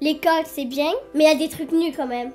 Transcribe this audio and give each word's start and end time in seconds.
L'école, 0.00 0.44
c'est 0.44 0.64
bien, 0.64 0.92
mais 1.12 1.24
il 1.24 1.26
y 1.26 1.30
a 1.30 1.34
des 1.34 1.48
trucs 1.48 1.72
nus 1.72 1.92
quand 1.96 2.06
même. 2.06 2.30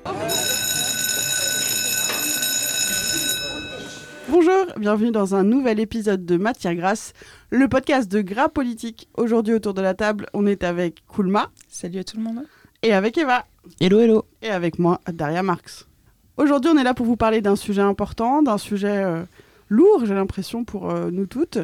Bonjour, 4.28 4.66
bienvenue 4.78 5.12
dans 5.12 5.34
un 5.34 5.46
nouvel 5.46 5.80
épisode 5.80 6.26
de 6.26 6.36
Matière 6.36 6.76
Grasse, 6.76 7.14
le 7.52 7.70
podcast 7.70 8.12
de 8.12 8.20
Gras 8.20 8.50
Politique. 8.50 9.08
Aujourd'hui, 9.16 9.54
autour 9.54 9.74
de 9.74 9.82
la 9.82 9.94
table, 9.94 10.26
on 10.34 10.46
est 10.46 10.66
avec 10.66 11.06
Koulma. 11.08 11.52
Salut 11.70 12.00
à 12.00 12.04
tout 12.04 12.18
le 12.18 12.24
monde. 12.24 12.44
Et 12.82 12.92
avec 12.92 13.18
Eva. 13.18 13.46
Hello, 13.80 14.02
hello. 14.02 14.26
Et 14.42 14.50
avec 14.50 14.78
moi, 14.78 15.00
Daria 15.08 15.42
Marx. 15.42 15.88
Aujourd'hui, 16.36 16.70
on 16.74 16.78
est 16.78 16.84
là 16.84 16.94
pour 16.94 17.06
vous 17.06 17.16
parler 17.16 17.40
d'un 17.40 17.56
sujet 17.56 17.82
important, 17.82 18.42
d'un 18.42 18.58
sujet 18.58 19.06
euh, 19.06 19.24
lourd, 19.70 20.06
j'ai 20.06 20.16
l'impression, 20.16 20.66
pour 20.66 20.92
euh, 20.92 21.12
nous 21.12 21.28
toutes. 21.28 21.60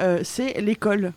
Euh, 0.00 0.20
c'est 0.24 0.58
l'école. 0.62 1.12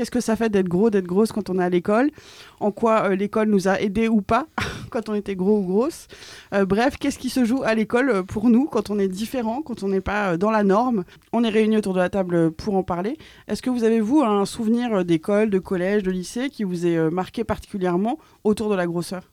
Qu'est-ce 0.00 0.10
que 0.10 0.22
ça 0.22 0.34
fait 0.34 0.48
d'être 0.48 0.66
gros, 0.66 0.88
d'être 0.88 1.04
grosse 1.04 1.30
quand 1.30 1.50
on 1.50 1.58
est 1.58 1.62
à 1.62 1.68
l'école 1.68 2.10
En 2.58 2.70
quoi 2.70 3.14
l'école 3.14 3.50
nous 3.50 3.68
a 3.68 3.78
aidés 3.78 4.08
ou 4.08 4.22
pas 4.22 4.46
quand 4.90 5.10
on 5.10 5.14
était 5.14 5.36
gros 5.36 5.58
ou 5.58 5.66
grosse 5.66 6.06
Bref, 6.52 6.96
qu'est-ce 6.96 7.18
qui 7.18 7.28
se 7.28 7.44
joue 7.44 7.62
à 7.64 7.74
l'école 7.74 8.24
pour 8.24 8.48
nous 8.48 8.64
quand 8.64 8.88
on 8.88 8.98
est 8.98 9.08
différent, 9.08 9.60
quand 9.60 9.82
on 9.82 9.88
n'est 9.88 10.00
pas 10.00 10.38
dans 10.38 10.50
la 10.50 10.64
norme? 10.64 11.04
On 11.34 11.44
est 11.44 11.50
réunis 11.50 11.76
autour 11.76 11.92
de 11.92 11.98
la 11.98 12.08
table 12.08 12.50
pour 12.50 12.76
en 12.76 12.82
parler. 12.82 13.18
Est-ce 13.46 13.60
que 13.60 13.68
vous 13.68 13.84
avez, 13.84 14.00
vous, 14.00 14.22
un 14.22 14.46
souvenir 14.46 15.04
d'école, 15.04 15.50
de 15.50 15.58
collège, 15.58 16.02
de 16.02 16.10
lycée 16.10 16.48
qui 16.48 16.64
vous 16.64 16.86
est 16.86 17.10
marqué 17.10 17.44
particulièrement 17.44 18.18
autour 18.42 18.70
de 18.70 18.76
la 18.76 18.86
grosseur? 18.86 19.24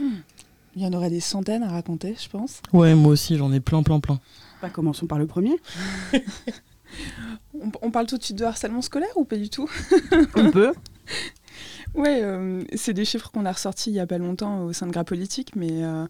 Hmm. 0.00 0.20
Il 0.76 0.82
y 0.82 0.86
en 0.86 0.94
aurait 0.94 1.10
des 1.10 1.20
centaines 1.20 1.62
à 1.62 1.68
raconter, 1.68 2.16
je 2.18 2.30
pense. 2.30 2.62
Ouais, 2.72 2.94
moi 2.94 3.12
aussi, 3.12 3.36
j'en 3.36 3.52
ai 3.52 3.60
plein, 3.60 3.82
plein, 3.82 4.00
plein. 4.00 4.18
Bah, 4.62 4.70
commençons 4.70 5.06
par 5.06 5.18
le 5.18 5.26
premier. 5.26 5.60
on, 7.82 7.90
parle 7.90 8.06
tout 8.06 8.18
de 8.18 8.22
suite 8.22 8.38
de 8.38 8.44
harcèlement 8.44 8.82
scolaire 8.82 9.16
ou 9.16 9.24
pas 9.24 9.36
du 9.36 9.50
tout? 9.50 9.68
On 10.34 10.50
peut. 10.50 10.72
Ouais, 11.94 12.20
euh, 12.22 12.62
c'est 12.76 12.92
des 12.92 13.04
chiffres 13.04 13.32
qu'on 13.32 13.44
a 13.44 13.50
ressortis 13.50 13.90
il 13.90 13.94
y 13.94 13.98
a 13.98 14.06
pas 14.06 14.18
longtemps 14.18 14.62
au 14.66 14.72
sein 14.72 14.86
de 14.86 14.92
Gras 14.92 15.02
Politique, 15.02 15.56
mais 15.56 15.82
euh, 15.82 16.06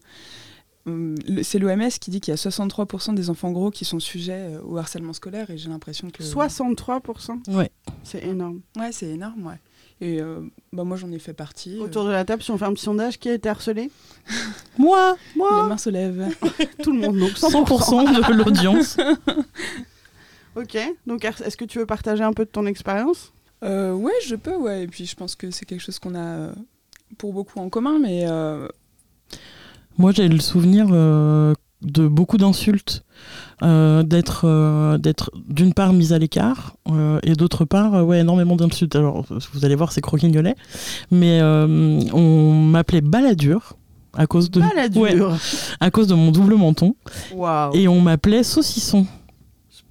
euh, 0.89 1.15
c'est 1.43 1.59
l'OMS 1.59 1.89
qui 1.99 2.11
dit 2.11 2.21
qu'il 2.21 2.33
y 2.33 2.35
a 2.35 2.37
63% 2.37 3.15
des 3.15 3.31
enfants 3.31 3.51
gros 3.51 3.71
qui 3.71 3.87
sont 3.87 3.99
sujets 3.99 4.59
au 4.63 4.77
harcèlement 4.77 5.15
scolaire 5.15 5.49
et 5.49 5.57
j'ai 5.57 5.71
l'impression 5.71 6.11
que... 6.11 6.23
63% 6.23 7.55
Ouais. 7.55 7.71
C'est 8.05 8.23
énorme. 8.25 8.61
Ouais, 8.77 8.93
c'est 8.93 9.09
énorme, 9.09 9.47
ouais. 9.47 9.59
Et 10.03 10.21
euh, 10.21 10.41
bah 10.73 10.85
moi, 10.85 10.97
j'en 10.97 11.13
ai 11.13 11.19
fait 11.19 11.35
partie. 11.35 11.79
Euh. 11.79 11.85
Autour 11.85 12.05
de 12.05 12.11
la 12.11 12.25
table, 12.25 12.43
si 12.43 12.51
on 12.51 12.57
fait 12.57 12.65
un 12.65 12.73
petit 12.73 12.85
sondage, 12.85 13.19
qui 13.19 13.29
a 13.29 13.35
été 13.35 13.51
harcelé? 13.51 13.91
Moi 14.79 15.17
Moi 15.37 15.51
La 15.51 15.63
main 15.65 15.77
se 15.77 15.91
lève. 15.91 16.35
Tout 16.83 16.93
le 16.93 17.01
monde, 17.01 17.19
donc 17.19 17.33
100%, 17.33 18.29
de 18.29 18.33
l'audience. 18.33 18.97
ok, 20.57 20.79
donc 21.07 21.25
est-ce 21.25 21.57
que 21.57 21.65
tu 21.65 21.79
veux 21.79 21.87
partager 21.87 22.23
un 22.23 22.33
peu 22.33 22.45
de 22.45 22.51
ton 22.51 22.67
expérience? 22.67 23.33
Euh, 23.63 23.93
Ouais, 23.93 24.13
je 24.27 24.37
peux, 24.37 24.57
ouais. 24.57 24.85
Et 24.85 24.87
puis 24.87 25.07
je 25.07 25.15
pense 25.15 25.35
que 25.35 25.51
c'est 25.51 25.65
quelque 25.67 25.83
chose 25.83 25.99
qu'on 25.99 26.15
a 26.15 26.19
euh, 26.19 26.53
pour 27.19 27.33
beaucoup 27.33 27.59
en 27.61 27.69
commun, 27.69 27.99
mais... 28.01 28.27
Moi, 29.99 30.13
j'ai 30.13 30.29
le 30.29 30.41
souvenir 30.41 30.87
de 31.83 32.07
beaucoup 32.07 32.37
d'insultes, 32.37 33.05
euh, 33.63 34.03
d'être 34.03 34.43
euh, 34.45 34.99
d'être 34.99 35.31
d'une 35.49 35.73
part 35.73 35.93
mise 35.93 36.13
à 36.13 36.19
l'écart 36.19 36.77
euh, 36.91 37.19
et 37.23 37.35
d'autre 37.35 37.65
part 37.65 38.07
ouais 38.07 38.21
énormément 38.21 38.57
d'insultes. 38.57 38.97
Alors 38.97 39.25
vous 39.53 39.65
allez 39.65 39.75
voir 39.75 39.93
c'est 39.93 40.01
croquignolet, 40.01 40.55
mais 41.11 41.41
on 41.43 42.53
m'appelait 42.53 43.01
baladure 43.01 43.77
à 44.15 44.27
cause 44.27 44.51
de 44.51 44.61
à 45.81 45.91
cause 45.91 46.07
de 46.09 46.15
mon 46.15 46.31
double 46.31 46.55
menton 46.57 46.95
et 47.73 47.89
on 47.89 48.01
m'appelait 48.01 48.43
saucisson 48.43 49.07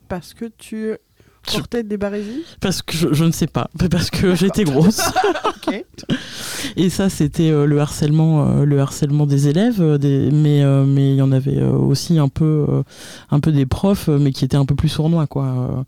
parce 0.09 0.33
que 0.33 0.45
tu 0.57 0.97
Porter 1.45 1.83
des 1.83 1.97
barésies 1.97 2.43
Parce 2.59 2.81
que 2.81 3.13
je, 3.13 3.23
ne 3.23 3.31
sais 3.31 3.47
pas, 3.47 3.69
parce 3.89 4.09
que 4.09 4.35
j'étais 4.35 4.63
grosse. 4.63 5.01
Et 6.75 6.89
ça, 6.89 7.09
c'était 7.09 7.49
euh, 7.49 7.65
le 7.65 7.79
harcèlement, 7.79 8.45
euh, 8.45 8.65
le 8.65 8.79
harcèlement 8.79 9.25
des 9.25 9.47
élèves, 9.47 9.81
euh, 9.81 9.97
des, 9.97 10.29
mais 10.31 10.63
mais 10.85 11.11
il 11.11 11.15
y 11.15 11.21
en 11.21 11.31
avait 11.31 11.61
aussi 11.61 12.19
un 12.19 12.27
peu, 12.27 12.83
un 13.31 13.39
peu 13.39 13.51
des 13.51 13.65
profs, 13.65 14.07
mais 14.07 14.31
qui 14.31 14.45
étaient 14.45 14.57
un 14.57 14.65
peu 14.65 14.75
plus 14.75 14.89
sournois, 14.89 15.27
quoi. 15.27 15.85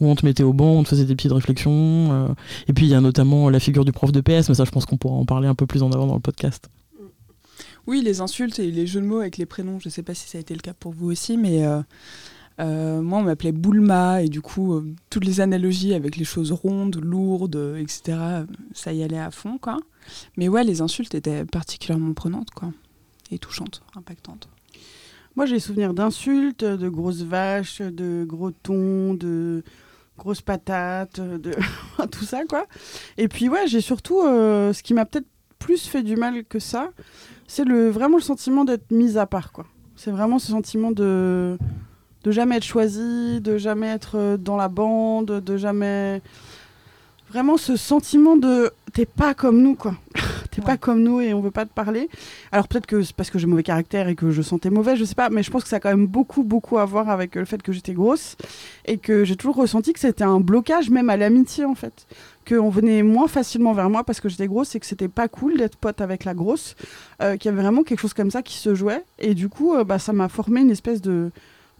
où 0.00 0.08
on 0.08 0.14
te 0.14 0.24
mettait 0.24 0.42
au 0.42 0.52
banc, 0.52 0.72
on 0.72 0.82
te 0.82 0.88
faisait 0.88 1.04
des 1.04 1.14
petites 1.14 1.32
réflexions. 1.32 2.34
et 2.68 2.72
puis 2.72 2.86
il 2.86 2.90
y 2.90 2.94
a 2.94 3.00
notamment 3.00 3.48
la 3.48 3.60
figure 3.60 3.84
du 3.84 3.92
prof 3.92 4.12
de 4.12 4.20
PS, 4.20 4.48
mais 4.48 4.54
ça, 4.54 4.64
je 4.64 4.70
pense 4.70 4.86
qu'on 4.86 4.96
pourra 4.96 5.14
en 5.14 5.24
parler 5.24 5.48
un 5.48 5.54
peu 5.54 5.66
plus 5.66 5.82
en 5.82 5.90
avant 5.92 6.06
dans 6.06 6.14
le 6.14 6.20
podcast. 6.20 6.68
Oui, 7.86 8.02
les 8.02 8.20
insultes 8.20 8.58
et 8.58 8.70
les 8.70 8.86
jeux 8.86 9.00
de 9.00 9.06
mots 9.06 9.20
avec 9.20 9.38
les 9.38 9.46
prénoms. 9.46 9.78
Je 9.80 9.88
ne 9.88 9.90
sais 9.90 10.02
pas 10.02 10.14
si 10.14 10.28
ça 10.28 10.38
a 10.38 10.40
été 10.40 10.54
le 10.54 10.60
cas 10.60 10.74
pour 10.74 10.92
vous 10.92 11.10
aussi, 11.10 11.36
mais 11.36 11.64
euh, 12.60 13.00
moi, 13.00 13.20
on 13.20 13.22
m'appelait 13.22 13.52
Boulma, 13.52 14.22
et 14.22 14.28
du 14.28 14.42
coup, 14.42 14.74
euh, 14.74 14.94
toutes 15.08 15.24
les 15.24 15.40
analogies 15.40 15.94
avec 15.94 16.16
les 16.16 16.24
choses 16.24 16.52
rondes, 16.52 16.96
lourdes, 16.96 17.76
etc., 17.78 18.18
ça 18.74 18.92
y 18.92 19.02
allait 19.02 19.18
à 19.18 19.30
fond, 19.30 19.58
quoi. 19.58 19.78
Mais 20.36 20.48
ouais, 20.48 20.64
les 20.64 20.82
insultes 20.82 21.14
étaient 21.14 21.44
particulièrement 21.44 22.12
prenantes, 22.12 22.50
quoi, 22.50 22.72
et 23.30 23.38
touchantes, 23.38 23.82
impactantes. 23.96 24.48
Moi, 25.36 25.46
j'ai 25.46 25.58
souvenir 25.58 25.94
d'insultes, 25.94 26.64
de 26.64 26.88
grosses 26.88 27.22
vaches, 27.22 27.80
de 27.80 28.24
gros 28.28 28.50
tons, 28.50 29.14
de 29.14 29.62
grosses 30.18 30.42
patates, 30.42 31.20
de 31.20 31.52
tout 32.10 32.24
ça, 32.24 32.44
quoi. 32.44 32.66
Et 33.16 33.28
puis, 33.28 33.48
ouais, 33.48 33.66
j'ai 33.66 33.80
surtout, 33.80 34.20
euh, 34.20 34.72
ce 34.72 34.82
qui 34.82 34.92
m'a 34.92 35.06
peut-être 35.06 35.28
plus 35.58 35.86
fait 35.86 36.02
du 36.02 36.16
mal 36.16 36.44
que 36.44 36.58
ça, 36.58 36.90
c'est 37.46 37.64
le, 37.64 37.88
vraiment 37.88 38.16
le 38.16 38.22
sentiment 38.22 38.64
d'être 38.64 38.90
mise 38.90 39.16
à 39.16 39.26
part, 39.26 39.52
quoi. 39.52 39.66
C'est 39.96 40.10
vraiment 40.10 40.38
ce 40.38 40.48
sentiment 40.48 40.92
de 40.92 41.58
de 42.24 42.30
jamais 42.30 42.56
être 42.56 42.64
choisi, 42.64 43.40
de 43.40 43.56
jamais 43.56 43.88
être 43.88 44.16
euh, 44.16 44.36
dans 44.36 44.56
la 44.56 44.68
bande, 44.68 45.26
de 45.26 45.56
jamais 45.56 46.20
vraiment 47.30 47.56
ce 47.56 47.76
sentiment 47.76 48.36
de 48.36 48.72
t'es 48.92 49.06
pas 49.06 49.34
comme 49.34 49.62
nous 49.62 49.76
quoi. 49.76 49.94
t'es 50.50 50.60
pas 50.60 50.76
comme 50.76 51.02
nous 51.02 51.20
et 51.20 51.32
on 51.32 51.40
veut 51.40 51.52
pas 51.52 51.64
te 51.64 51.72
parler. 51.72 52.08
Alors 52.50 52.66
peut-être 52.66 52.86
que 52.86 53.02
c'est 53.02 53.14
parce 53.14 53.30
que 53.30 53.38
j'ai 53.38 53.46
mauvais 53.46 53.62
caractère 53.62 54.08
et 54.08 54.16
que 54.16 54.32
je 54.32 54.42
sentais 54.42 54.70
mauvais, 54.70 54.96
je 54.96 55.04
sais 55.04 55.14
pas, 55.14 55.30
mais 55.30 55.44
je 55.44 55.50
pense 55.50 55.62
que 55.62 55.68
ça 55.68 55.76
a 55.76 55.80
quand 55.80 55.90
même 55.90 56.06
beaucoup 56.06 56.42
beaucoup 56.42 56.78
à 56.78 56.84
voir 56.84 57.08
avec 57.08 57.36
le 57.36 57.44
fait 57.44 57.62
que 57.62 57.72
j'étais 57.72 57.92
grosse 57.92 58.36
et 58.84 58.98
que 58.98 59.24
j'ai 59.24 59.36
toujours 59.36 59.56
ressenti 59.56 59.92
que 59.92 60.00
c'était 60.00 60.24
un 60.24 60.40
blocage 60.40 60.90
même 60.90 61.08
à 61.08 61.16
l'amitié 61.16 61.64
en 61.64 61.76
fait. 61.76 62.06
Qu'on 62.48 62.68
venait 62.68 63.02
moins 63.02 63.28
facilement 63.28 63.74
vers 63.74 63.90
moi 63.90 64.02
parce 64.02 64.20
que 64.20 64.28
j'étais 64.28 64.48
grosse 64.48 64.74
et 64.74 64.80
que 64.80 64.86
c'était 64.86 65.08
pas 65.08 65.28
cool 65.28 65.56
d'être 65.56 65.76
pote 65.76 66.00
avec 66.00 66.24
la 66.24 66.34
grosse, 66.34 66.74
euh, 67.22 67.36
qu'il 67.36 67.50
y 67.50 67.54
avait 67.54 67.62
vraiment 67.62 67.84
quelque 67.84 68.00
chose 68.00 68.14
comme 68.14 68.30
ça 68.30 68.42
qui 68.42 68.56
se 68.56 68.74
jouait 68.74 69.04
et 69.20 69.34
du 69.34 69.48
coup 69.48 69.74
euh, 69.74 69.84
bah, 69.84 70.00
ça 70.00 70.12
m'a 70.12 70.28
formé 70.28 70.62
une 70.62 70.70
espèce 70.70 71.00
de 71.00 71.30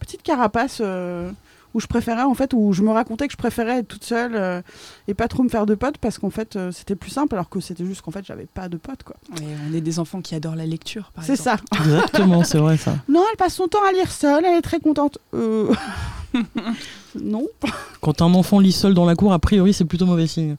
petite 0.01 0.23
carapace 0.23 0.79
euh, 0.81 1.31
où 1.75 1.81
je 1.81 1.87
préférais 1.87 2.23
en 2.23 2.35
fait 2.35 2.53
où 2.53 2.73
je 2.73 2.83
me 2.83 2.91
racontais 2.91 3.29
que 3.29 3.33
je 3.33 3.37
préférais 3.37 3.79
être 3.79 3.89
toute 3.89 4.03
seule 4.03 4.33
euh, 4.35 4.61
et 5.07 5.15
pas 5.15 5.29
trop 5.29 5.45
me 5.45 5.49
faire 5.49 5.67
de 5.67 5.77
potes 5.77 5.99
parce 5.99 6.19
qu'en 6.19 6.31
fait 6.31 6.57
euh, 6.57 6.73
c'était 6.73 6.97
plus 6.97 7.11
simple 7.11 7.37
alors 7.37 7.49
que 7.49 7.61
c'était 7.61 7.85
juste 7.85 8.03
qu'en 8.03 8.11
fait 8.11 8.25
j'avais 8.25 8.47
pas 8.47 8.69
de 8.69 8.77
potes 8.77 9.05
quoi. 9.05 9.15
on 9.41 9.75
est 9.75 9.81
des 9.81 10.01
enfants 10.01 10.21
qui 10.21 10.35
adorent 10.35 10.57
la 10.57 10.67
lecture 10.67 11.13
C'est 11.23 11.37
ça. 11.37 11.59
Exactement, 11.79 12.43
c'est 12.43 12.59
vrai 12.59 12.77
ça. 12.77 12.97
Non, 13.09 13.25
elle 13.31 13.37
passe 13.37 13.55
son 13.55 13.69
temps 13.69 13.85
à 13.89 13.93
lire 13.93 14.11
seule, 14.11 14.45
elle 14.45 14.59
est 14.59 14.63
très 14.63 14.81
contente. 14.81 15.19
non. 17.21 17.47
Quand 18.01 18.23
un 18.23 18.35
enfant 18.35 18.59
lit 18.59 18.73
seul 18.73 18.95
dans 18.95 19.05
la 19.05 19.15
cour, 19.15 19.33
a 19.33 19.39
priori 19.39 19.73
c'est 19.73 19.85
plutôt 19.85 20.07
mauvais 20.07 20.27
signe. 20.27 20.57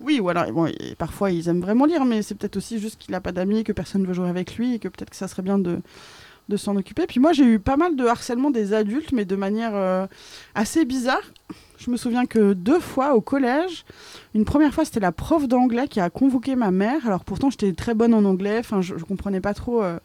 Oui, 0.00 0.18
ou 0.20 0.28
alors 0.28 0.50
bon, 0.50 0.70
parfois 0.98 1.30
ils 1.30 1.48
aiment 1.48 1.60
vraiment 1.60 1.84
lire, 1.84 2.04
mais 2.04 2.22
c'est 2.22 2.34
peut-être 2.34 2.56
aussi 2.56 2.78
juste 2.78 2.98
qu'il 2.98 3.12
n'a 3.12 3.20
pas 3.20 3.32
d'amis, 3.32 3.64
que 3.64 3.72
personne 3.72 4.02
ne 4.02 4.06
veut 4.06 4.14
jouer 4.14 4.28
avec 4.28 4.56
lui, 4.56 4.74
et 4.74 4.78
que 4.78 4.88
peut-être 4.88 5.10
que 5.10 5.16
ça 5.16 5.28
serait 5.28 5.42
bien 5.42 5.58
de, 5.58 5.80
de 6.48 6.56
s'en 6.56 6.76
occuper. 6.76 7.06
Puis 7.06 7.20
moi, 7.20 7.32
j'ai 7.32 7.44
eu 7.44 7.58
pas 7.58 7.76
mal 7.76 7.96
de 7.96 8.04
harcèlement 8.06 8.50
des 8.50 8.72
adultes, 8.72 9.12
mais 9.12 9.24
de 9.24 9.36
manière 9.36 9.74
euh, 9.74 10.06
assez 10.54 10.84
bizarre. 10.84 11.22
Je 11.78 11.90
me 11.90 11.96
souviens 11.96 12.26
que 12.26 12.52
deux 12.52 12.80
fois 12.80 13.14
au 13.14 13.20
collège, 13.20 13.84
une 14.34 14.44
première 14.44 14.72
fois, 14.72 14.84
c'était 14.84 15.00
la 15.00 15.12
prof 15.12 15.48
d'anglais 15.48 15.88
qui 15.88 16.00
a 16.00 16.08
convoqué 16.10 16.56
ma 16.56 16.70
mère. 16.70 17.06
Alors 17.06 17.24
pourtant, 17.24 17.50
j'étais 17.50 17.72
très 17.72 17.94
bonne 17.94 18.14
en 18.14 18.24
anglais, 18.24 18.58
enfin, 18.58 18.80
je, 18.80 18.96
je 18.96 19.04
comprenais 19.04 19.40
pas 19.40 19.54
trop 19.54 19.82
euh, 19.82 19.98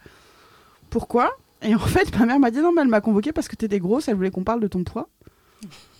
pourquoi. 0.89 1.31
Et 1.61 1.75
en 1.75 1.79
fait, 1.79 2.17
ma 2.17 2.25
mère 2.25 2.39
m'a 2.39 2.51
dit 2.51 2.59
non, 2.59 2.71
mais 2.73 2.81
elle 2.81 2.87
m'a 2.87 3.01
convoqué 3.01 3.31
parce 3.31 3.47
que 3.47 3.55
t'étais 3.55 3.79
grosse, 3.79 4.07
elle 4.07 4.15
voulait 4.15 4.31
qu'on 4.31 4.43
parle 4.43 4.61
de 4.61 4.67
ton 4.67 4.83
poids. 4.83 5.09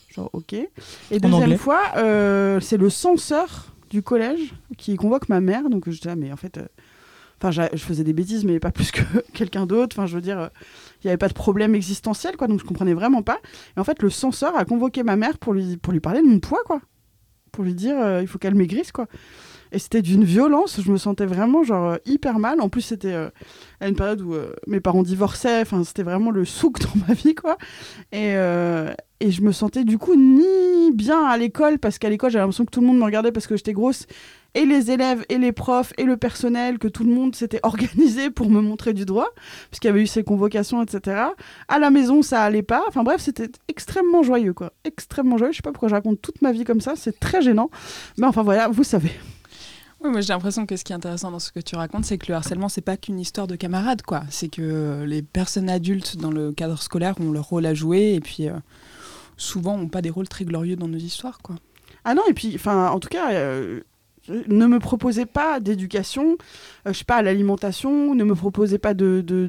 Genre, 0.09 0.29
ok. 0.33 0.53
Et 0.53 1.19
deuxième 1.19 1.57
fois, 1.57 1.81
euh, 1.97 2.59
c'est 2.59 2.77
le 2.77 2.89
censeur 2.89 3.73
du 3.89 4.01
collège 4.01 4.53
qui 4.77 4.95
convoque 4.95 5.29
ma 5.29 5.41
mère. 5.41 5.69
Donc 5.69 5.89
je 5.89 5.99
dis, 5.99 6.09
ah, 6.09 6.15
mais 6.15 6.31
en 6.31 6.37
fait, 6.37 6.59
Enfin, 7.41 7.51
je 7.51 7.77
faisais 7.77 8.03
des 8.03 8.13
bêtises, 8.13 8.43
mais 8.43 8.59
pas 8.59 8.71
plus 8.71 8.91
que 8.91 9.01
quelqu'un 9.33 9.65
d'autre. 9.65 9.95
Enfin, 9.97 10.05
je 10.05 10.15
veux 10.15 10.21
dire, 10.21 10.49
il 11.03 11.07
n'y 11.07 11.09
avait 11.09 11.17
pas 11.17 11.29
de 11.29 11.33
problème 11.33 11.75
existentiel, 11.75 12.35
quoi. 12.35 12.47
Donc, 12.47 12.59
je 12.59 12.65
comprenais 12.65 12.93
vraiment 12.93 13.23
pas. 13.23 13.39
Et 13.77 13.79
en 13.79 13.83
fait, 13.83 14.01
le 14.01 14.09
censeur 14.09 14.55
a 14.57 14.65
convoqué 14.65 15.03
ma 15.03 15.15
mère 15.15 15.37
pour 15.37 15.53
lui, 15.53 15.77
pour 15.77 15.93
lui 15.93 15.99
parler 15.99 16.21
de 16.21 16.27
mon 16.27 16.39
poids, 16.39 16.61
quoi. 16.65 16.81
Pour 17.51 17.63
lui 17.63 17.73
dire, 17.73 17.95
euh, 17.97 18.21
il 18.21 18.27
faut 18.27 18.37
qu'elle 18.37 18.55
maigrisse, 18.55 18.91
quoi. 18.91 19.07
Et 19.71 19.77
c'était 19.77 20.01
d'une 20.01 20.23
violence, 20.23 20.81
je 20.81 20.91
me 20.91 20.97
sentais 20.97 21.27
vraiment 21.27 21.63
genre 21.63 21.89
euh, 21.91 21.97
hyper 22.05 22.39
mal. 22.39 22.59
En 22.59 22.69
plus, 22.69 22.81
c'était 22.81 23.13
euh, 23.13 23.29
à 23.79 23.87
une 23.87 23.95
période 23.95 24.19
où 24.21 24.33
mes 24.65 24.79
parents 24.79 25.03
divorçaient, 25.03 25.61
enfin, 25.61 25.83
c'était 25.83 26.03
vraiment 26.03 26.31
le 26.31 26.43
souk 26.43 26.79
dans 26.81 27.07
ma 27.07 27.13
vie, 27.13 27.35
quoi. 27.35 27.57
Et, 28.11 28.33
et 29.21 29.31
je 29.31 29.41
me 29.41 29.51
sentais 29.51 29.83
du 29.83 29.97
coup 29.97 30.15
ni 30.15 30.91
bien 30.91 31.23
à 31.23 31.37
l'école, 31.37 31.79
parce 31.79 31.99
qu'à 31.99 32.09
l'école, 32.09 32.31
j'avais 32.31 32.43
l'impression 32.43 32.65
que 32.65 32.71
tout 32.71 32.81
le 32.81 32.87
monde 32.87 32.97
me 32.97 33.03
regardait 33.03 33.31
parce 33.31 33.47
que 33.47 33.55
j'étais 33.55 33.73
grosse, 33.73 34.07
et 34.55 34.65
les 34.65 34.91
élèves 34.91 35.25
et 35.29 35.37
les 35.37 35.51
profs 35.51 35.93
et 35.97 36.03
le 36.03 36.17
personnel, 36.17 36.79
que 36.79 36.87
tout 36.87 37.03
le 37.03 37.13
monde 37.13 37.35
s'était 37.35 37.59
organisé 37.63 38.29
pour 38.29 38.49
me 38.49 38.61
montrer 38.61 38.93
du 38.93 39.05
droit, 39.05 39.29
puisqu'il 39.69 39.87
y 39.87 39.89
avait 39.89 40.01
eu 40.01 40.07
ces 40.07 40.23
convocations, 40.23 40.81
etc. 40.81 41.23
À 41.67 41.79
la 41.79 41.89
maison, 41.89 42.21
ça 42.21 42.43
allait 42.43 42.63
pas. 42.63 42.83
Enfin 42.87 43.03
bref, 43.03 43.21
c'était 43.21 43.51
extrêmement 43.67 44.23
joyeux, 44.23 44.53
quoi. 44.53 44.73
Extrêmement 44.83 45.37
joyeux. 45.37 45.53
Je 45.53 45.57
sais 45.57 45.63
pas 45.63 45.71
pourquoi 45.71 45.89
je 45.89 45.95
raconte 45.95 46.21
toute 46.21 46.41
ma 46.41 46.51
vie 46.51 46.63
comme 46.63 46.81
ça, 46.81 46.93
c'est 46.95 47.19
très 47.19 47.41
gênant. 47.41 47.69
Mais 48.17 48.27
enfin 48.27 48.43
voilà, 48.43 48.67
vous 48.67 48.83
savez. 48.83 49.11
Oui, 50.01 50.11
moi 50.11 50.21
j'ai 50.21 50.31
l'impression 50.31 50.65
que 50.65 50.77
ce 50.77 50.85
qui 50.85 50.93
est 50.93 50.95
intéressant 50.95 51.29
dans 51.29 51.39
ce 51.39 51.51
que 51.51 51.59
tu 51.59 51.75
racontes, 51.75 52.05
c'est 52.05 52.17
que 52.17 52.27
le 52.29 52.35
harcèlement, 52.35 52.69
c'est 52.69 52.81
pas 52.81 52.95
qu'une 52.95 53.19
histoire 53.19 53.47
de 53.47 53.57
camarades, 53.57 54.01
quoi. 54.01 54.23
C'est 54.29 54.47
que 54.47 55.03
les 55.05 55.21
personnes 55.21 55.69
adultes 55.69 56.17
dans 56.17 56.31
le 56.31 56.53
cadre 56.53 56.81
scolaire 56.81 57.15
ont 57.19 57.31
leur 57.31 57.45
rôle 57.45 57.65
à 57.65 57.73
jouer 57.73 58.13
et 58.13 58.21
puis 58.21 58.47
euh, 58.47 58.53
souvent 59.35 59.77
ont 59.77 59.89
pas 59.89 60.01
des 60.01 60.09
rôles 60.09 60.29
très 60.29 60.45
glorieux 60.45 60.77
dans 60.77 60.87
nos 60.87 60.97
histoires, 60.97 61.39
quoi. 61.41 61.55
Ah 62.05 62.13
non, 62.15 62.23
et 62.29 62.33
puis, 62.33 62.53
enfin, 62.55 62.89
en 62.89 62.99
tout 62.99 63.09
cas, 63.09 63.33
euh, 63.33 63.81
ne 64.27 64.65
me 64.65 64.79
proposez 64.79 65.25
pas 65.25 65.59
d'éducation, 65.59 66.37
euh, 66.87 66.93
je 66.93 66.99
sais 66.99 67.05
pas, 67.05 67.17
à 67.17 67.21
l'alimentation, 67.21 68.13
ne 68.15 68.23
me 68.23 68.35
proposez 68.35 68.77
pas 68.77 68.93
de, 68.93 69.21
de, 69.21 69.47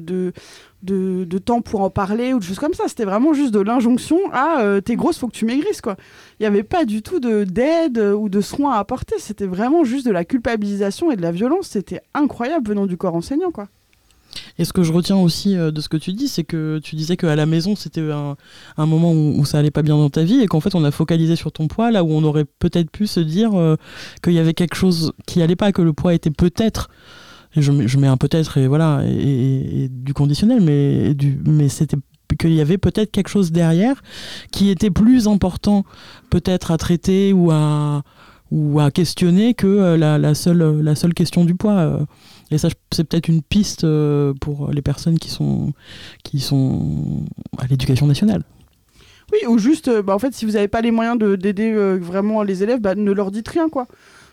de, 0.83 1.37
temps 1.37 1.61
pour 1.61 1.81
en 1.81 1.89
parler 1.89 2.33
ou 2.33 2.39
de 2.39 2.43
choses 2.43 2.59
comme 2.59 2.73
ça. 2.73 2.85
C'était 2.87 3.05
vraiment 3.05 3.33
juste 3.33 3.53
de 3.53 3.59
l'injonction 3.59 4.19
à 4.31 4.61
euh, 4.61 4.81
t'es 4.81 4.95
grosse, 4.95 5.17
faut 5.17 5.27
que 5.27 5.35
tu 5.35 5.45
maigrisses, 5.45 5.81
quoi. 5.81 5.97
Il 6.39 6.43
n'y 6.43 6.47
avait 6.47 6.63
pas 6.63 6.85
du 6.85 7.01
tout 7.01 7.19
de 7.19 7.43
d'aide 7.43 7.99
ou 7.99 8.29
de 8.29 8.41
soins 8.41 8.73
à 8.73 8.79
apporter. 8.79 9.15
C'était 9.19 9.47
vraiment 9.47 9.83
juste 9.83 10.05
de 10.05 10.11
la 10.11 10.25
culpabilisation 10.25 11.11
et 11.11 11.15
de 11.15 11.21
la 11.21 11.31
violence. 11.31 11.67
C'était 11.67 12.01
incroyable 12.13 12.67
venant 12.67 12.85
du 12.85 12.97
corps 12.97 13.15
enseignant, 13.15 13.51
quoi. 13.51 13.67
Et 14.61 14.65
ce 14.65 14.73
que 14.73 14.83
je 14.83 14.93
retiens 14.93 15.17
aussi 15.17 15.57
euh, 15.57 15.71
de 15.71 15.81
ce 15.81 15.89
que 15.89 15.97
tu 15.97 16.13
dis, 16.13 16.27
c'est 16.27 16.43
que 16.43 16.79
tu 16.83 16.95
disais 16.95 17.17
qu'à 17.17 17.35
la 17.35 17.47
maison, 17.47 17.75
c'était 17.75 18.07
un, 18.11 18.85
moment 18.85 19.11
où, 19.11 19.43
ça 19.43 19.57
allait 19.57 19.71
pas 19.71 19.81
bien 19.81 19.97
dans 19.97 20.11
ta 20.11 20.21
vie 20.21 20.39
et 20.39 20.45
qu'en 20.45 20.59
fait, 20.59 20.75
on 20.75 20.83
a 20.83 20.91
focalisé 20.91 21.35
sur 21.35 21.51
ton 21.51 21.67
poids, 21.67 21.89
là 21.89 22.03
où 22.03 22.11
on 22.11 22.23
aurait 22.23 22.45
peut-être 22.45 22.91
pu 22.91 23.07
se 23.07 23.19
dire 23.19 23.55
euh, 23.55 23.75
qu'il 24.23 24.33
y 24.33 24.39
avait 24.39 24.53
quelque 24.53 24.75
chose 24.75 25.13
qui 25.25 25.41
allait 25.41 25.55
pas, 25.55 25.71
que 25.71 25.81
le 25.81 25.93
poids 25.93 26.13
était 26.13 26.29
peut-être. 26.29 26.91
Je, 27.57 27.71
mets- 27.71 28.07
un 28.07 28.17
peut-être 28.17 28.59
et 28.59 28.67
voilà, 28.67 29.01
et, 29.03 29.89
du 29.89 30.13
conditionnel, 30.13 30.61
mais, 30.61 31.67
c'était 31.67 31.97
qu'il 32.37 32.53
y 32.53 32.61
avait 32.61 32.77
peut-être 32.77 33.09
quelque 33.09 33.29
chose 33.29 33.51
derrière 33.51 34.03
qui 34.51 34.69
était 34.69 34.91
plus 34.91 35.27
important 35.27 35.85
peut-être 36.29 36.69
à 36.69 36.77
traiter 36.77 37.33
ou 37.33 37.49
à, 37.51 38.03
questionner 38.93 39.55
que 39.55 39.65
euh, 39.65 39.97
la 39.97 40.35
seule 40.35 41.13
question 41.15 41.45
du 41.45 41.55
poids. 41.55 42.05
Et 42.51 42.57
ça, 42.57 42.67
c'est 42.91 43.05
peut-être 43.05 43.27
une 43.29 43.41
piste 43.41 43.85
euh, 43.85 44.33
pour 44.41 44.69
les 44.71 44.81
personnes 44.81 45.17
qui 45.17 45.29
sont, 45.29 45.71
qui 46.23 46.39
sont 46.41 47.23
à 47.57 47.65
l'éducation 47.67 48.07
nationale. 48.07 48.43
Oui, 49.31 49.39
ou 49.47 49.57
juste, 49.57 49.87
euh, 49.87 50.01
bah, 50.03 50.13
en 50.13 50.19
fait, 50.19 50.33
si 50.33 50.43
vous 50.45 50.51
n'avez 50.51 50.67
pas 50.67 50.81
les 50.81 50.91
moyens 50.91 51.17
de- 51.17 51.37
d'aider 51.37 51.71
euh, 51.71 51.97
vraiment 52.01 52.43
les 52.43 52.63
élèves, 52.63 52.81
bah, 52.81 52.95
ne 52.95 53.11
leur 53.11 53.31
dites 53.31 53.47
rien, 53.47 53.69
quoi. 53.69 53.87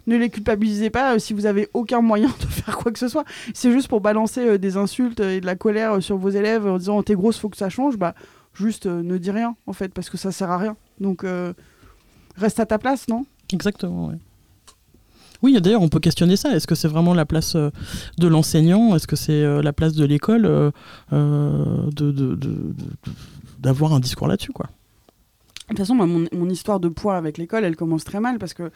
Ne 0.09 0.17
les 0.17 0.31
culpabilisez 0.31 0.91
pas 0.91 1.15
euh, 1.15 1.19
si 1.21 1.33
vous 1.33 1.47
avez 1.47 1.69
aucun 1.75 2.01
moyen 2.01 2.27
de 2.41 2.47
faire 2.47 2.77
quoi 2.77 2.91
que 2.91 2.99
ce 2.99 3.07
soit. 3.07 3.25
C'est 3.55 3.71
juste 3.71 3.87
pour 3.87 4.01
balancer 4.01 4.41
euh, 4.41 4.59
des 4.59 4.77
insultes 4.77 5.21
et 5.21 5.41
de 5.41 5.47
la 5.47 5.55
colère 5.55 6.03
sur 6.03 6.17
vos 6.17 6.31
élèves 6.31 6.67
en 6.67 6.79
disant 6.79 7.01
t'es 7.05 7.15
grosse, 7.15 7.39
faut 7.39 7.49
que 7.49 7.57
ça 7.57 7.69
change. 7.69 7.97
Bah, 7.97 8.15
juste 8.55 8.87
ne 8.87 9.17
dis 9.19 9.31
rien, 9.31 9.55
en 9.69 9.73
fait, 9.73 9.95
parce 9.95 10.11
que 10.11 10.17
ça 10.17 10.33
sert 10.33 10.51
à 10.51 10.59
rien. 10.59 10.77
Donc, 10.99 11.25
reste 12.37 12.59
à 12.59 12.67
ta 12.67 12.79
place, 12.79 13.07
non? 13.07 13.25
Exactement, 13.53 14.09
ouais. 14.09 14.17
Oui, 15.43 15.61
d'ailleurs, 15.61 15.83
on 15.83 15.89
peut 15.89 16.01
questionner 16.01 16.37
ça. 16.37 16.55
Est-ce 16.55 16.67
que 16.67 16.75
c'est 16.75 16.89
vraiment 16.89 17.15
la 17.15 17.25
place 17.25 17.55
euh, 17.55 17.71
de 18.19 18.27
l'enseignant? 18.27 18.95
Est-ce 18.97 19.07
que 19.07 19.17
c'est 19.17 19.33
euh, 19.43 19.63
la 19.63 19.73
place 19.73 19.95
de 19.95 20.05
l'école 20.05 20.47
euh, 20.47 20.71
de, 21.13 22.39
d'avoir 23.59 23.93
un 23.93 24.01
discours 24.01 24.27
là-dessus, 24.27 24.53
quoi? 24.53 24.67
De 25.69 25.75
toute 25.75 25.79
façon, 25.79 25.95
mon 25.95 26.49
histoire 26.49 26.81
de 26.81 26.89
poids 26.89 27.17
avec 27.17 27.37
l'école, 27.37 27.65
elle 27.65 27.77
commence 27.77 28.03
très 28.03 28.21
mal 28.21 28.39
parce 28.39 28.55
que 28.55 28.71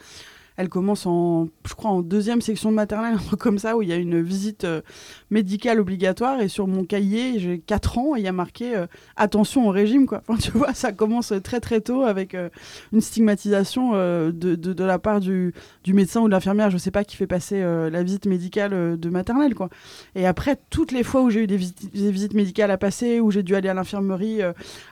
elle 0.57 0.69
commence 0.69 1.05
en, 1.05 1.47
je 1.67 1.73
crois, 1.73 1.91
en 1.91 2.01
deuxième 2.01 2.41
section 2.41 2.69
de 2.69 2.75
maternelle, 2.75 3.13
un 3.19 3.23
truc 3.23 3.39
comme 3.39 3.57
ça, 3.57 3.75
où 3.77 3.81
il 3.81 3.89
y 3.89 3.93
a 3.93 3.95
une 3.95 4.21
visite 4.21 4.63
euh, 4.63 4.81
médicale 5.29 5.79
obligatoire. 5.79 6.41
Et 6.41 6.47
sur 6.47 6.67
mon 6.67 6.85
cahier, 6.85 7.39
j'ai 7.39 7.59
4 7.59 7.97
ans 7.97 8.15
et 8.15 8.19
il 8.19 8.25
y 8.25 8.27
a 8.27 8.31
marqué 8.31 8.75
euh, 8.75 8.85
attention 9.15 9.67
au 9.67 9.71
régime. 9.71 10.05
Quoi. 10.05 10.21
Tu 10.43 10.51
vois, 10.51 10.73
ça 10.73 10.91
commence 10.91 11.31
très 11.43 11.59
très 11.61 11.79
tôt 11.79 12.03
avec 12.03 12.35
euh, 12.35 12.49
une 12.91 12.99
stigmatisation 13.01 13.93
de, 13.93 14.31
de, 14.31 14.83
la 14.83 14.99
part 14.99 15.19
du, 15.19 15.53
du 15.83 15.93
médecin 15.93 16.21
ou 16.21 16.25
de 16.27 16.31
l'infirmière, 16.31 16.69
je 16.69 16.77
sais 16.77 16.91
pas, 16.91 17.03
qui 17.03 17.15
fait 17.15 17.27
passer 17.27 17.61
la 17.61 18.03
visite 18.03 18.25
médicale 18.25 18.99
de 18.99 19.09
maternelle. 19.09 19.55
Quoi. 19.55 19.69
Et 20.15 20.25
après, 20.25 20.57
toutes 20.69 20.91
les 20.91 21.03
fois 21.03 21.21
où 21.21 21.29
j'ai 21.29 21.43
eu 21.43 21.47
des, 21.47 21.55
visites- 21.57 21.93
des 21.93 22.11
visites 22.11 22.33
médicales 22.33 22.71
à 22.71 22.77
passer, 22.77 23.19
où 23.19 23.31
j'ai 23.31 23.43
dû 23.43 23.55
aller 23.55 23.69
à 23.69 23.73
l'infirmerie, 23.73 24.41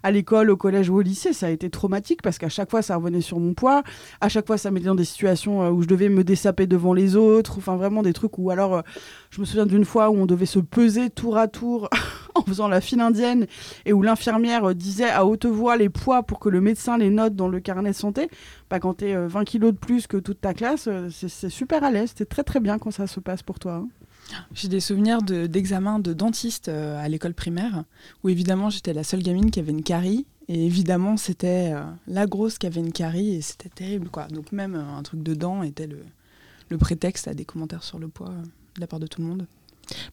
à 0.03 0.11
l'école, 0.11 0.49
au 0.49 0.57
collège 0.57 0.89
ou 0.89 0.95
au 0.95 1.01
lycée, 1.01 1.33
ça 1.33 1.47
a 1.47 1.49
été 1.49 1.69
traumatique 1.69 2.21
parce 2.21 2.37
qu'à 2.37 2.49
chaque 2.49 2.69
fois, 2.69 2.81
ça 2.81 2.95
revenait 2.95 3.21
sur 3.21 3.39
mon 3.39 3.53
poids. 3.53 3.83
À 4.21 4.29
chaque 4.29 4.47
fois, 4.47 4.57
ça 4.57 4.71
mettait 4.71 4.85
dans 4.87 4.95
des 4.95 5.05
situations 5.05 5.50
euh, 5.63 5.69
où 5.71 5.81
je 5.81 5.87
devais 5.87 6.09
me 6.09 6.23
dessaper 6.23 6.67
devant 6.67 6.93
les 6.93 7.15
autres. 7.15 7.57
Enfin, 7.57 7.75
vraiment 7.75 8.01
des 8.03 8.13
trucs 8.13 8.37
où 8.37 8.49
alors, 8.51 8.75
euh, 8.75 8.81
je 9.29 9.41
me 9.41 9.45
souviens 9.45 9.65
d'une 9.65 9.85
fois 9.85 10.09
où 10.09 10.15
on 10.15 10.25
devait 10.25 10.45
se 10.45 10.59
peser 10.59 11.09
tour 11.09 11.37
à 11.37 11.47
tour 11.47 11.89
en 12.35 12.41
faisant 12.43 12.67
la 12.67 12.79
file 12.81 13.01
indienne 13.01 13.47
et 13.85 13.93
où 13.93 14.01
l'infirmière 14.01 14.69
euh, 14.69 14.73
disait 14.73 15.09
à 15.09 15.25
haute 15.25 15.45
voix 15.45 15.75
les 15.77 15.89
poids 15.89 16.23
pour 16.23 16.39
que 16.39 16.49
le 16.49 16.61
médecin 16.61 16.97
les 16.97 17.09
note 17.09 17.35
dans 17.35 17.47
le 17.49 17.59
carnet 17.59 17.91
de 17.91 17.95
santé. 17.95 18.29
Bah, 18.69 18.79
quand 18.79 18.95
tu 18.99 19.05
es 19.05 19.27
20 19.27 19.43
kilos 19.43 19.73
de 19.73 19.77
plus 19.77 20.07
que 20.07 20.17
toute 20.17 20.39
ta 20.39 20.53
classe, 20.53 20.87
c'est 21.09 21.49
super 21.49 21.83
à 21.83 21.91
l'aise. 21.91 22.13
C'est 22.15 22.29
très 22.29 22.43
très 22.43 22.59
bien 22.59 22.79
quand 22.79 22.91
ça 22.91 23.07
se 23.07 23.19
passe 23.19 23.43
pour 23.43 23.59
toi. 23.59 23.73
hein. 23.83 23.87
J'ai 24.53 24.69
des 24.69 24.79
souvenirs 24.79 25.21
de- 25.21 25.45
d'examens 25.45 25.99
de, 25.99 26.13
dentiste 26.13 26.69
euh, 26.69 27.03
à 27.03 27.09
l'école 27.09 27.33
primaire, 27.33 27.83
où 28.23 28.29
évidemment 28.29 28.69
j'étais 28.69 28.93
la 28.93 29.03
seule 29.03 29.21
gamine 29.23 29.51
qui 29.51 29.59
avait 29.59 29.71
une 29.73 29.83
carie, 29.83 30.25
et 30.53 30.65
évidemment 30.65 31.15
c'était 31.15 31.71
euh, 31.73 31.81
la 32.07 32.27
grosse 32.27 32.57
qui 32.57 32.67
avait 32.67 32.81
une 32.81 32.91
carie, 32.91 33.35
et 33.35 33.41
c'était 33.41 33.69
terrible 33.69 34.09
quoi. 34.09 34.27
Donc 34.27 34.51
même 34.51 34.75
euh, 34.75 34.97
un 34.97 35.01
truc 35.01 35.23
de 35.23 35.33
dents 35.33 35.63
était 35.63 35.87
le, 35.87 36.77
prétexte 36.77 37.27
à 37.27 37.33
des 37.33 37.45
commentaires 37.45 37.83
sur 37.83 37.99
le 37.99 38.09
poids 38.09 38.29
euh, 38.29 38.41
de 38.75 38.81
la 38.81 38.87
part 38.87 38.99
de 38.99 39.07
tout 39.07 39.21
le 39.21 39.27
monde. 39.27 39.47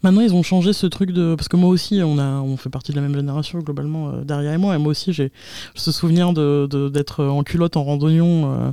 Maintenant, 0.03 0.21
ils 0.21 0.35
ont 0.35 0.43
changé 0.43 0.73
ce 0.73 0.87
truc 0.87 1.13
de. 1.13 1.35
Parce 1.35 1.49
que 1.49 1.57
moi 1.57 1.69
aussi, 1.71 2.01
on, 2.05 2.19
a, 2.19 2.41
on 2.41 2.57
fait 2.57 2.71
partie 2.71 2.93
de 2.93 2.97
la 2.97 3.03
même 3.03 3.15
génération, 3.15 3.59
globalement, 3.61 4.09
euh, 4.11 4.25
derrière 4.25 4.53
et 4.53 4.59
moi. 4.59 4.75
Et 4.75 4.79
moi 4.79 4.91
aussi, 4.91 5.13
j'ai 5.13 5.33
ce 5.75 5.93
souvenir 5.93 6.33
de- 6.33 6.67
de- 6.71 6.89
d'être 6.89 7.25
en 7.25 7.43
culotte 7.43 7.77
en 7.77 7.85
randonnion 7.85 8.53
euh, 8.53 8.73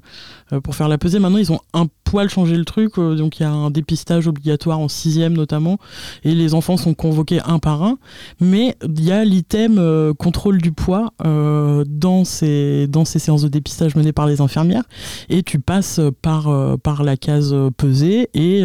euh, 0.54 0.62
pour 0.62 0.76
faire 0.76 0.88
la 0.88 0.98
pesée. 0.98 1.20
Maintenant, 1.20 1.38
ils 1.40 1.52
ont 1.52 1.60
un 1.74 1.88
poil 2.04 2.30
changé 2.30 2.56
le 2.56 2.66
truc. 2.66 2.98
euh, 2.98 3.16
donc, 3.16 3.40
il 3.40 3.44
y 3.44 3.46
a 3.46 3.52
un 3.52 3.72
dépistage 3.72 4.28
obligatoire 4.28 4.80
en 4.80 4.88
sixième, 4.88 5.34
notamment. 5.34 5.78
Et 6.24 6.34
les 6.36 6.54
enfants 6.54 6.78
sont 6.78 6.94
convoqués 6.94 7.40
un 7.46 7.60
par 7.60 7.84
un. 7.84 7.98
Mais 8.40 8.76
il 8.84 9.04
y 9.04 9.12
a 9.12 9.24
l'item 9.26 10.14
contrôle 10.18 10.62
du 10.62 10.72
poids 10.72 11.12
dans, 11.24 12.24
ces, 12.26 12.88
dans 12.88 13.06
ces 13.06 13.20
séances 13.20 13.42
de 13.42 13.48
dépistage 13.48 13.96
menées 13.96 14.12
par 14.14 14.28
les 14.28 14.42
infirmières. 14.42 14.84
Et 15.30 15.44
tu 15.44 15.60
passes 15.60 16.00
par, 16.22 16.78
par 16.80 17.04
la 17.04 17.18
case 17.18 17.56
pesée. 17.78 18.30
Et 18.34 18.64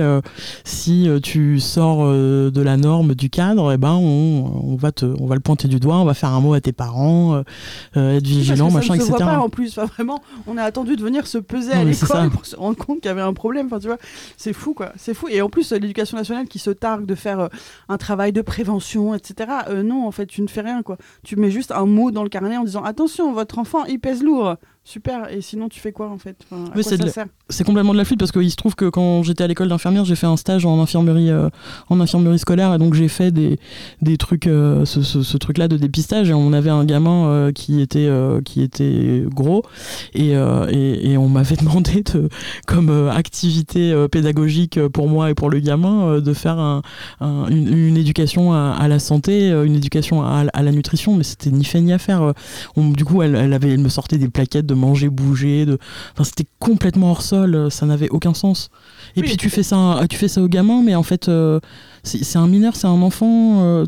si 0.64 1.08
tu 1.22 1.60
sors 1.60 2.04
de 2.30 2.62
la 2.62 2.76
norme 2.76 3.14
du 3.14 3.30
cadre, 3.30 3.72
eh 3.72 3.76
ben 3.76 3.92
on, 3.92 4.62
on 4.64 4.76
va 4.76 4.92
te, 4.92 5.04
on 5.20 5.26
va 5.26 5.34
le 5.34 5.40
pointer 5.40 5.68
du 5.68 5.80
doigt, 5.80 5.96
on 5.96 6.04
va 6.04 6.14
faire 6.14 6.30
un 6.30 6.40
mot 6.40 6.54
à 6.54 6.60
tes 6.60 6.72
parents, 6.72 7.34
euh, 7.34 7.42
euh, 7.96 8.16
être 8.16 8.26
vigilant, 8.26 8.70
machin, 8.70 8.94
ça 8.94 8.96
ne 8.96 9.00
se 9.00 9.06
etc. 9.08 9.24
voit 9.24 9.32
pas 9.34 9.38
en 9.40 9.48
plus. 9.48 9.78
Enfin, 9.78 9.86
vraiment, 9.86 10.20
on 10.46 10.56
a 10.56 10.62
attendu 10.62 10.96
de 10.96 11.02
venir 11.02 11.26
se 11.26 11.38
peser 11.38 11.72
à 11.72 11.84
Non, 11.84 11.90
l'école 11.90 12.30
pour 12.30 12.46
se 12.46 12.56
rendre 12.56 12.76
compte 12.76 13.00
qu'il 13.00 13.08
y 13.08 13.12
avait 13.12 13.20
un 13.20 13.32
problème. 13.34 13.66
Enfin, 13.66 13.78
tu 13.78 13.86
vois, 13.86 13.98
c'est 14.36 14.52
fou, 14.52 14.74
quoi. 14.74 14.92
C'est 14.96 15.14
fou. 15.14 15.28
Et 15.28 15.42
en 15.42 15.48
plus, 15.48 15.72
l'éducation 15.72 16.16
nationale 16.16 16.46
qui 16.48 16.58
se 16.58 16.70
targue 16.70 17.06
de 17.06 17.14
faire 17.14 17.40
euh, 17.40 17.48
un 17.88 17.98
travail 17.98 18.32
de 18.32 18.42
prévention, 18.42 19.14
etc. 19.14 19.50
euh, 19.68 19.82
non, 19.82 20.06
en 20.06 20.10
fait, 20.10 20.26
tu 20.26 20.42
ne 20.42 20.46
fais 20.48 20.60
rien, 20.62 20.82
quoi. 20.82 20.96
Tu 21.24 21.36
mets 21.36 21.50
juste 21.50 21.72
un 21.72 21.86
mot 21.86 22.10
dans 22.10 22.22
le 22.22 22.28
carnet 22.28 22.56
en 22.56 22.64
disant 22.64 22.82
attention, 22.84 23.32
votre 23.32 23.58
enfant, 23.58 23.84
il 23.84 23.98
pèse 24.00 24.22
lourd. 24.22 24.56
Super. 24.82 25.30
Et 25.30 25.40
sinon, 25.42 25.68
tu 25.68 25.78
fais 25.78 25.92
quoi, 25.92 26.08
en 26.08 26.18
fait? 26.18 26.36
Enfin, 26.50 26.64
à 26.64 26.66
Oui, 26.68 26.72
quoi 26.72 26.82
c'est 26.82 26.96
de 26.98 27.06
ça 27.06 27.12
sert? 27.12 27.26
C'est 27.50 27.64
complètement 27.64 27.92
de 27.92 27.98
la 27.98 28.04
flûte 28.04 28.18
parce 28.18 28.32
qu'il 28.32 28.50
se 28.50 28.56
trouve 28.56 28.74
que 28.74 28.88
quand 28.88 29.22
j'étais 29.22 29.44
à 29.44 29.46
l'école 29.46 29.68
d'infirmière, 29.68 30.04
j'ai 30.04 30.14
fait 30.16 30.26
un 30.26 30.36
stage 30.36 30.64
en 30.66 30.80
infirmerie, 30.80 31.30
euh, 31.30 31.48
en 31.88 32.00
infirmerie 32.00 32.38
scolaire 32.38 32.72
et 32.74 32.78
donc 32.78 32.94
j'ai 32.94 33.08
fait 33.08 33.30
des, 33.30 33.58
des 34.02 34.16
trucs, 34.16 34.46
euh, 34.46 34.84
ce, 34.84 35.02
ce- 35.02 35.36
truc-là 35.36 35.68
de 35.68 35.76
dépistage 35.76 36.28
et 36.30 36.34
on 36.34 36.52
avait 36.52 36.70
un 36.70 36.84
gamin 36.84 37.26
euh, 37.26 37.52
qui 37.52 37.80
était 37.80 38.08
qui 38.44 38.62
était 38.62 39.24
gros 39.34 39.62
et, 40.14 40.32
et, 40.32 41.16
on 41.16 41.28
m'avait 41.28 41.56
demandé 41.60 42.02
de, 42.02 42.28
comme 42.66 43.08
activité 43.08 43.94
pédagogique 44.10 44.78
pour 44.88 45.08
moi 45.08 45.30
et 45.30 45.34
pour 45.34 45.48
le 45.50 45.60
gamin 45.60 46.20
de 46.20 46.32
faire 46.34 46.58
un, 46.58 46.82
un- 47.20 47.46
une, 47.48 47.96
éducation 47.96 48.52
à, 48.52 48.86
la 48.88 48.98
santé, 48.98 49.48
une 49.50 49.74
éducation 49.76 50.22
à, 50.22 50.44
à 50.52 50.62
la 50.62 50.72
nutrition, 50.72 51.16
mais 51.16 51.24
c'était 51.24 51.50
ni 51.50 51.64
fait 51.64 51.80
ni 51.80 51.92
à 51.92 51.98
faire. 51.98 52.32
Du 52.76 53.04
coup, 53.04 53.22
elle, 53.22 53.34
elle 53.34 53.52
avait, 53.52 53.70
elle 53.70 53.80
me 53.80 53.88
sortait 53.88 54.18
des 54.18 54.28
plaquettes 54.28 54.66
de 54.66 54.74
manger, 54.74 55.08
bouger, 55.08 55.64
de 55.66 55.78
Enfin, 56.12 56.24
c'était 56.24 56.46
complètement 56.58 57.10
hors 57.12 57.22
sol, 57.22 57.39
euh, 57.46 57.70
ça 57.70 57.86
n'avait 57.86 58.08
aucun 58.08 58.34
sens. 58.34 58.68
Et 59.16 59.20
Oui. 59.20 59.26
puis 59.26 59.36
tu 59.36 59.50
fais 59.50 59.62
ça, 59.62 60.00
tu 60.08 60.16
fais 60.16 60.28
ça 60.28 60.42
au 60.42 60.48
gamin, 60.48 60.82
mais 60.82 60.94
en 60.94 61.02
fait, 61.02 61.28
euh, 61.28 61.60
c'est 62.02 62.38
un 62.38 62.46
mineur, 62.46 62.76
c'est 62.76 62.86
un 62.86 63.02
enfant. 63.02 63.62
euh, 63.62 63.84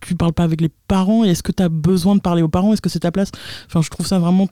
tu 0.00 0.14
parles 0.14 0.32
pas 0.34 0.42
avec 0.44 0.60
les 0.60 0.70
parents. 0.86 1.24
Est-ce 1.24 1.42
que 1.42 1.52
tu 1.52 1.62
as 1.62 1.68
besoin 1.70 2.14
de 2.14 2.20
parler 2.20 2.42
aux 2.42 2.48
parents? 2.48 2.72
Est-ce 2.74 2.82
que 2.82 2.90
c'est 2.90 3.00
ta 3.00 3.10
place? 3.10 3.30
Enfin, 3.66 3.80
je 3.80 3.88
trouve 3.88 4.06
ça 4.06 4.18
vraiment 4.18 4.48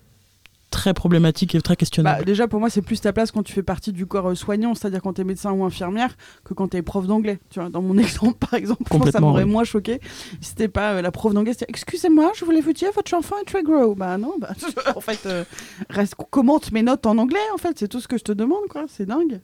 très 0.73 0.93
problématique 0.95 1.55
et 1.55 1.61
très 1.61 1.75
Bah, 1.75 1.76
questionnable. 1.76 2.25
déjà, 2.25 2.49
pour 2.49 2.59
moi, 2.59 2.69
c'est 2.71 2.83
plus 2.83 3.00
ta 3.00 3.12
place 3.12 3.31
quand 3.31 3.45
tu 3.45 3.52
fais 3.52 3.62
partie 3.62 3.93
du 3.93 4.07
corps 4.07 4.31
euh, 4.31 4.35
soignant, 4.35 4.75
c'est-à-dire 4.75 5.00
quand 5.00 5.12
tu 5.12 5.21
es 5.21 5.25
médecin 5.25 5.52
ou 5.52 5.64
infirmière, 5.64 6.17
que 6.45 6.55
quand 6.55 6.69
tu 6.69 6.76
es 6.79 6.83
prof 6.83 7.07
d'anglais. 7.07 7.38
Tu 7.50 7.61
vois, 7.61 7.69
dans 7.69 7.83
mon 7.83 7.97
exemple, 7.99 8.38
par 8.38 8.55
exemple, 8.55 8.83
je 8.85 8.88
pense 8.99 9.05
que 9.05 9.11
ça 9.12 9.21
m'aurait 9.21 9.45
oui. 9.45 9.50
moins 9.50 9.64
choqué 9.64 10.00
si 10.41 10.50
c'était 10.50 10.69
pas 10.69 10.95
euh, 10.95 11.02
la 11.02 11.12
prof 11.12 11.33
d'anglais. 11.35 11.52
c'était 11.52 11.67
Excusez-moi, 11.69 12.33
je 12.35 12.45
voulais 12.45 12.61
vous 12.61 12.73
dire, 12.73 12.91
votre 12.95 13.14
enfant 13.14 13.37
est 13.41 13.45
très 13.45 13.62
gros. 13.62 13.95
Bah 13.95 14.19
non, 14.19 14.35
bah, 14.41 14.50
en 14.97 15.00
fait, 15.00 15.21
euh, 15.26 15.45
reste, 15.91 16.14
commente 16.31 16.73
mes 16.73 16.83
notes 16.83 17.07
en 17.07 17.19
anglais, 17.19 17.38
en 17.55 17.59
fait, 17.59 17.79
c'est 17.79 17.88
tout 17.88 18.00
ce 18.00 18.09
que 18.09 18.19
je 18.19 18.25
te 18.25 18.33
demande, 18.33 18.67
quoi. 18.69 18.87
C'est 18.88 19.07
dingue. 19.07 19.41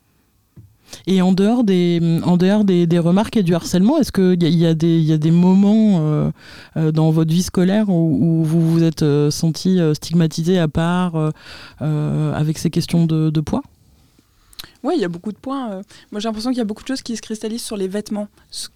Et 1.07 1.23
en 1.23 1.33
dehors 1.33 1.65
des, 1.65 2.21
en 2.25 2.37
dehors 2.37 2.65
des, 2.65 2.87
des 2.87 2.99
remarques 2.99 3.37
et 3.37 3.43
du 3.43 3.55
harcèlement, 3.55 3.99
est-ce 3.99 4.13
qu'il 4.13 4.43
y, 4.43 4.57
y, 4.57 4.67
a 4.67 4.75
des- 4.75 5.01
y 5.01 5.13
a 5.13 5.19
des 5.19 5.31
moments 5.31 5.99
euh, 6.01 6.31
euh, 6.77 6.93
dans 6.93 7.11
votre 7.11 7.33
vie 7.33 7.43
scolaire 7.43 7.89
où, 7.89 8.43
vous 8.45 8.71
vous 8.71 8.83
êtes 8.83 9.03
euh, 9.03 9.31
senti 9.31 9.79
stigmatisé 9.95 10.59
à 10.59 10.69
part 10.69 11.33
avec 11.81 12.59
ces 12.59 12.71
questions 12.71 13.07
de, 13.07 13.31
de 13.31 13.41
poids? 13.41 13.63
Oui, 14.85 14.95
il 14.97 15.01
y 15.01 15.05
a 15.05 15.09
beaucoup 15.09 15.33
de 15.33 15.37
points. 15.37 15.83
Moi, 16.13 16.21
j'ai 16.21 16.29
l'impression 16.29 16.51
qu'il 16.51 16.59
y 16.59 16.63
a 16.63 16.65
beaucoup 16.65 16.85
de 16.85 16.89
choses 16.89 17.03
qui 17.03 17.17
se 17.17 17.23
cristallisent 17.23 17.65
sur 17.65 17.77
les 17.77 17.89
vêtements. 17.89 18.29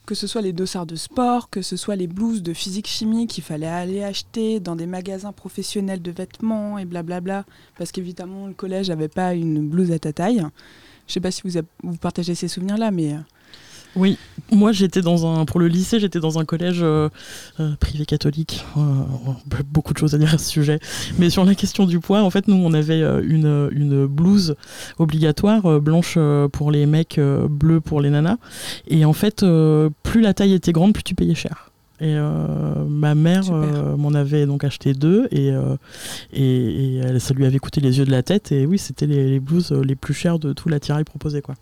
Que 0.04 0.16
ce 0.16 0.26
soit 0.26 0.42
les 0.42 0.52
dossards 0.52 0.86
de 0.86 0.96
sport, 0.96 1.48
que 1.48 1.62
ce 1.62 1.76
soit 1.76 1.94
les 1.94 2.08
blouses 2.08 2.42
de 2.42 2.52
physique-chimie 2.52 3.28
qu'il 3.28 3.44
fallait 3.44 3.68
aller 3.68 4.02
acheter 4.02 4.58
dans 4.58 4.74
des 4.74 4.86
magasins 4.86 5.30
professionnels 5.30 6.02
de 6.02 6.10
vêtements 6.10 6.76
et 6.76 6.84
blablabla. 6.86 7.44
Parce 7.78 7.92
qu'évidemment, 7.92 8.48
le 8.48 8.52
collège 8.52 8.88
n'avait 8.88 9.06
pas 9.08 9.34
une 9.34 9.68
blouse 9.68 9.92
à 9.92 9.98
ta 10.00 10.12
taille. 10.12 10.42
Je 11.12 11.16
sais 11.16 11.20
pas 11.20 11.30
si 11.30 11.42
vous, 11.44 11.96
partagez 11.98 12.34
ces 12.34 12.48
souvenirs-là, 12.48 12.90
mais... 12.90 13.12
euh, 13.12 13.18
Oui, 13.96 14.16
moi 14.50 14.72
j'étais 14.72 15.02
dans 15.02 15.26
un 15.26 15.44
pour 15.44 15.60
le 15.60 15.68
lycée, 15.68 16.00
j'étais 16.00 16.20
dans 16.20 16.38
un 16.38 16.46
collège 16.46 16.78
euh, 16.80 17.10
euh, 17.60 17.76
privé 17.78 18.06
catholique. 18.06 18.64
Beaucoup 19.66 19.92
de 19.92 19.98
choses 19.98 20.14
à 20.14 20.18
dire 20.18 20.32
à 20.32 20.38
ce 20.38 20.48
sujet, 20.48 20.80
mais 21.18 21.28
sur 21.28 21.44
la 21.44 21.54
question 21.54 21.84
du 21.84 22.00
poids, 22.00 22.22
en 22.22 22.30
fait, 22.30 22.48
nous 22.48 22.56
on 22.56 22.72
avait 22.72 23.02
une 23.02 23.68
une 23.72 24.06
blouse 24.06 24.54
obligatoire 24.96 25.82
blanche 25.82 26.16
pour 26.50 26.70
les 26.70 26.86
mecs, 26.86 27.20
bleue 27.20 27.82
pour 27.82 28.00
les 28.00 28.08
nanas, 28.08 28.38
et 28.88 29.04
en 29.04 29.12
fait, 29.12 29.44
plus 30.02 30.22
la 30.22 30.32
taille 30.32 30.54
était 30.54 30.72
grande, 30.72 30.94
plus 30.94 31.02
tu 31.02 31.14
payais 31.14 31.34
cher. 31.34 31.71
Et 32.02 32.16
euh, 32.16 32.84
ma 32.88 33.14
mère 33.14 33.44
euh, 33.52 33.96
m'en 33.96 34.12
avait 34.12 34.44
donc 34.44 34.64
acheté 34.64 34.92
deux 34.92 35.28
et, 35.30 35.52
euh, 35.52 35.76
et, 36.32 36.42
et 36.44 36.96
elle- 36.96 37.20
ça 37.20 37.32
lui 37.32 37.46
avait 37.46 37.60
coûté 37.60 37.80
les 37.80 37.98
yeux 37.98 38.04
de 38.04 38.10
la 38.10 38.24
tête. 38.24 38.50
Et 38.50 38.66
oui, 38.66 38.76
c'était 38.76 39.06
les, 39.06 39.30
les 39.30 39.38
blouses 39.40 39.70
les 39.72 39.94
plus 39.94 40.12
chères 40.12 40.40
de 40.40 40.52
tout 40.52 40.68
l'attirail 40.68 41.04
proposé. 41.04 41.42
Quoi. 41.42 41.54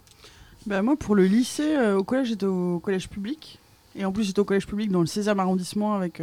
Bah, 0.67 0.81
moi, 0.81 0.97
pour 0.97 1.15
le 1.15 1.27
lycée, 1.27 1.77
au 1.95 2.03
collège, 2.05 2.29
j'étais 2.29 2.47
au 2.47 2.79
collège 2.79 3.09
public. 3.11 3.59
Et 3.97 4.05
en 4.07 4.13
plus, 4.13 4.25
j'étais 4.25 4.41
au 4.41 4.45
collège 4.45 4.67
public 4.67 4.91
dans 4.91 5.01
le 5.01 5.07
16e 5.07 5.39
arrondissement 5.39 5.95
avec 5.95 6.23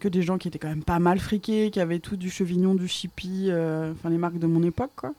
que 0.00 0.08
des 0.08 0.22
gens 0.22 0.38
qui 0.38 0.48
étaient 0.48 0.58
quand 0.58 0.68
même 0.68 0.82
pas 0.82 0.98
mal 0.98 1.18
friqués, 1.18 1.70
qui 1.70 1.80
avaient 1.80 1.98
tout 1.98 2.16
du 2.16 2.30
chevignon, 2.30 2.74
du 2.74 2.88
chippy, 2.88 3.50
enfin 3.50 4.08
les 4.10 4.16
marques 4.18 4.38
de 4.38 4.46
mon 4.46 4.62
époque, 4.62 4.92
quoi. 4.96 5.12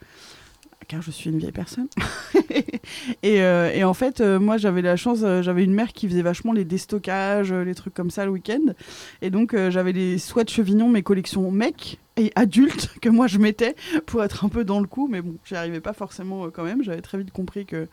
Car 0.88 1.02
je 1.02 1.12
suis 1.12 1.30
une 1.30 1.40
vieille 1.40 1.52
personne. 1.52 1.88
et, 3.24 3.42
euh, 3.42 3.72
et 3.74 3.84
en 3.84 3.94
fait, 3.94 4.22
euh, 4.22 4.40
moi, 4.40 4.58
j'avais 4.58 4.82
la 4.82 4.96
chance, 4.96 5.20
euh, 5.24 5.42
j'avais 5.42 5.64
une 5.64 5.74
mère 5.74 5.94
qui 5.94 6.08
faisait 6.08 6.22
vachement 6.22 6.54
les 6.54 6.66
déstockages, 6.66 7.52
les 7.52 7.74
trucs 7.74 7.94
comme 7.94 8.12
ça 8.12 8.26
le 8.26 8.32
week-end. 8.32 8.74
Et 9.22 9.30
donc, 9.30 9.56
j'avais 9.70 9.94
des 9.94 10.18
sweats 10.18 10.48
chevignons, 10.48 10.90
mes 10.90 11.04
collections 11.04 11.50
mecs 11.52 12.00
et 12.18 12.32
adultes 12.36 12.90
que 13.02 13.10
moi 13.10 13.28
je 13.28 13.38
mettais 13.38 13.76
pour 14.06 14.24
être 14.24 14.46
un 14.46 14.50
peu 14.50 14.64
dans 14.64 14.80
le 14.80 14.88
coup. 14.88 15.08
Mais 15.08 15.22
bon, 15.22 15.36
j'y 15.46 15.56
arrivais 15.56 15.82
pas 15.82 15.94
forcément 15.94 16.46
euh, 16.46 16.50
quand 16.50 16.64
même. 16.64 16.84
J'avais 16.84 17.02
très 17.02 17.18
vite 17.18 17.32
compris 17.32 17.66
que 17.66 17.88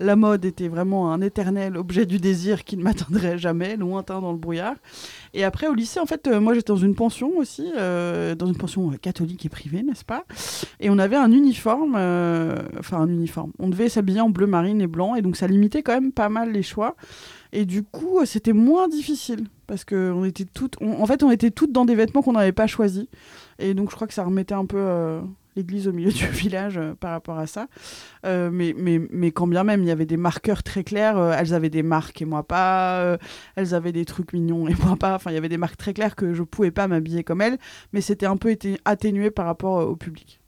la 0.00 0.16
mode 0.16 0.44
était 0.44 0.68
vraiment 0.68 1.12
un 1.12 1.20
éternel 1.20 1.76
objet 1.76 2.06
du 2.06 2.18
désir 2.18 2.64
qui 2.64 2.76
ne 2.76 2.82
m'atteindrait 2.82 3.38
jamais, 3.38 3.76
lointain 3.76 4.20
dans 4.20 4.32
le 4.32 4.38
brouillard. 4.38 4.74
Et 5.34 5.44
après, 5.44 5.66
au 5.66 5.74
lycée, 5.74 6.00
en 6.00 6.06
fait, 6.06 6.26
euh, 6.26 6.40
moi 6.40 6.54
j'étais 6.54 6.72
dans 6.72 6.76
une 6.76 6.94
pension 6.94 7.36
aussi, 7.36 7.70
euh, 7.76 8.34
dans 8.34 8.46
une 8.46 8.56
pension 8.56 8.90
catholique 9.00 9.44
et 9.46 9.48
privée, 9.48 9.82
n'est-ce 9.82 10.04
pas? 10.04 10.24
Et 10.80 10.90
on 10.90 10.98
avait 10.98 11.16
un 11.16 11.30
uniforme, 11.32 11.94
enfin 11.94 12.98
un 12.98 13.08
uniforme. 13.08 13.52
On 13.58 13.68
devait 13.68 13.88
s'habiller 13.88 14.20
en 14.20 14.30
bleu 14.30 14.46
marine 14.46 14.80
et 14.80 14.86
blanc, 14.86 15.14
et 15.14 15.22
donc 15.22 15.36
ça 15.36 15.46
limitait 15.46 15.82
quand 15.82 15.94
même 15.94 16.12
pas 16.12 16.28
mal 16.28 16.52
les 16.52 16.62
choix. 16.62 16.96
Et 17.52 17.64
du 17.66 17.84
coup, 17.84 18.18
c'était 18.24 18.52
moins 18.52 18.88
difficile 18.88 19.46
parce 19.66 19.84
que 19.84 20.12
on 20.12 20.24
était 20.24 20.44
toutes, 20.44 20.76
en 20.82 21.06
fait, 21.06 21.22
on 21.22 21.30
était 21.30 21.50
toutes 21.50 21.72
dans 21.72 21.84
des 21.84 21.94
vêtements 21.94 22.20
qu'on 22.20 22.32
n'avait 22.32 22.52
pas 22.52 22.66
choisis. 22.66 23.06
Et 23.58 23.74
donc, 23.74 23.90
je 23.90 23.94
crois 23.94 24.06
que 24.06 24.14
ça 24.14 24.24
remettait 24.24 24.54
un 24.54 24.66
peu 24.66 24.78
euh, 24.78 25.20
l'église 25.56 25.88
au 25.88 25.92
milieu 25.92 26.10
du 26.10 26.26
village 26.30 26.78
euh, 26.78 26.94
par 26.94 27.12
rapport 27.12 27.38
à 27.38 27.46
ça. 27.46 27.68
Euh, 28.26 28.50
mais, 28.52 28.74
mais, 28.76 29.00
mais 29.10 29.30
quand 29.30 29.46
bien 29.46 29.64
même, 29.64 29.82
il 29.82 29.86
y 29.86 29.90
avait 29.90 30.06
des 30.06 30.16
marqueurs 30.16 30.62
très 30.62 30.84
clairs. 30.84 31.18
elles 31.38 31.54
avaient 31.54 31.70
des 31.70 31.82
marques 31.82 32.20
et 32.22 32.24
moi 32.24 32.42
pas. 32.42 33.18
elles 33.56 33.74
avaient 33.74 33.92
des 33.92 34.04
trucs 34.04 34.32
mignons 34.32 34.68
et 34.68 34.74
moi 34.84 34.96
pas. 34.96 35.14
Enfin, 35.14 35.30
il 35.30 35.34
y 35.34 35.38
avait 35.38 35.48
des 35.48 35.58
marques 35.58 35.76
très 35.76 35.94
claires 35.94 36.16
que 36.16 36.34
je 36.34 36.42
pouvais 36.42 36.70
pas 36.70 36.88
m'habiller 36.88 37.24
comme 37.24 37.40
elles. 37.40 37.58
Mais 37.92 38.00
c'était 38.00 38.26
un 38.26 38.36
peu 38.36 38.56
atténué 38.84 39.30
par 39.30 39.46
rapport 39.46 39.88
au 39.88 39.96
public. 39.96 40.40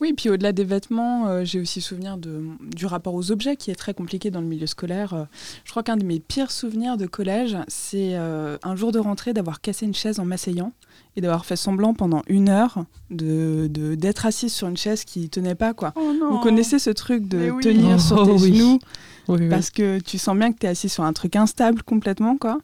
Oui, 0.00 0.12
puis 0.12 0.28
au-delà 0.30 0.52
des 0.52 0.62
vêtements, 0.62 1.26
euh, 1.26 1.44
j'ai 1.44 1.58
aussi 1.60 1.80
souvenir 1.80 2.18
de, 2.18 2.40
du 2.76 2.86
rapport 2.86 3.14
aux 3.14 3.32
objets 3.32 3.56
qui 3.56 3.72
est 3.72 3.74
très 3.74 3.94
compliqué 3.94 4.30
dans 4.30 4.40
le 4.40 4.46
milieu 4.46 4.66
scolaire. 4.68 5.12
Euh, 5.14 5.24
je 5.64 5.70
crois 5.72 5.82
qu'un 5.82 5.96
de 5.96 6.04
mes 6.04 6.20
pires 6.20 6.52
souvenirs 6.52 6.96
de 6.96 7.06
collège, 7.06 7.56
c'est 7.66 8.14
euh, 8.14 8.58
un 8.62 8.76
jour 8.76 8.92
de 8.92 9.00
rentrée 9.00 9.32
d'avoir 9.32 9.60
cassé 9.60 9.86
une 9.86 9.94
chaise 9.94 10.20
en 10.20 10.24
m'asseyant 10.24 10.72
et 11.16 11.20
d'avoir 11.20 11.44
fait 11.44 11.56
semblant 11.56 11.94
pendant 11.94 12.22
une 12.28 12.48
heure 12.48 12.84
de 13.10 13.66
d'être 13.96 14.24
assise 14.24 14.52
sur 14.52 14.68
une 14.68 14.76
chaise 14.76 15.04
qui 15.04 15.28
tenait 15.30 15.56
pas. 15.56 15.74
quoi. 15.74 15.92
Oh 15.96 16.12
non 16.18 16.30
Vous 16.30 16.38
connaissez 16.40 16.78
ce 16.78 16.90
truc 16.90 17.26
de 17.26 17.50
oui. 17.50 17.62
tenir 17.64 17.96
Oh, 17.96 17.98
sur 17.98 18.24
tes 18.24 18.30
oui. 18.32 18.54
genoux 18.54 18.78
Oui, 19.26 19.48
parce 19.48 19.70
que 19.70 19.98
tu 19.98 20.16
sens 20.16 20.36
bien 20.38 20.52
que 20.52 20.58
tu 20.60 20.66
es 20.66 20.68
assis 20.68 20.88
sur 20.88 21.02
un 21.02 21.12
truc 21.12 21.34
instable 21.34 21.82
complètement. 21.82 22.36
quoi. 22.36 22.60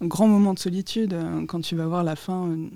Un 0.00 0.06
grand 0.06 0.28
moment 0.28 0.54
de 0.54 0.60
solitude 0.60 1.14
euh, 1.14 1.44
quand 1.46 1.60
tu 1.62 1.74
vas 1.74 1.86
voir 1.86 2.04
la 2.04 2.14
fin, 2.14 2.46
euh, 2.46 2.68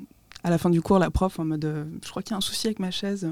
à 0.42 0.50
la 0.50 0.58
fin 0.58 0.68
du 0.70 0.82
cours 0.82 0.98
la 0.98 1.10
prof 1.10 1.38
en 1.38 1.44
mode 1.44 1.64
euh, 1.64 1.84
je 2.04 2.10
crois 2.10 2.22
qu'il 2.24 2.32
y 2.32 2.34
a 2.34 2.38
un 2.38 2.40
souci 2.40 2.66
avec 2.66 2.80
ma 2.80 2.90
chaise. 2.90 3.28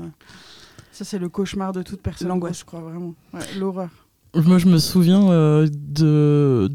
Ça, 0.98 1.04
c'est 1.04 1.20
le 1.20 1.28
cauchemar 1.28 1.72
de 1.72 1.82
toute 1.82 2.02
personne. 2.02 2.26
L'angoisse. 2.26 2.58
Je 2.58 2.64
crois 2.64 2.80
vraiment. 2.80 3.14
Ouais, 3.32 3.38
L'horreur. 3.56 3.88
Moi, 4.34 4.58
je 4.58 4.66
me 4.66 4.78
souviens 4.78 5.30
euh, 5.30 5.68
de, 5.70 6.72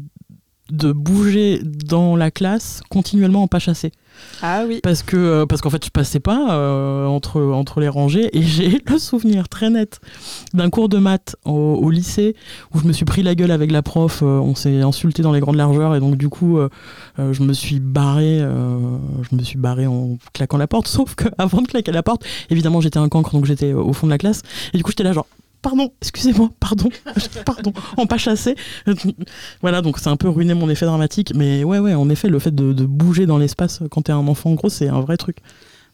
de 0.70 0.92
bouger 0.92 1.60
dans 1.62 2.16
la 2.16 2.30
classe 2.30 2.80
continuellement 2.88 3.42
en 3.42 3.48
pas 3.48 3.58
chassé. 3.58 3.92
Ah. 4.42 4.64
Parce 4.82 5.02
que 5.02 5.16
euh, 5.16 5.46
parce 5.46 5.62
qu'en 5.62 5.70
fait, 5.70 5.84
je 5.84 5.90
passais 5.90 6.20
pas 6.20 6.54
euh, 6.54 7.06
entre, 7.06 7.40
entre 7.40 7.80
les 7.80 7.88
rangées 7.88 8.36
et 8.36 8.42
j'ai 8.42 8.80
le 8.86 8.98
souvenir 8.98 9.48
très 9.48 9.70
net 9.70 10.00
d'un 10.52 10.70
cours 10.70 10.88
de 10.88 10.98
maths 10.98 11.36
au, 11.44 11.90
lycée 11.90 12.34
où 12.74 12.80
je 12.80 12.86
me 12.86 12.92
suis 12.92 13.04
pris 13.04 13.22
la 13.22 13.34
gueule 13.34 13.50
avec 13.50 13.70
la 13.70 13.82
prof. 13.82 14.22
euh, 14.22 14.38
on 14.38 14.54
s'est 14.54 14.80
insulté 14.80 15.22
dans 15.22 15.32
les 15.32 15.40
grandes 15.40 15.56
largeurs 15.56 15.94
et 15.94 16.00
donc 16.00 16.16
du 16.16 16.28
coup, 16.28 16.58
je 17.18 17.42
me 17.42 17.52
suis 17.52 17.80
barré. 17.80 18.38
je 18.38 19.36
me 19.36 19.42
suis 19.42 19.58
barré 19.58 19.86
en 19.86 20.18
claquant 20.32 20.58
la 20.58 20.66
porte. 20.66 20.88
Sauf 20.94 21.14
que 21.14 21.28
avant 21.38 21.62
de 21.62 21.66
claquer 21.66 21.92
la 21.92 22.02
porte, 22.02 22.24
évidemment, 22.50 22.80
j'étais 22.80 22.98
un 22.98 23.08
cancre 23.08 23.32
donc 23.32 23.44
j'étais 23.46 23.72
au 23.72 23.92
fond 23.92 24.06
de 24.06 24.12
la 24.12 24.18
classe 24.18 24.42
et 24.72 24.76
du 24.76 24.82
coup, 24.82 24.90
j'étais 24.90 25.04
là 25.04 25.12
genre. 25.12 25.26
Pardon, 25.64 25.90
excusez-moi, 26.02 26.50
pardon, 26.60 26.90
pardon, 27.46 27.72
en 27.96 28.04
pas 28.04 28.18
chassé. 28.18 28.54
voilà, 29.62 29.80
donc 29.80 29.98
c'est 29.98 30.10
un 30.10 30.16
peu 30.16 30.28
ruiné 30.28 30.52
mon 30.52 30.68
effet 30.68 30.84
dramatique. 30.84 31.32
Mais 31.34 31.64
ouais, 31.64 31.78
ouais, 31.78 31.94
en 31.94 32.10
effet, 32.10 32.28
le 32.28 32.38
fait 32.38 32.54
de, 32.54 32.74
de 32.74 32.84
bouger 32.84 33.24
dans 33.24 33.38
l'espace 33.38 33.80
quand 33.90 34.02
t'es 34.02 34.12
un 34.12 34.28
enfant, 34.28 34.50
en 34.50 34.54
gros, 34.54 34.68
c'est 34.68 34.88
un 34.88 35.00
vrai 35.00 35.16
truc. 35.16 35.38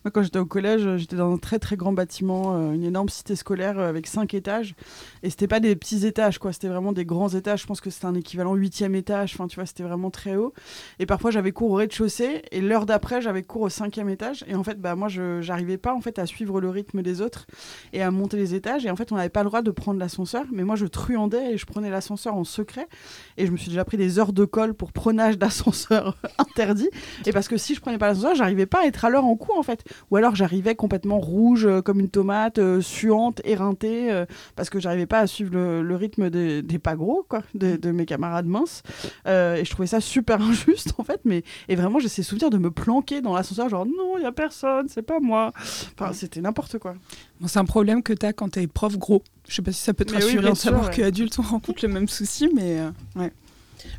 Moi, 0.03 0.11
quand 0.11 0.23
j'étais 0.23 0.39
au 0.39 0.47
collège, 0.47 0.87
euh, 0.87 0.97
j'étais 0.97 1.17
dans 1.17 1.31
un 1.31 1.37
très 1.37 1.59
très 1.59 1.77
grand 1.77 1.93
bâtiment, 1.93 2.57
euh, 2.57 2.73
une 2.73 2.85
énorme 2.85 3.11
cité 3.11 3.37
scolaire 3.37 3.79
euh, 3.79 3.87
avec 3.87 4.07
cinq 4.07 4.33
étages. 4.33 4.75
Et 5.23 5.29
c'était 5.29 5.47
pas 5.47 5.61
des 5.61 5.77
petits 5.77 6.07
étages, 6.07 6.39
quoi. 6.39 6.55
C'était 6.55 6.69
vraiment 6.69 6.93
des 6.93 7.05
grands 7.05 7.29
étages. 7.29 7.61
Je 7.61 7.67
pense 7.67 7.83
que 7.83 7.91
c'était 7.91 8.07
un 8.07 8.15
équivalent 8.15 8.55
huitième 8.55 8.95
étage. 8.95 9.35
Enfin, 9.35 9.47
tu 9.47 9.57
vois, 9.57 9.67
c'était 9.67 9.83
vraiment 9.83 10.11
très 10.11 10.37
haut. 10.37 10.55
Et 11.01 11.05
parfois, 11.05 11.31
j'avais 11.31 11.53
cours 11.53 11.73
au 11.73 11.75
rez-de-chaussée. 11.75 12.41
Et 12.51 12.63
l'heure 12.63 12.87
d'après, 12.87 13.21
j'avais 13.21 13.43
cours 13.43 13.61
au 13.61 13.69
cinquième 13.69 14.09
étage. 14.09 14.43
Et 14.49 14.55
en 14.55 14.65
fait, 14.65 14.81
bah, 14.81 14.95
moi, 14.95 15.09
je 15.09 15.43
j'arrivais 15.43 15.77
pas 15.77 15.93
en 15.93 16.01
fait 16.01 16.19
à 16.19 16.25
suivre 16.25 16.63
le 16.63 16.71
rythme 16.71 17.03
des 17.03 17.21
autres 17.21 17.47
et 17.93 18.01
à 18.01 18.11
monter 18.11 18.39
les 18.39 18.55
étages. 18.55 18.87
Et 18.87 18.91
en 18.91 18.97
fait, 18.97 19.13
on 19.13 19.17
n'avait 19.17 19.29
pas 19.29 19.43
le 19.43 19.51
droit 19.51 19.61
de 19.61 19.71
prendre 19.71 20.01
l'ascenseur. 20.01 20.47
Mais 20.51 20.65
moi, 20.65 20.77
je 20.77 20.87
truandais 20.87 21.53
et 21.53 21.59
je 21.59 21.67
prenais 21.67 21.91
l'ascenseur 21.91 22.37
en 22.37 22.45
secret. 22.45 22.89
Et 23.37 23.45
je 23.45 23.53
me 23.53 23.59
suis 23.59 23.69
déjà 23.69 23.85
pris 23.85 23.99
des 23.99 24.19
heures 24.19 24.33
de 24.33 24.47
colle 24.47 24.73
pour 24.73 24.93
prenage 24.93 25.37
d'ascenseur 25.37 26.17
interdit. 26.39 26.89
Et 27.27 27.33
parce 27.33 27.49
que 27.49 27.59
si 27.59 27.75
je 27.75 27.83
prenais 27.83 27.99
pas 27.99 28.09
l'ascenseur, 28.09 28.35
j'arrivais 28.35 28.65
pas 28.65 28.85
à 28.85 28.87
être 28.87 29.05
à 29.05 29.11
l'heure 29.11 29.27
en 29.27 29.37
cours, 29.37 29.59
en 29.59 29.63
fait. 29.63 29.85
Ou 30.11 30.17
alors 30.17 30.35
j'arrivais 30.35 30.75
complètement 30.75 31.19
rouge, 31.19 31.67
euh, 31.67 31.83
comme 31.83 32.01
une 32.01 32.09
tomate, 32.09 32.59
euh, 32.59 32.81
suante, 32.81 33.41
éreintée, 33.45 34.11
euh, 34.11 34.27
parce 34.57 34.71
que 34.71 34.81
j'arrivais 34.81 35.07
pas 35.07 35.21
à 35.21 35.27
suivre 35.27 35.53
le, 35.53 35.83
le 35.83 35.97
rythme 35.97 36.31
des, 36.31 36.63
des 36.63 36.79
pas 36.79 36.97
gros, 36.97 37.25
quoi, 37.29 37.43
de, 37.55 37.77
de 37.77 37.91
mes 37.91 38.07
camarades 38.07 38.47
minces. 38.47 38.83
Et 39.27 39.63
je 39.65 39.71
trouvais 39.71 39.87
ça 39.87 40.01
super 40.01 40.41
injuste, 40.43 40.95
en 40.99 41.05
fait. 41.05 41.21
Mais, 41.25 41.43
et 41.69 41.77
vraiment, 41.77 41.99
j'ai 41.99 42.09
ces 42.09 42.23
souvenirs 42.23 42.51
de 42.51 42.59
me 42.59 42.71
planquer 42.71 43.21
dans 43.21 43.35
l'ascenseur, 43.35 43.69
genre 43.69 43.87
non, 43.87 44.17
il 44.19 44.23
y 44.23 44.27
a 44.27 44.33
personne, 44.33 44.89
c'est 44.89 45.03
pas 45.03 45.21
moi. 45.21 45.53
Enfin, 45.99 46.13
c'était 46.13 46.41
n'importe 46.41 46.79
quoi. 46.79 46.95
Bon, 47.41 47.47
c'est 47.49 47.59
un 47.59 47.65
problème 47.65 48.03
que 48.03 48.13
tu 48.13 48.27
as 48.27 48.33
quand 48.33 48.51
tu 48.51 48.61
es 48.61 48.67
prof 48.67 48.97
gros. 48.99 49.23
Je 49.49 49.55
sais 49.55 49.63
pas 49.63 49.73
si 49.73 49.83
ça 49.83 49.95
peut 49.95 50.05
te 50.05 50.13
Mais 50.13 50.19
oui, 50.19 50.25
rassurer 50.25 50.43
bien 50.43 50.53
de 50.53 50.57
savoir 50.57 50.85
ouais. 50.87 50.95
qu'adultes 50.95 51.39
on 51.39 51.43
rencontre 51.43 51.85
le 51.85 51.93
même 51.93 52.09
souci, 52.09 52.49
mais 52.55 52.81
euh, 52.81 52.91
ouais. 53.17 53.33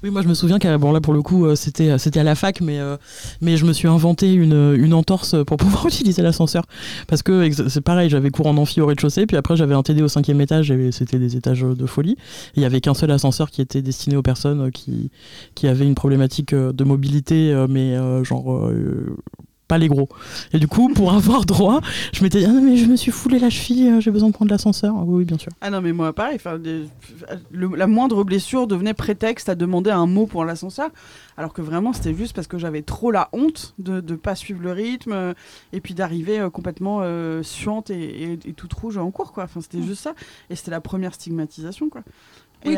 Oui, 0.03 0.09
moi 0.09 0.21
je 0.21 0.27
me 0.27 0.33
souviens 0.33 0.59
qu'à 0.59 0.77
bon 0.77 0.91
là 0.91 1.01
pour 1.01 1.13
le 1.13 1.21
coup 1.21 1.45
euh, 1.45 1.55
c'était 1.55 1.97
c'était 1.97 2.19
à 2.19 2.23
la 2.23 2.35
fac, 2.35 2.61
mais 2.61 2.79
euh, 2.79 2.97
mais 3.41 3.57
je 3.57 3.65
me 3.65 3.73
suis 3.73 3.87
inventé 3.87 4.33
une, 4.33 4.75
une 4.77 4.93
entorse 4.93 5.35
pour 5.45 5.57
pouvoir 5.57 5.85
utiliser 5.85 6.21
l'ascenseur 6.21 6.65
parce 7.07 7.23
que 7.23 7.49
c'est 7.69 7.81
pareil, 7.81 8.09
j'avais 8.09 8.29
cours 8.29 8.47
en 8.47 8.57
amphi 8.57 8.81
au 8.81 8.85
rez-de-chaussée, 8.85 9.25
puis 9.25 9.37
après 9.37 9.55
j'avais 9.55 9.75
un 9.75 9.83
TD 9.83 10.01
au 10.01 10.07
cinquième 10.07 10.41
étage, 10.41 10.71
et 10.71 10.91
c'était 10.91 11.19
des 11.19 11.35
étages 11.35 11.61
de 11.61 11.85
folie. 11.85 12.17
Il 12.55 12.61
y 12.61 12.65
avait 12.65 12.81
qu'un 12.81 12.93
seul 12.93 13.11
ascenseur 13.11 13.49
qui 13.51 13.61
était 13.61 13.81
destiné 13.81 14.15
aux 14.15 14.21
personnes 14.21 14.61
euh, 14.61 14.71
qui 14.71 15.11
qui 15.55 15.67
avaient 15.67 15.85
une 15.85 15.95
problématique 15.95 16.53
euh, 16.53 16.71
de 16.71 16.83
mobilité, 16.83 17.51
euh, 17.53 17.67
mais 17.69 17.95
euh, 17.95 18.23
genre 18.23 18.53
euh, 18.53 19.15
pas 19.71 19.77
les 19.77 19.87
gros. 19.87 20.09
Et 20.51 20.59
du 20.59 20.67
coup, 20.67 20.89
pour 20.93 21.13
avoir 21.19 21.45
droit, 21.45 21.79
je 22.13 22.21
m'étais 22.23 22.39
dit, 22.39 22.45
ah 22.45 22.51
non, 22.51 22.61
mais 22.61 22.75
je 22.75 22.85
me 22.87 22.97
suis 22.97 23.11
foulé 23.11 23.39
la 23.39 23.49
cheville, 23.49 23.87
euh, 23.89 24.01
j'ai 24.01 24.11
besoin 24.11 24.27
de 24.27 24.33
prendre 24.33 24.51
l'ascenseur. 24.51 24.93
Ah 24.97 25.03
Oui, 25.05 25.19
oui, 25.19 25.25
bien 25.25 25.37
sûr. 25.37 25.51
Ah 25.61 25.69
non, 25.69 25.79
mais 25.79 25.93
moi, 25.93 26.11
pareil, 26.11 26.35
enfin, 26.35 26.57
des- 26.59 26.87
le- 27.51 27.73
la 27.77 27.87
moindre 27.87 28.23
blessure 28.25 28.67
devenait 28.67 28.93
prétexte 28.93 29.47
à 29.47 29.55
demander 29.55 29.89
un 29.91 30.07
mot 30.07 30.25
pour 30.27 30.43
l'ascenseur, 30.43 30.89
alors 31.37 31.53
que 31.53 31.61
vraiment, 31.61 31.93
c'était 31.93 32.13
juste 32.13 32.33
parce 32.35 32.47
que 32.47 32.57
j'avais 32.57 32.81
trop 32.81 33.11
la 33.11 33.29
honte 33.31 33.73
de 33.79 34.01
ne 34.01 34.15
pas 34.17 34.35
suivre 34.35 34.61
le 34.61 34.73
rythme, 34.73 35.13
euh, 35.13 35.33
et 35.71 35.79
puis 35.79 35.93
d'arriver 35.93 36.39
euh, 36.39 36.49
complètement 36.49 36.99
euh, 37.01 37.41
suante 37.43 37.89
et, 37.91 38.23
et- 38.33 38.39
et 38.45 38.53
toute 38.53 38.73
rouge 38.73 38.97
en 38.97 39.09
cours, 39.11 39.31
quoi. 39.31 39.45
Enfin, 39.45 39.61
c'était 39.61 39.81
juste 39.81 40.01
ça. 40.03 40.13
Et 40.49 40.55
c'était 40.57 40.71
la 40.71 40.81
première 40.81 41.13
stigmatisation, 41.13 41.89
quoi. 41.89 42.01
Et- 42.65 42.69
Oui. 42.69 42.75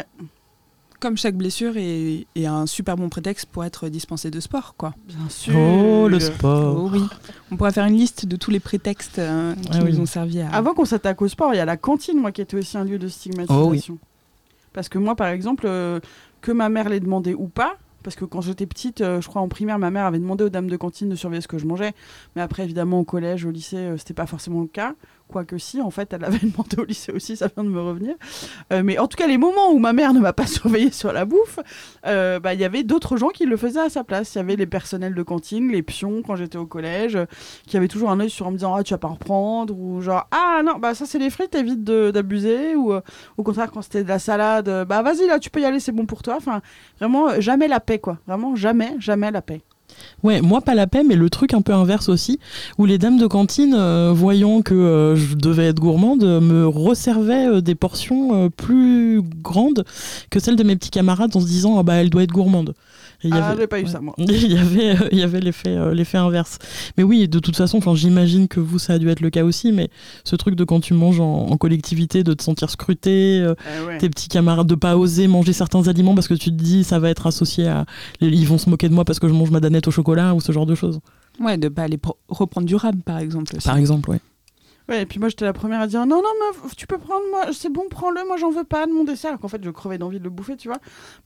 Comme 1.03 1.17
chaque 1.17 1.35
blessure 1.35 1.75
est, 1.75 2.25
est 2.33 2.45
un 2.45 2.65
super 2.65 2.95
bon 2.95 3.09
prétexte 3.09 3.47
pour 3.47 3.65
être 3.65 3.89
dispensé 3.89 4.31
de 4.31 4.39
sport, 4.39 4.73
quoi. 4.77 4.93
Bien 5.05 5.27
sûr. 5.27 5.53
Oh, 5.53 6.07
le 6.07 6.17
sport. 6.17 6.77
Oh 6.81 6.89
oui. 6.93 7.03
On 7.51 7.57
pourrait 7.57 7.73
faire 7.73 7.83
une 7.87 7.97
liste 7.97 8.25
de 8.25 8.37
tous 8.37 8.51
les 8.51 8.61
prétextes 8.61 9.19
euh, 9.19 9.53
qui 9.53 9.69
Ah 9.73 9.79
oui. 9.83 9.91
nous 9.91 9.99
ont 9.99 10.05
servi 10.05 10.39
à. 10.39 10.49
Avant 10.51 10.73
qu'on 10.73 10.85
s'attaque 10.85 11.21
au 11.21 11.27
sport, 11.27 11.53
il 11.53 11.57
y 11.57 11.59
a 11.59 11.65
la 11.65 11.75
cantine, 11.75 12.17
moi, 12.17 12.31
qui 12.31 12.39
était 12.39 12.55
aussi 12.55 12.77
un 12.77 12.85
lieu 12.85 12.97
de 12.99 13.09
stigmatisation. 13.09 13.97
Parce 14.71 14.87
que 14.87 14.97
moi, 14.97 15.17
par 15.17 15.27
exemple, 15.27 15.65
euh, 15.67 15.99
que 16.39 16.53
ma 16.53 16.69
mère 16.69 16.87
l'ait 16.87 17.01
demandé 17.01 17.33
ou 17.33 17.49
pas, 17.49 17.75
parce 18.01 18.15
que 18.15 18.23
quand 18.25 18.39
j'étais 18.39 18.65
petite, 18.65 19.01
euh, 19.01 19.19
je 19.19 19.27
crois 19.27 19.41
en 19.41 19.47
primaire, 19.49 19.79
ma 19.79 19.91
mère 19.91 20.05
avait 20.05 20.19
demandé 20.19 20.45
aux 20.45 20.49
dames 20.49 20.69
de 20.69 20.77
cantine 20.77 21.09
de 21.09 21.15
surveiller 21.15 21.41
ce 21.41 21.47
que 21.49 21.57
je 21.57 21.65
mangeais. 21.65 21.93
Mais 22.35 22.41
après, 22.41 22.63
évidemment, 22.63 22.99
au 22.99 23.03
collège, 23.03 23.43
au 23.45 23.51
lycée, 23.51 23.75
euh, 23.75 23.97
c'était 23.97 24.13
pas 24.13 24.25
forcément 24.25 24.61
le 24.61 24.67
cas. 24.67 24.93
Quoique 25.27 25.57
si, 25.57 25.81
en 25.81 25.89
fait, 25.89 26.13
elle 26.13 26.21
l'avait 26.21 26.39
demandé 26.47 26.77
au 26.77 26.85
lycée 26.85 27.11
aussi, 27.11 27.35
ça 27.35 27.47
vient 27.47 27.63
de 27.63 27.69
me 27.69 27.81
revenir. 27.81 28.15
Euh, 28.71 28.83
mais 28.83 28.99
en 28.99 29.07
tout 29.07 29.17
cas, 29.17 29.27
les 29.27 29.37
moments 29.37 29.71
où 29.71 29.79
ma 29.79 29.93
mère 29.93 30.13
ne 30.13 30.19
m'a 30.19 30.33
pas 30.33 30.45
surveillé 30.47 30.91
sur 30.91 31.11
la 31.11 31.25
bouffe, 31.25 31.59
euh, 32.05 32.39
bah, 32.39 32.53
il 32.53 32.59
y 32.59 32.65
avait 32.65 32.83
d'autres 32.83 33.17
gens 33.17 33.29
qui 33.29 33.45
le 33.45 33.57
faisaient 33.57 33.79
à 33.79 33.89
sa 33.89 34.03
place. 34.03 34.35
Il 34.35 34.37
y 34.37 34.41
avait 34.41 34.55
les 34.55 34.65
personnels 34.65 35.15
de 35.15 35.23
cantine, 35.23 35.71
les 35.71 35.81
pions 35.81 36.21
quand 36.21 36.35
j'étais 36.35 36.57
au 36.57 36.65
collège, 36.65 37.15
euh, 37.15 37.25
qui 37.65 37.77
avaient 37.77 37.87
toujours 37.87 38.11
un 38.11 38.19
œil 38.19 38.29
sur 38.29 38.47
en 38.47 38.51
me 38.51 38.57
disant 38.57 38.75
ah 38.75 38.83
tu 38.83 38.93
vas 38.93 38.97
pas 38.97 39.07
en 39.07 39.13
reprendre 39.13 39.75
ou 39.77 40.01
genre 40.01 40.27
ah 40.31 40.61
non 40.63 40.77
bah 40.77 40.93
ça 40.93 41.05
c'est 41.05 41.19
les 41.19 41.29
frites 41.29 41.55
évite 41.55 41.83
d'abuser 41.83 42.75
ou 42.75 42.93
au 43.37 43.43
contraire 43.43 43.71
quand 43.71 43.81
c'était 43.81 44.03
de 44.03 44.09
la 44.09 44.19
salade 44.19 44.85
bah 44.87 45.01
vas-y 45.01 45.27
là 45.27 45.39
tu 45.39 45.49
peux 45.49 45.61
y 45.61 45.65
aller 45.65 45.79
c'est 45.79 45.91
bon 45.91 46.05
pour 46.05 46.23
toi. 46.23 46.35
Enfin 46.37 46.61
vraiment 46.99 47.39
jamais 47.39 47.67
la 47.67 47.79
paix 47.79 47.99
quoi. 47.99 48.19
Vraiment 48.27 48.55
jamais 48.55 48.95
jamais 48.99 49.31
la 49.31 49.41
paix. 49.41 49.61
Ouais, 50.23 50.41
moi 50.41 50.61
pas 50.61 50.73
la 50.73 50.87
paix, 50.87 51.03
mais 51.03 51.15
le 51.15 51.29
truc 51.29 51.53
un 51.53 51.61
peu 51.61 51.73
inverse 51.73 52.09
aussi, 52.09 52.39
où 52.77 52.85
les 52.85 52.97
dames 52.97 53.17
de 53.17 53.27
cantine, 53.27 53.75
euh, 53.77 54.13
voyant 54.15 54.61
que 54.61 54.73
euh, 54.73 55.15
je 55.15 55.35
devais 55.35 55.65
être 55.65 55.79
gourmande, 55.79 56.23
euh, 56.23 56.39
me 56.39 56.67
resservaient 56.67 57.61
des 57.61 57.75
portions 57.75 58.49
plus 58.49 59.21
grandes 59.41 59.85
que 60.29 60.39
celles 60.39 60.55
de 60.55 60.63
mes 60.63 60.75
petits 60.75 60.91
camarades 60.91 61.35
en 61.35 61.39
se 61.39 61.45
disant 61.45 61.77
ah 61.77 61.83
bah 61.83 61.95
elle 61.95 62.09
doit 62.09 62.23
être 62.23 62.31
gourmande. 62.31 62.73
Et 63.23 63.29
il 63.29 63.35
y 63.35 63.37
Ah 63.37 63.47
avait- 63.49 63.61
j'ai 63.61 63.67
pas 63.67 63.79
eu 63.79 63.83
ouais. 63.83 63.89
ça 63.89 63.99
moi. 64.01 64.13
Il 64.19 64.51
y 64.51 64.57
avait, 64.57 64.95
euh, 65.01 65.07
il 65.11 65.17
y 65.19 65.23
avait 65.23 65.39
l'effet, 65.39 65.69
euh, 65.69 65.93
l'effet 65.93 66.17
inverse. 66.17 66.59
Mais 66.97 67.03
oui, 67.03 67.27
de 67.27 67.39
toute 67.39 67.55
façon, 67.55 67.77
enfin, 67.77 67.95
j'imagine 67.95 68.47
que 68.47 68.59
vous, 68.59 68.79
ça 68.79 68.93
a 68.93 68.99
dû 68.99 69.09
être 69.09 69.21
le 69.21 69.29
cas 69.29 69.43
aussi, 69.43 69.71
mais 69.71 69.89
ce 70.25 70.35
truc 70.35 70.55
de 70.55 70.63
quand 70.63 70.79
tu 70.81 70.93
manges 70.93 71.19
en, 71.21 71.47
en 71.49 71.57
collectivité, 71.57 72.23
de 72.23 72.33
te 72.33 72.43
sentir 72.43 72.69
scruté, 72.69 73.39
euh, 73.41 73.55
Eh 73.81 73.85
ouais. 73.87 73.97
tes 73.97 74.09
petits 74.09 74.27
camarades, 74.27 74.67
de 74.67 74.75
pas 74.75 74.97
oser 74.97 75.27
manger 75.27 75.53
certains 75.53 75.87
aliments 75.87 76.15
parce 76.15 76.27
que 76.27 76.33
tu 76.33 76.49
te 76.49 76.61
dis 76.61 76.83
ça 76.83 76.99
va 76.99 77.09
être 77.09 77.25
associé 77.27 77.67
à. 77.67 77.85
Ils 78.21 78.45
vont 78.47 78.57
se 78.57 78.69
moquer 78.69 78.89
de 78.89 78.93
moi 78.93 79.05
parce 79.05 79.19
que 79.19 79.27
je 79.29 79.33
mange 79.33 79.51
ma 79.51 79.59
danette 79.61 79.87
au 79.87 79.91
chocolat 79.91 80.33
ou 80.35 80.41
ce 80.41 80.51
genre 80.51 80.65
de 80.65 80.75
choses. 80.75 80.99
Ouais, 81.39 81.57
de 81.57 81.67
pas 81.69 81.83
aller 81.83 81.99
reprendre 82.27 82.67
du 82.67 82.75
rab, 82.75 83.01
par 83.03 83.17
exemple. 83.19 83.55
aussi. 83.55 83.65
Par 83.67 83.77
exemple, 83.77 84.09
ouais. 84.11 84.19
Ouais, 84.93 85.01
et 85.01 85.05
puis 85.05 85.19
moi 85.19 85.29
j'étais 85.29 85.45
la 85.45 85.53
première 85.53 85.81
à 85.81 85.87
dire 85.87 86.05
non, 86.05 86.17
non, 86.21 86.61
meuf, 86.63 86.75
tu 86.75 86.85
peux 86.87 86.97
prendre, 86.97 87.23
moi, 87.31 87.47
c'est 87.51 87.69
bon, 87.71 87.83
prends-le, 87.89 88.25
moi 88.27 88.37
j'en 88.37 88.51
veux 88.51 88.63
pas 88.63 88.85
de 88.85 88.91
mon 88.91 89.03
dessert. 89.03 89.29
Alors 89.31 89.39
qu'en 89.39 89.47
fait, 89.47 89.63
je 89.63 89.69
crevais 89.69 89.97
d'envie 89.97 90.19
de 90.19 90.23
le 90.23 90.29
bouffer, 90.29 90.55
tu 90.57 90.67
vois. 90.67 90.77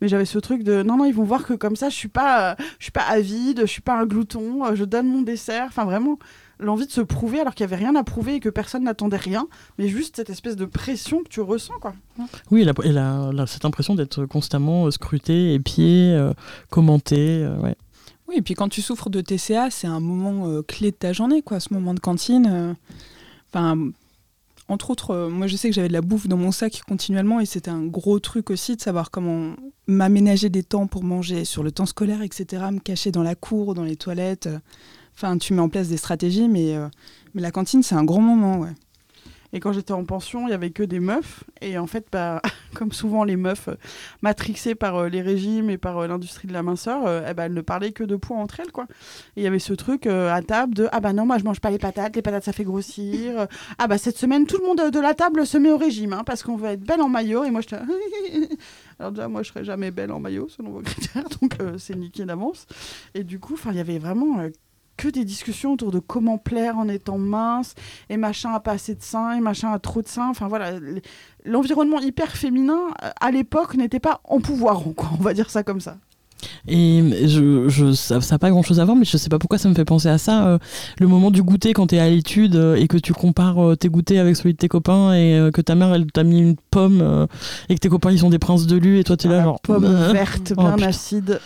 Mais 0.02 0.08
j'avais 0.08 0.26
ce 0.26 0.40
truc 0.40 0.64
de 0.64 0.84
non, 0.84 0.98
non, 0.98 1.06
ils 1.06 1.14
vont 1.14 1.24
voir 1.24 1.46
que 1.46 1.54
comme 1.54 1.76
ça, 1.76 1.90
je 1.90 1.96
suis 1.96 2.08
pas, 2.08 2.52
euh, 2.52 2.56
je 2.80 2.86
suis 2.86 2.92
pas 2.92 3.02
avide, 3.10 3.62
je 3.62 3.66
suis 3.66 3.82
pas 3.82 3.98
un 4.00 4.06
glouton, 4.06 4.64
euh, 4.66 4.76
je 4.76 4.84
donne 4.86 5.08
mon 5.08 5.22
dessert. 5.22 5.66
Enfin, 5.68 5.86
vraiment, 5.86 6.18
l'envie 6.60 6.86
de 6.88 6.92
se 6.92 7.02
prouver 7.02 7.40
alors 7.42 7.54
qu'il 7.56 7.64
y 7.64 7.68
avait 7.72 7.76
rien 7.76 7.96
à 7.96 8.04
prouver 8.04 8.36
et 8.36 8.40
que 8.40 8.50
personne 8.50 8.84
n'attendait 8.84 9.18
rien, 9.18 9.48
mais 9.78 9.88
juste 9.88 10.16
cette 10.16 10.30
espèce 10.30 10.56
de 10.56 10.66
pression 10.66 11.24
que 11.24 11.30
tu 11.30 11.42
ressens, 11.42 11.74
quoi. 11.82 11.94
Oui, 12.52 12.62
elle 12.62 12.70
a, 12.70 12.74
elle 12.84 12.98
a- 12.98 13.30
elle 13.32 13.40
a 13.40 13.48
cette 13.48 13.66
impression 13.66 13.96
d'être 13.96 14.26
constamment 14.26 14.86
euh, 14.86 14.92
scrutée, 14.92 15.54
épiée, 15.56 16.14
euh, 16.16 16.34
commentée. 16.70 17.44
euh, 17.44 17.58
ouais. 17.60 17.76
Oui, 18.28 18.36
et 18.38 18.42
puis 18.42 18.56
quand 18.56 18.68
tu 18.68 18.82
souffres 18.82 19.10
de 19.10 19.22
TCA, 19.22 19.70
c'est 19.70 19.88
un 19.88 20.02
moment 20.02 20.48
euh, 20.48 20.62
clé 20.62 20.92
de 20.92 20.96
ta 20.98 21.14
journée, 21.14 21.42
quoi, 21.42 21.60
ce 21.62 21.74
moment 21.74 21.94
de 21.94 22.00
cantine. 22.02 22.48
euh. 22.52 22.74
Enfin, 23.50 23.92
entre 24.68 24.92
autres, 24.92 25.12
euh, 25.12 25.30
moi 25.30 25.48
je 25.48 25.56
sais 25.56 25.70
que 25.70 25.76
j'avais 25.76 25.88
de 25.88 25.94
la 25.94 26.02
bouffe 26.02 26.28
dans 26.28 26.38
mon 26.38 26.52
sac 26.52 26.82
continuellement 26.88 27.40
et 27.40 27.46
c'était 27.46 27.72
un 27.72 27.86
gros 27.86 28.20
truc 28.20 28.50
aussi 28.50 28.76
de 28.76 28.82
savoir 28.82 29.12
comment 29.12 29.56
m'aménager 29.88 30.50
des 30.50 30.64
temps 30.64 30.88
pour 30.88 31.04
manger 31.04 31.46
sur 31.46 31.64
le 31.64 31.72
temps 31.72 31.86
scolaire, 31.86 32.22
etc., 32.22 32.64
me 32.72 32.80
cacher 32.80 33.12
dans 33.12 33.24
la 33.24 33.36
cour, 33.36 33.74
dans 33.74 33.84
les 33.84 33.96
toilettes. 33.96 34.50
Enfin, 35.16 35.38
tu 35.38 35.54
mets 35.54 35.62
en 35.62 35.70
place 35.70 35.88
des 35.88 35.98
stratégies, 35.98 36.50
mais, 36.50 36.76
euh, 36.76 36.88
mais 37.34 37.42
la 37.42 37.52
cantine, 37.52 37.82
c'est 37.82 37.96
un 37.96 38.04
grand 38.04 38.22
moment, 38.22 38.60
ouais. 38.60 38.74
Et 39.54 39.60
quand 39.60 39.72
j'étais 39.72 39.94
en 39.94 40.04
pension, 40.04 40.48
il 40.48 40.52
y 40.52 40.54
avait 40.54 40.72
que 40.72 40.84
des 40.84 41.00
meufs. 41.00 41.44
Et 41.62 41.78
en 41.78 41.88
fait, 41.88 42.08
bah, 42.12 42.42
comme 42.74 42.92
souvent 42.92 43.24
les 43.24 43.36
meufs 43.36 43.70
euh, 43.70 43.76
matrixées 44.22 44.76
par 44.76 44.96
euh, 44.96 45.10
les 45.10 45.22
régimes 45.22 45.70
et 45.70 45.78
par 45.78 45.98
euh, 45.98 46.08
l'industrie 46.08 46.48
de 46.48 46.54
la 46.54 46.64
minceur, 46.64 47.04
eh 47.28 47.34
ben, 47.34 47.46
elles 47.46 47.54
ne 47.54 47.62
parlaient 47.62 47.92
que 47.92 48.04
de 48.04 48.16
poids 48.16 48.38
entre 48.38 48.60
elles. 48.60 48.72
Quoi. 48.72 48.86
Et 49.36 49.42
il 49.42 49.44
y 49.44 49.48
avait 49.48 49.60
ce 49.60 49.74
truc 49.74 50.08
à 50.08 50.42
table 50.42 50.74
de 50.74 50.88
Ah 50.92 51.00
bah 51.00 51.14
non, 51.14 51.26
moi 51.26 51.38
je 51.38 51.44
mange 51.44 51.60
pas 51.60 51.70
les 51.70 51.78
patates, 51.78 52.16
les 52.16 52.22
patates 52.22 52.44
ça 52.44 52.54
fait 52.54 52.64
grossir. 52.64 53.48
Ah 53.78 53.88
bah 53.88 53.98
cette 53.98 54.18
semaine, 54.18 54.46
tout 54.46 54.58
le 54.60 54.66
monde 54.66 54.92
de 54.92 55.00
la 55.00 55.14
table 55.14 55.46
se 55.46 55.58
met 55.58 55.72
au 55.72 55.78
régime 55.78 56.14
hein, 56.14 56.24
parce 56.26 56.44
qu'on 56.44 56.56
veut 56.56 56.70
être 56.70 56.84
belle 56.84 57.02
en 57.02 57.10
maillot. 57.10 57.44
Et 57.44 57.52
moi 57.52 57.62
je 57.62 57.76
Alors 59.00 59.12
déjà, 59.12 59.28
moi 59.28 59.44
je 59.44 59.50
serais 59.50 59.64
jamais 59.64 59.92
belle 59.92 60.12
en 60.12 60.20
maillot 60.20 60.48
selon 60.50 60.72
vos 60.72 60.82
critères, 60.84 61.28
donc 61.42 61.56
c'est 61.78 61.96
niqué 61.96 62.26
d'avance. 62.26 62.68
Et 63.14 63.24
du 63.24 63.40
coup, 63.40 63.58
il 63.70 63.76
y 63.76 63.80
avait 63.80 64.00
vraiment. 64.00 64.50
Que 64.98 65.08
des 65.08 65.24
discussions 65.24 65.74
autour 65.74 65.92
de 65.92 66.00
comment 66.00 66.38
plaire 66.38 66.78
en 66.78 66.88
étant 66.90 67.18
mince 67.18 67.76
et 68.10 68.18
machin 68.18 68.52
a 68.54 68.60
pas 68.60 68.74
assez 68.74 68.96
de 68.96 69.04
seins 69.04 69.34
et 69.34 69.40
machin 69.40 69.72
a 69.72 69.80
trop 69.80 70.02
de 70.02 70.08
seins. 70.08 70.30
Enfin 70.30 70.48
voilà, 70.48 70.74
l'environnement 71.46 72.00
hyper 72.00 72.36
féminin 72.36 72.90
euh, 73.04 73.12
à 73.22 73.32
l'époque 73.32 73.76
n'était 73.76 74.00
pas 74.00 74.22
en 74.24 74.42
pouvoir. 74.42 74.82
On 75.20 75.24
va 75.24 75.34
dire 75.34 75.50
ça 75.50 75.64
comme 75.64 75.80
ça. 75.80 75.98
Et 76.68 77.28
je, 77.28 77.68
je, 77.68 77.94
ça 77.94 78.20
n'a 78.20 78.40
pas 78.40 78.50
grand 78.50 78.62
chose 78.62 78.80
à 78.80 78.86
voir, 78.86 78.96
mais 78.96 79.06
je 79.06 79.18
sais 79.18 79.30
pas 79.30 79.40
pourquoi 79.40 79.58
ça 79.58 79.70
me 79.70 79.74
fait 79.74 79.86
penser 79.86 80.08
à 80.10 80.18
ça. 80.18 80.48
euh, 80.48 80.58
le 81.00 81.08
moment 81.08 81.32
du 81.32 81.42
goûter 81.44 81.74
quand 81.74 81.88
tu 81.88 81.96
es 81.96 82.00
à 82.00 82.10
l'étude 82.10 82.56
euh, 82.56 82.76
et 82.76 82.88
que 82.88 82.98
tu 82.98 83.14
compares 83.14 83.60
euh, 83.72 83.76
tes 83.76 83.90
goûters 83.90 84.22
avec 84.22 84.36
celui 84.36 84.54
de 84.54 84.58
tes 84.58 84.68
copains 84.68 85.14
et 85.14 85.36
euh, 85.38 85.52
que 85.52 85.62
ta 85.62 85.76
mère 85.76 85.94
elle 85.94 86.06
t'a 86.12 86.24
mis 86.24 86.40
une 86.40 86.56
pomme 86.72 87.02
euh, 87.02 87.26
et 87.70 87.76
que 87.76 87.80
tes 87.80 87.90
copains 87.90 88.12
ils 88.12 88.20
sont 88.20 88.30
des 88.30 88.40
princes 88.40 88.68
de 88.68 88.78
lu 88.78 89.00
et 89.00 89.04
toi 89.04 89.18
tu 89.18 89.28
es 89.28 89.30
là 89.30 89.38
La 89.38 89.44
genre. 89.44 89.60
pomme 89.62 89.86
euh, 89.86 90.12
verte, 90.14 90.54
oh, 90.58 90.62
bien 90.62 90.74
putain. 90.76 90.88
acide. 90.88 91.40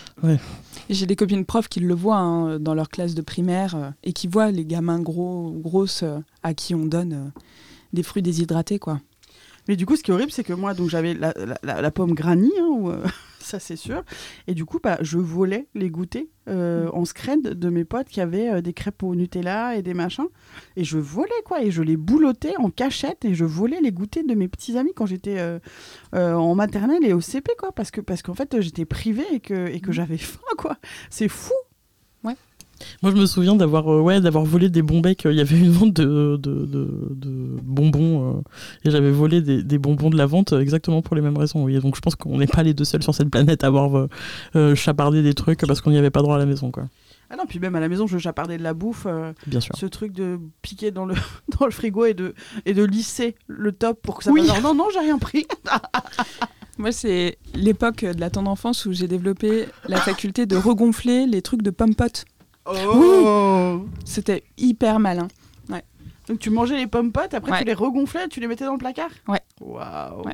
Et 0.90 0.94
J'ai 0.94 1.06
des 1.06 1.16
copines 1.16 1.46
profs 1.46 1.70
qui 1.70 1.80
le 1.80 1.94
voient 1.94 2.18
hein, 2.18 2.60
dans 2.60 2.74
leur 2.74 2.90
classe 2.90 3.16
de 3.16 3.22
primaire 3.22 3.76
euh, 3.76 3.90
et 4.04 4.12
qui 4.14 4.28
voient 4.28 4.52
les 4.52 4.66
gamins 4.66 5.00
gros, 5.00 5.52
grosses 5.58 6.04
euh, 6.04 6.20
à 6.44 6.54
qui 6.54 6.76
on 6.76 6.86
donne 6.86 7.14
euh, 7.14 7.40
des 7.94 8.04
fruits 8.04 8.22
déshydratés, 8.24 8.80
quoi. 8.80 9.00
Mais 9.68 9.76
du 9.76 9.86
coup, 9.86 9.96
ce 9.96 10.02
qui 10.04 10.12
est 10.12 10.14
horrible, 10.14 10.32
c'est 10.32 10.44
que 10.44 10.54
moi, 10.54 10.74
donc 10.74 10.90
j'avais 10.90 11.14
la, 11.14 11.34
la- 11.38 11.58
la- 11.64 11.82
la 11.82 11.92
pomme 11.92 12.14
granny, 12.14 12.52
hein, 12.60 12.68
ou, 12.70 12.90
euh, 12.90 13.04
ça 13.44 13.60
c'est 13.60 13.76
sûr. 13.76 14.04
Et 14.48 14.54
du 14.54 14.66
coup, 14.66 14.80
bah, 14.82 14.98
je 15.02 15.18
volais 15.18 15.68
les 15.76 15.90
goûters 15.90 16.28
euh, 16.48 16.90
en 16.94 17.06
scred 17.06 17.42
de 17.42 17.70
mes 17.70 17.86
potes 17.86 18.08
qui 18.08 18.22
avaient 18.22 18.50
euh, 18.50 18.62
des 18.62 18.74
crêpes 18.74 19.04
au 19.04 19.16
Nutella 19.16 19.76
et 19.76 19.82
des 19.82 19.94
machins. 19.94 20.28
Et 20.76 20.84
je 20.84 20.98
volais 20.98 21.30
quoi, 21.46 21.62
et 21.62 21.72
je 21.72 21.84
les 21.84 21.98
boulottais 21.98 22.56
en 22.58 22.70
cachette 22.70 23.26
et 23.26 23.36
je 23.36 23.46
volais 23.46 23.80
les 23.82 23.92
goûters 23.92 24.26
de 24.26 24.34
mes 24.34 24.48
petits 24.48 24.78
amis 24.78 24.94
quand 24.96 25.06
j'étais 25.06 25.38
euh, 25.40 25.60
en 26.12 26.56
maternelle 26.56 27.04
et 27.06 27.14
au 27.14 27.22
CP 27.22 27.52
quoi, 27.58 27.72
parce 27.72 27.92
que 27.92 28.02
parce 28.02 28.22
qu'en 28.22 28.34
fait 28.34 28.60
j'étais 28.62 28.86
privée 28.86 29.26
et 29.32 29.40
que 29.40 29.68
et 29.68 29.80
que 29.80 29.92
j'avais 29.92 30.18
faim 30.18 30.40
quoi. 30.58 30.78
C'est 31.10 31.30
fou. 31.30 31.54
Moi, 33.02 33.12
je 33.12 33.18
me 33.18 33.26
souviens 33.26 33.56
d'avoir 33.56 33.92
euh, 33.92 34.00
ouais, 34.02 34.22
d'avoir 34.22 34.44
volé 34.46 34.70
des 34.70 34.82
bonbons. 34.82 35.10
Il 35.26 35.32
y 35.34 35.40
avait 35.42 35.58
une 35.58 35.70
vente 35.72 35.94
de, 35.94 36.38
de, 36.38 36.66
de- 36.66 37.08
de 37.12 37.58
bonbons 37.64 38.38
euh, 38.38 38.42
et 38.86 38.92
j'avais 38.92 39.12
volé 39.12 39.42
des, 39.42 39.64
des 39.64 39.78
bonbons 39.78 40.10
de 40.10 40.18
la 40.18 40.26
vente 40.26 40.54
euh, 40.54 40.60
exactement 40.62 41.02
pour 41.02 41.16
les 41.16 41.22
mêmes 41.22 41.38
raisons. 41.38 41.64
oui. 41.64 41.80
Donc, 41.80 41.96
je 41.96 42.02
pense 42.02 42.16
qu'on 42.16 42.38
n'est 42.38 42.48
pas 42.48 42.64
les 42.64 42.74
deux 42.74 42.84
seuls 42.86 43.04
sur 43.04 43.16
cette 43.16 43.30
planète 43.30 43.64
à 43.64 43.68
avoir 43.68 44.08
euh, 44.56 44.76
chapardé 44.76 45.22
des 45.24 45.34
trucs 45.34 45.66
parce 45.66 45.82
qu'on 45.82 45.92
n'y 45.92 45.98
avait 45.98 46.10
pas 46.12 46.22
droit 46.22 46.36
à 46.36 46.40
la 46.40 46.46
maison. 46.46 46.72
Quoi. 46.72 46.84
Ah 47.30 47.38
non, 47.38 47.46
puis 47.48 47.60
même 47.60 47.76
à 47.76 47.80
la 47.80 47.88
maison, 47.88 48.08
je 48.08 48.18
chapardais 48.18 48.58
de 48.58 48.64
la 48.64 48.74
bouffe. 48.74 49.06
euh, 49.08 49.32
Bien 49.48 49.62
sûr. 49.62 49.74
ce 49.78 49.86
truc 49.86 50.12
de 50.14 50.38
piquer 50.62 50.92
dans 50.92 51.06
le, 51.06 51.16
dans 51.60 51.66
le 51.66 51.72
frigo 51.72 52.06
et 52.06 52.14
de, 52.14 52.34
et 52.66 52.74
de 52.74 52.84
lisser 52.84 53.36
le 53.48 53.72
top 53.72 54.02
pour 54.02 54.18
que 54.18 54.26
ça 54.26 54.32
Oui. 54.32 54.46
non, 54.62 54.74
non, 54.76 54.88
j'ai 54.94 55.00
rien 55.00 55.18
pris. 55.18 55.46
Moi, 56.78 56.92
c'est 56.92 57.38
l'époque 57.54 58.04
de 58.06 58.20
la 58.20 58.30
tendre 58.30 58.50
enfance 58.50 58.86
où 58.86 58.94
j'ai 58.94 59.08
développé 59.08 59.66
la 59.88 59.98
faculté 59.98 60.46
de 60.46 60.56
regonfler 60.56 61.28
les 61.28 61.42
trucs 61.42 61.62
de 61.62 61.70
pommes-potes. 61.70 62.26
Oh 62.66 63.86
C'était 64.06 64.44
hyper 64.58 65.00
malin. 65.00 65.28
Donc 66.28 66.38
tu 66.40 66.52
mangeais 66.52 66.78
les 66.78 66.88
pommes 66.88 67.12
potes, 67.12 67.34
après 67.34 67.52
Ouais. 67.52 67.60
tu 67.60 67.66
les 67.66 67.74
regonflais, 67.74 68.28
tu 68.30 68.40
les 68.40 68.48
mettais 68.48 68.64
dans 68.64 68.74
le 68.74 68.78
placard 68.78 69.10
Ouais. 69.28 69.42
Waouh 69.60 70.22
Ouais. 70.24 70.34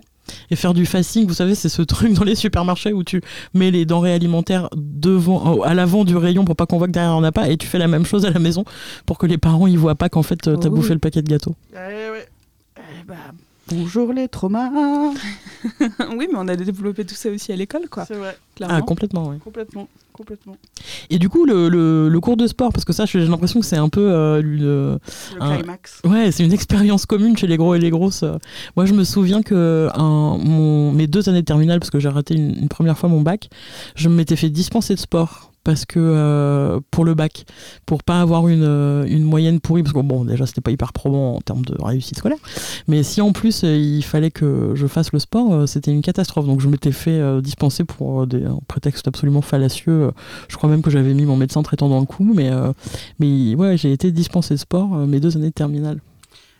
Et 0.52 0.58
faire 0.58 0.74
du 0.74 0.86
fasting, 0.86 1.26
vous 1.26 1.34
savez, 1.34 1.56
c'est 1.56 1.70
ce 1.70 1.82
truc 1.82 2.12
dans 2.14 2.26
les 2.26 2.36
supermarchés 2.36 2.92
où 2.92 3.04
tu 3.04 3.22
mets 3.54 3.72
les 3.72 3.86
denrées 3.86 4.14
alimentaires 4.14 4.70
devant, 4.76 5.62
à 5.64 5.74
l'avant 5.74 6.04
du 6.04 6.16
rayon 6.18 6.44
pour 6.44 6.58
pas 6.58 6.66
qu'on 6.66 6.78
voit 6.78 6.88
que 6.88 6.92
derrière 6.92 7.16
on 7.16 7.22
n'a 7.22 7.32
pas, 7.32 7.50
et 7.50 7.56
tu 7.58 7.66
fais 7.68 7.80
la 7.80 7.88
même 7.88 8.06
chose 8.06 8.26
à 8.26 8.30
la 8.32 8.38
maison 8.40 8.66
pour 9.06 9.18
que 9.18 9.26
les 9.26 9.38
parents 9.38 9.66
ils 9.66 9.80
voient 9.80 9.96
pas 9.96 10.10
qu'en 10.10 10.24
fait 10.24 10.46
euh, 10.48 10.58
t'as 10.58 10.68
Oh 10.68 10.72
bouffé 10.72 10.94
le 10.94 11.00
paquet 11.00 11.22
de 11.22 11.30
gâteaux. 11.30 11.56
Eh 11.74 11.78
ouais. 12.12 12.28
Eh 12.78 13.04
bah, 13.08 13.16
bonjour 13.70 14.14
les 14.14 14.28
traumas 14.28 14.70
oui, 16.16 16.28
mais 16.32 16.36
on 16.38 16.48
a 16.48 16.56
développé 16.56 17.04
tout 17.06 17.16
ça 17.16 17.30
aussi 17.30 17.52
à 17.52 17.56
l'école, 17.56 17.90
quoi. 17.90 18.06
C'est 18.06 18.16
vrai, 18.16 18.38
Clairement. 18.56 18.76
Ah 18.78 18.82
complètement, 18.82 19.28
oui. 19.30 19.38
complètement, 19.40 19.88
complètement. 20.14 20.56
Et 21.10 21.20
du 21.20 21.30
coup 21.30 21.46
le, 21.46 21.70
le, 21.70 22.10
le 22.10 22.20
cours 22.20 22.38
de 22.38 22.48
sport, 22.48 22.72
parce 22.72 22.86
que 22.86 22.94
ça 22.94 23.06
j'ai 23.06 23.26
l'impression 23.26 23.60
que 23.60 23.66
c'est 23.66 23.78
un 23.78 23.90
peu 23.90 24.12
euh, 24.12 24.42
une, 24.42 24.60
Le 24.64 25.00
Ah. 25.40 25.58
climax. 25.58 26.02
Ouais, 26.06 26.32
c'est 26.32 26.44
une 26.44 26.54
expérience 26.54 27.06
commune 27.06 27.36
chez 27.38 27.48
les 27.48 27.58
gros 27.58 27.76
et 27.76 27.80
les 27.80 27.90
grosses. 27.90 28.24
Moi, 28.76 28.86
je 28.86 28.94
me 28.94 29.04
souviens 29.04 29.42
que 29.44 29.90
un, 29.94 30.38
mon, 30.38 30.92
mes 30.92 31.08
deux 31.08 31.28
années 31.30 31.42
de 31.42 31.46
terminale, 31.46 31.80
parce 31.80 31.92
que 31.92 32.00
j'ai 32.00 32.10
raté 32.10 32.36
une, 32.36 32.56
une 32.58 32.70
première 32.70 32.98
fois 32.98 33.10
mon 33.10 33.22
bac, 33.22 33.50
je 33.96 34.10
m'étais 34.10 34.36
fait 34.36 34.50
dispenser 34.50 34.96
de 34.96 35.00
sport 35.00 35.52
parce 35.68 35.84
que 35.84 36.00
euh, 36.00 36.80
pour 36.92 37.04
le 37.04 37.14
bac, 37.14 37.46
pour 37.86 38.02
pas 38.02 38.22
avoir 38.22 38.48
une, 38.48 38.64
euh, 38.64 39.06
une 39.06 39.24
moyenne 39.24 39.60
pourrie, 39.60 39.84
parce 39.84 39.92
que 39.92 40.00
bon, 40.00 40.24
déjà 40.24 40.46
c'était 40.46 40.62
pas 40.62 40.72
hyper 40.72 40.94
probant 40.94 41.36
en 41.36 41.42
termes 41.42 41.66
de 41.66 41.76
réussite 41.78 42.20
scolaire, 42.20 42.38
mais 42.88 43.04
si 43.04 43.20
en 43.20 43.34
plus 43.34 43.66
euh, 43.66 43.76
il 43.76 44.02
fallait 44.02 44.32
que 44.32 44.72
je 44.76 44.88
fasse 44.88 45.12
le 45.12 45.20
sport, 45.20 45.68
c'était 45.68 45.92
une 45.92 46.02
catastrophe. 46.02 46.46
Donc 46.46 46.62
je 46.62 46.70
m'étais 46.70 46.94
fait 46.94 47.42
dispenser 47.42 47.84
pour 47.84 48.26
des 48.28 48.46
un 48.46 48.60
prétexte 48.70 49.10
absolument 49.10 49.42
fallacieux. 49.42 50.12
Je 50.48 50.56
crois 50.56 50.70
même 50.70 50.82
que 50.82 50.90
j'avais 50.90 51.14
mis 51.14 51.26
mon 51.26 51.36
médecin 51.36 51.62
traitant 51.64 51.90
dans 51.90 52.00
le 52.00 52.06
coup, 52.06 52.32
mais, 52.34 52.50
mais 53.20 53.54
ouais, 53.56 53.76
j'ai 53.76 53.92
été 53.92 54.14
dispensé 54.14 54.54
de 54.54 54.60
sport 54.60 54.88
mes 54.88 55.20
deux 55.20 55.36
années 55.36 55.50
de 55.50 55.54
terminale. 55.54 56.00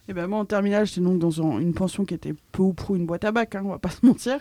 Et 0.10 0.14
ben 0.14 0.26
moi 0.28 0.40
en 0.40 0.46
terminale, 0.46 0.86
j'étais 0.88 1.02
donc 1.02 1.20
dans 1.20 1.42
un- 1.46 1.60
une 1.60 1.74
pension 1.74 2.06
qui 2.06 2.14
était 2.14 2.34
peu 2.54 2.64
ou 2.64 2.72
prou 2.74 2.96
une 2.96 3.06
boîte 3.06 3.26
à 3.26 3.32
bac, 3.34 3.56
hein, 3.56 3.62
on 3.66 3.70
va 3.70 3.78
pas 3.78 3.90
se 4.02 4.06
mentir. 4.06 4.40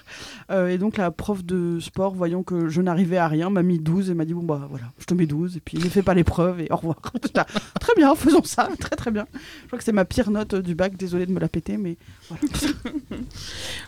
Euh, 0.51 0.69
et 0.69 0.79
donc 0.79 0.97
la 0.97 1.11
prof 1.11 1.45
de 1.45 1.81
sport, 1.81 2.15
voyant 2.15 2.43
que 2.45 2.69
je 2.69 2.81
n'arrivais 2.81 3.17
à 3.17 3.27
rien, 3.27 3.51
m'a 3.51 3.63
mis 3.65 3.79
12 3.81 4.11
et 4.11 4.15
m'a 4.15 4.25
dit 4.25 4.35
bon 4.35 4.45
bah 4.45 4.67
voilà, 4.71 4.87
je 5.01 5.05
te 5.07 5.15
mets 5.15 5.27
12 5.27 5.57
et 5.57 5.61
puis 5.61 5.79
ne 5.79 5.89
fais 5.89 6.03
pas 6.03 6.15
l'épreuve 6.15 6.61
et 6.61 6.69
au 6.71 6.77
revoir. 6.77 7.01
Très 7.81 7.95
bien, 7.97 8.15
faisons 8.15 8.45
ça, 8.45 8.69
très 8.79 8.95
très 8.97 9.11
bien. 9.11 9.27
Je 9.63 9.67
crois 9.67 9.79
que 9.79 9.85
c'est 9.85 9.93
ma 9.93 10.05
pire 10.05 10.31
note 10.31 10.55
euh, 10.55 10.63
du 10.63 10.75
bac, 10.75 10.97
désolé 10.97 11.27
de 11.27 11.33
me 11.33 11.41
la 11.41 11.49
péter, 11.49 11.77
mais 11.77 11.97
voilà. 12.29 12.43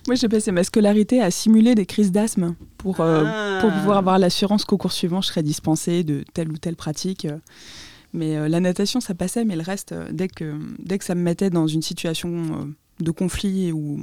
Moi, 0.06 0.14
j'ai 0.16 0.28
passé 0.28 0.50
ma 0.52 0.64
scolarité 0.64 1.22
à 1.22 1.30
simuler 1.30 1.74
des 1.74 1.86
crises 1.86 2.12
d'asthme 2.12 2.54
pour, 2.76 3.00
euh, 3.00 3.24
Ah. 3.26 3.58
pour 3.60 3.72
pouvoir 3.72 3.98
avoir 3.98 4.18
l'assurance 4.18 4.64
qu'au 4.64 4.76
cours 4.78 4.92
suivant, 4.92 5.20
je 5.20 5.28
serais 5.28 5.42
dispensée 5.42 6.04
de 6.04 6.24
telle 6.34 6.50
ou 6.50 6.56
telle 6.58 6.76
pratique. 6.76 7.24
euh. 7.24 7.38
Mais 8.18 8.36
euh, 8.36 8.48
la 8.48 8.58
natation, 8.58 9.00
ça 9.00 9.14
passait, 9.14 9.44
mais 9.44 9.54
le 9.54 9.62
reste, 9.62 9.92
euh, 9.92 10.08
dès, 10.10 10.26
que, 10.26 10.58
dès 10.80 10.98
que 10.98 11.04
ça 11.04 11.14
me 11.14 11.22
mettait 11.22 11.50
dans 11.50 11.68
une 11.68 11.82
situation 11.82 12.28
euh, 12.30 12.64
de 12.98 13.10
conflit 13.12 13.70
ou 13.70 14.00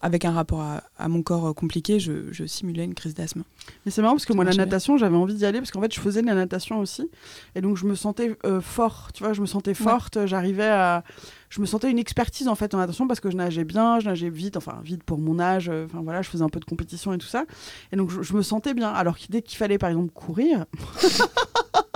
avec 0.00 0.24
un 0.24 0.30
rapport 0.30 0.60
à, 0.60 0.84
à 0.96 1.08
mon 1.08 1.24
corps 1.24 1.52
compliqué, 1.56 1.98
je, 1.98 2.32
je 2.32 2.44
simulais 2.44 2.84
une 2.84 2.94
crise 2.94 3.14
d'asthme. 3.14 3.42
Mais 3.84 3.90
c'est 3.90 4.00
marrant 4.00 4.14
parce 4.14 4.26
que 4.26 4.32
moi, 4.32 4.44
la 4.44 4.54
natation, 4.54 4.96
j'avais 4.96 5.16
envie 5.16 5.34
d'y 5.34 5.44
aller 5.44 5.58
parce 5.58 5.72
qu'en 5.72 5.80
fait, 5.80 5.92
je 5.92 5.98
faisais 5.98 6.22
de 6.22 6.26
la 6.28 6.36
natation 6.36 6.78
aussi. 6.78 7.10
Et 7.56 7.60
donc, 7.60 7.76
je 7.76 7.84
me 7.84 7.96
sentais 7.96 8.36
euh, 8.46 8.60
fort, 8.60 9.08
tu 9.12 9.24
vois, 9.24 9.32
je 9.32 9.40
me 9.40 9.46
sentais 9.46 9.74
forte. 9.74 10.24
J'arrivais 10.26 10.68
à. 10.68 11.02
Je 11.50 11.60
me 11.60 11.66
sentais 11.66 11.90
une 11.90 11.98
expertise 11.98 12.46
en 12.46 12.54
fait 12.54 12.74
en 12.74 12.78
natation 12.78 13.08
parce 13.08 13.18
que 13.18 13.28
je 13.28 13.36
nageais 13.36 13.64
bien, 13.64 13.98
je 13.98 14.08
nageais 14.08 14.30
vite, 14.30 14.56
enfin 14.56 14.78
vite 14.84 15.02
pour 15.02 15.18
mon 15.18 15.40
âge. 15.40 15.68
Enfin 15.68 16.02
voilà, 16.04 16.22
je 16.22 16.28
faisais 16.28 16.44
un 16.44 16.48
peu 16.48 16.60
de 16.60 16.64
compétition 16.64 17.12
et 17.12 17.18
tout 17.18 17.26
ça. 17.26 17.44
Et 17.90 17.96
donc, 17.96 18.10
je, 18.10 18.22
je 18.22 18.34
me 18.34 18.42
sentais 18.42 18.74
bien. 18.74 18.90
Alors 18.90 19.18
que 19.18 19.24
dès 19.28 19.42
qu'il 19.42 19.58
fallait 19.58 19.78
par 19.78 19.90
exemple 19.90 20.12
courir. 20.12 20.66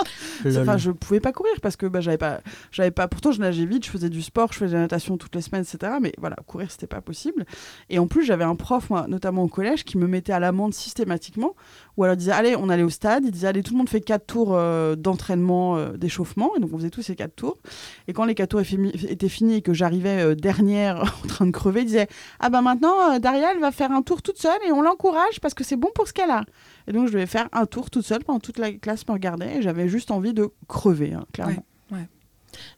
Enfin, 0.62 0.76
je 0.78 0.90
pouvais 0.90 1.20
pas 1.20 1.32
courir 1.32 1.52
parce 1.62 1.76
que 1.76 1.86
bah, 1.86 2.00
j'avais 2.00 2.18
pas, 2.18 2.40
j'avais 2.70 2.90
pas. 2.90 3.08
Pourtant, 3.08 3.32
je 3.32 3.40
nageais 3.40 3.64
vite, 3.64 3.84
je 3.86 3.90
faisais 3.90 4.08
du 4.08 4.22
sport, 4.22 4.52
je 4.52 4.58
faisais 4.58 4.70
de 4.72 4.76
la 4.76 4.80
natation 4.82 5.16
toutes 5.16 5.34
les 5.34 5.42
semaines, 5.42 5.62
etc. 5.62 5.94
Mais 6.00 6.12
voilà, 6.18 6.36
courir, 6.46 6.70
c'était 6.70 6.86
pas 6.86 7.00
possible. 7.00 7.44
Et 7.90 7.98
en 7.98 8.06
plus, 8.06 8.24
j'avais 8.24 8.44
un 8.44 8.54
prof, 8.54 8.90
moi, 8.90 9.06
notamment 9.08 9.42
au 9.44 9.48
collège, 9.48 9.84
qui 9.84 9.98
me 9.98 10.06
mettait 10.06 10.32
à 10.32 10.40
l'amende 10.40 10.74
systématiquement. 10.74 11.54
Ou 11.96 12.04
alors, 12.04 12.14
il 12.14 12.18
disait, 12.18 12.32
allez, 12.32 12.56
on 12.56 12.68
allait 12.68 12.82
au 12.82 12.88
stade. 12.90 13.24
Il 13.24 13.30
disait, 13.30 13.48
allez, 13.48 13.62
tout 13.62 13.72
le 13.72 13.78
monde 13.78 13.88
fait 13.88 14.00
quatre 14.00 14.26
tours 14.26 14.54
euh, 14.54 14.96
d'entraînement, 14.96 15.76
euh, 15.76 15.92
d'échauffement. 15.96 16.52
Et 16.56 16.60
donc, 16.60 16.70
on 16.72 16.78
faisait 16.78 16.90
tous 16.90 17.02
ces 17.02 17.14
quatre 17.16 17.34
tours. 17.36 17.58
Et 18.08 18.12
quand 18.12 18.24
les 18.24 18.34
quatre 18.34 18.50
tours 18.50 18.60
étaient 18.60 18.70
fini- 18.76 18.92
étaient 19.10 19.28
finis 19.28 19.56
et 19.56 19.62
que 19.62 19.74
j'arrivais 19.74 20.22
euh, 20.22 20.34
dernière 20.34 21.02
en 21.24 21.26
train 21.28 21.46
de 21.46 21.50
crever, 21.50 21.80
il 21.82 21.86
disait, 21.86 22.08
ah 22.40 22.48
ben 22.50 22.62
maintenant, 22.62 23.18
Daria, 23.18 23.52
elle 23.52 23.60
va 23.60 23.70
faire 23.72 23.92
un 23.92 24.02
tour 24.02 24.22
toute 24.22 24.38
seule 24.38 24.58
et 24.66 24.72
on 24.72 24.80
l'encourage 24.82 25.40
parce 25.40 25.54
que 25.54 25.64
c'est 25.64 25.76
bon 25.76 25.88
pour 25.94 26.08
ce 26.08 26.12
qu'elle 26.12 26.30
a. 26.30 26.44
Et 26.88 26.92
donc, 26.92 27.06
je 27.08 27.12
devais 27.12 27.26
faire 27.26 27.48
un 27.52 27.66
tour 27.66 27.90
toute 27.90 28.04
seule 28.04 28.24
pendant 28.24 28.40
toute 28.40 28.58
la 28.58 28.72
classe 28.72 29.06
me 29.08 29.12
regardait 29.12 29.56
et 29.58 29.62
j'avais 29.62 29.88
juste 29.88 30.10
envie 30.10 30.32
de 30.34 30.48
crever, 30.68 31.12
hein, 31.12 31.24
clairement. 31.32 31.64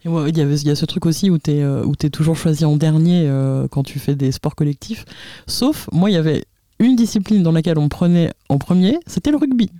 Et 0.04 0.08
ouais, 0.08 0.30
il 0.30 0.36
y 0.38 0.70
a 0.70 0.76
ce 0.76 0.84
truc 0.84 1.04
aussi 1.04 1.30
où 1.30 1.38
tu 1.38 1.50
es, 1.50 1.66
où 1.66 1.96
t'es 1.96 2.10
toujours 2.10 2.36
choisi 2.36 2.64
en 2.64 2.76
dernier 2.76 3.24
euh, 3.26 3.66
quand 3.68 3.82
tu 3.82 3.98
fais 3.98 4.14
des 4.14 4.30
sports 4.30 4.54
collectifs. 4.54 5.04
Sauf, 5.48 5.88
moi, 5.92 6.10
il 6.10 6.14
y 6.14 6.16
avait 6.16 6.44
une 6.78 6.94
discipline 6.94 7.42
dans 7.42 7.50
laquelle 7.52 7.78
on 7.78 7.88
prenait 7.88 8.30
en 8.48 8.58
premier, 8.58 8.98
c'était 9.06 9.30
le 9.32 9.36
rugby. 9.36 9.70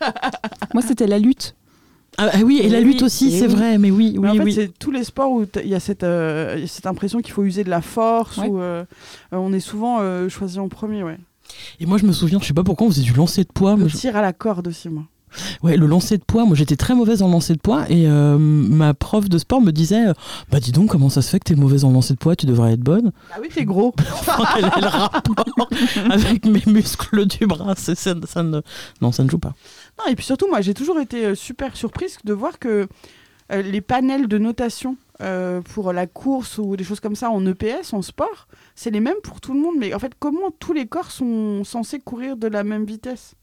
Moi, 0.74 0.82
c'était 0.82 1.06
la 1.06 1.18
lutte. 1.18 1.54
Ah, 2.18 2.30
ah 2.32 2.38
oui, 2.44 2.58
et, 2.60 2.66
Et 2.66 2.68
la 2.68 2.78
oui, 2.78 2.84
lutte 2.86 3.02
aussi, 3.02 3.28
et 3.28 3.38
c'est 3.38 3.46
oui. 3.46 3.54
vrai, 3.54 3.78
mais 3.78 3.90
oui, 3.90 4.16
Mais 4.20 4.28
en 4.30 4.34
fait, 4.34 4.42
oui. 4.42 4.52
c'est 4.52 4.78
tous 4.78 4.90
les 4.90 5.04
sports 5.04 5.30
où 5.30 5.46
il 5.62 5.68
y 5.68 5.74
a 5.74 5.80
cette, 5.80 6.02
euh, 6.02 6.66
cette 6.66 6.86
impression 6.86 7.20
qu'il 7.20 7.32
faut 7.32 7.44
user 7.44 7.62
de 7.64 7.70
la 7.70 7.80
force, 7.82 8.36
Ouais. 8.38 8.48
où 8.48 8.60
euh, 8.60 8.84
euh, 9.32 9.36
on 9.36 9.52
est 9.52 9.60
souvent 9.60 9.98
euh, 10.00 10.28
choisi 10.28 10.58
en 10.58 10.68
premier. 10.68 11.02
Ouais. 11.02 11.18
Et 11.80 11.86
moi, 11.86 11.98
je 11.98 12.06
me 12.06 12.12
souviens, 12.12 12.38
je 12.40 12.46
sais 12.46 12.54
pas 12.54 12.64
pourquoi, 12.64 12.86
on 12.86 12.90
faisait 12.90 13.02
du 13.02 13.12
lancer 13.12 13.42
de 13.42 13.48
poids. 13.52 13.72
Le 13.72 13.78
Moi, 13.78 13.88
je- 13.88 13.96
tir 13.96 14.16
à 14.16 14.22
la 14.22 14.32
corde 14.32 14.68
aussi, 14.68 14.88
moi. 14.88 15.04
Ouais, 15.62 15.76
le 15.76 15.86
lancer 15.86 16.18
de 16.18 16.24
poids, 16.24 16.44
moi 16.44 16.56
j'étais 16.56 16.74
très 16.74 16.92
mauvaise 16.92 17.22
en 17.22 17.28
lancer 17.28 17.54
de 17.54 17.60
poids 17.60 17.88
et 17.88 18.08
euh, 18.08 18.36
ma 18.36 18.94
prof 18.94 19.28
de 19.28 19.38
sport 19.38 19.60
me 19.60 19.70
disait 19.70 20.08
euh, 20.08 20.12
Bah 20.50 20.58
dis 20.58 20.72
donc, 20.72 20.90
comment 20.90 21.08
ça 21.08 21.22
se 21.22 21.30
fait 21.30 21.38
que 21.38 21.44
t'es 21.44 21.54
mauvaise 21.54 21.84
en 21.84 21.92
lancer 21.92 22.14
de 22.14 22.18
poids, 22.18 22.34
tu 22.34 22.46
devrais 22.46 22.72
être 22.72 22.80
bonne. 22.80 23.12
Ah 23.32 23.36
oui, 23.40 23.46
t'es 23.54 23.64
gros. 23.64 23.94
Quel 24.56 24.64
est 24.64 24.80
le 24.80 24.88
rapport 24.88 25.44
avec 26.10 26.44
mes 26.46 26.64
muscles 26.66 27.26
du 27.26 27.46
bras 27.46 27.76
ça, 27.76 27.94
ça 27.94 28.14
ne... 28.42 28.60
Non, 29.00 29.12
ça 29.12 29.22
ne 29.22 29.30
joue 29.30 29.38
pas. 29.38 29.52
Non, 30.00 30.10
et 30.10 30.16
puis 30.16 30.24
surtout, 30.24 30.48
moi, 30.48 30.62
j'ai 30.62 30.74
toujours 30.74 30.98
été 30.98 31.24
euh, 31.26 31.34
super 31.36 31.76
surprise 31.76 32.18
de 32.24 32.32
voir 32.32 32.58
que 32.58 32.88
euh, 33.52 33.62
les 33.62 33.80
panels 33.80 34.26
de 34.26 34.36
notation 34.38 34.96
euh, 35.20 35.60
pour 35.60 35.92
la 35.92 36.06
course 36.06 36.58
ou 36.58 36.76
des 36.76 36.84
choses 36.84 37.00
comme 37.00 37.16
ça 37.16 37.30
en 37.30 37.44
EPS, 37.46 37.92
en 37.92 38.02
sport, 38.02 38.48
c'est 38.74 38.90
les 38.90 39.00
mêmes 39.00 39.20
pour 39.22 39.40
tout 39.40 39.52
le 39.54 39.60
monde. 39.60 39.76
Mais 39.78 39.94
en 39.94 39.98
fait, 39.98 40.12
comment 40.18 40.50
tous 40.58 40.72
les 40.72 40.86
corps 40.86 41.10
sont 41.10 41.64
censés 41.64 41.98
courir 42.00 42.36
de 42.36 42.46
la 42.48 42.64
même 42.64 42.84
vitesse? 42.84 43.34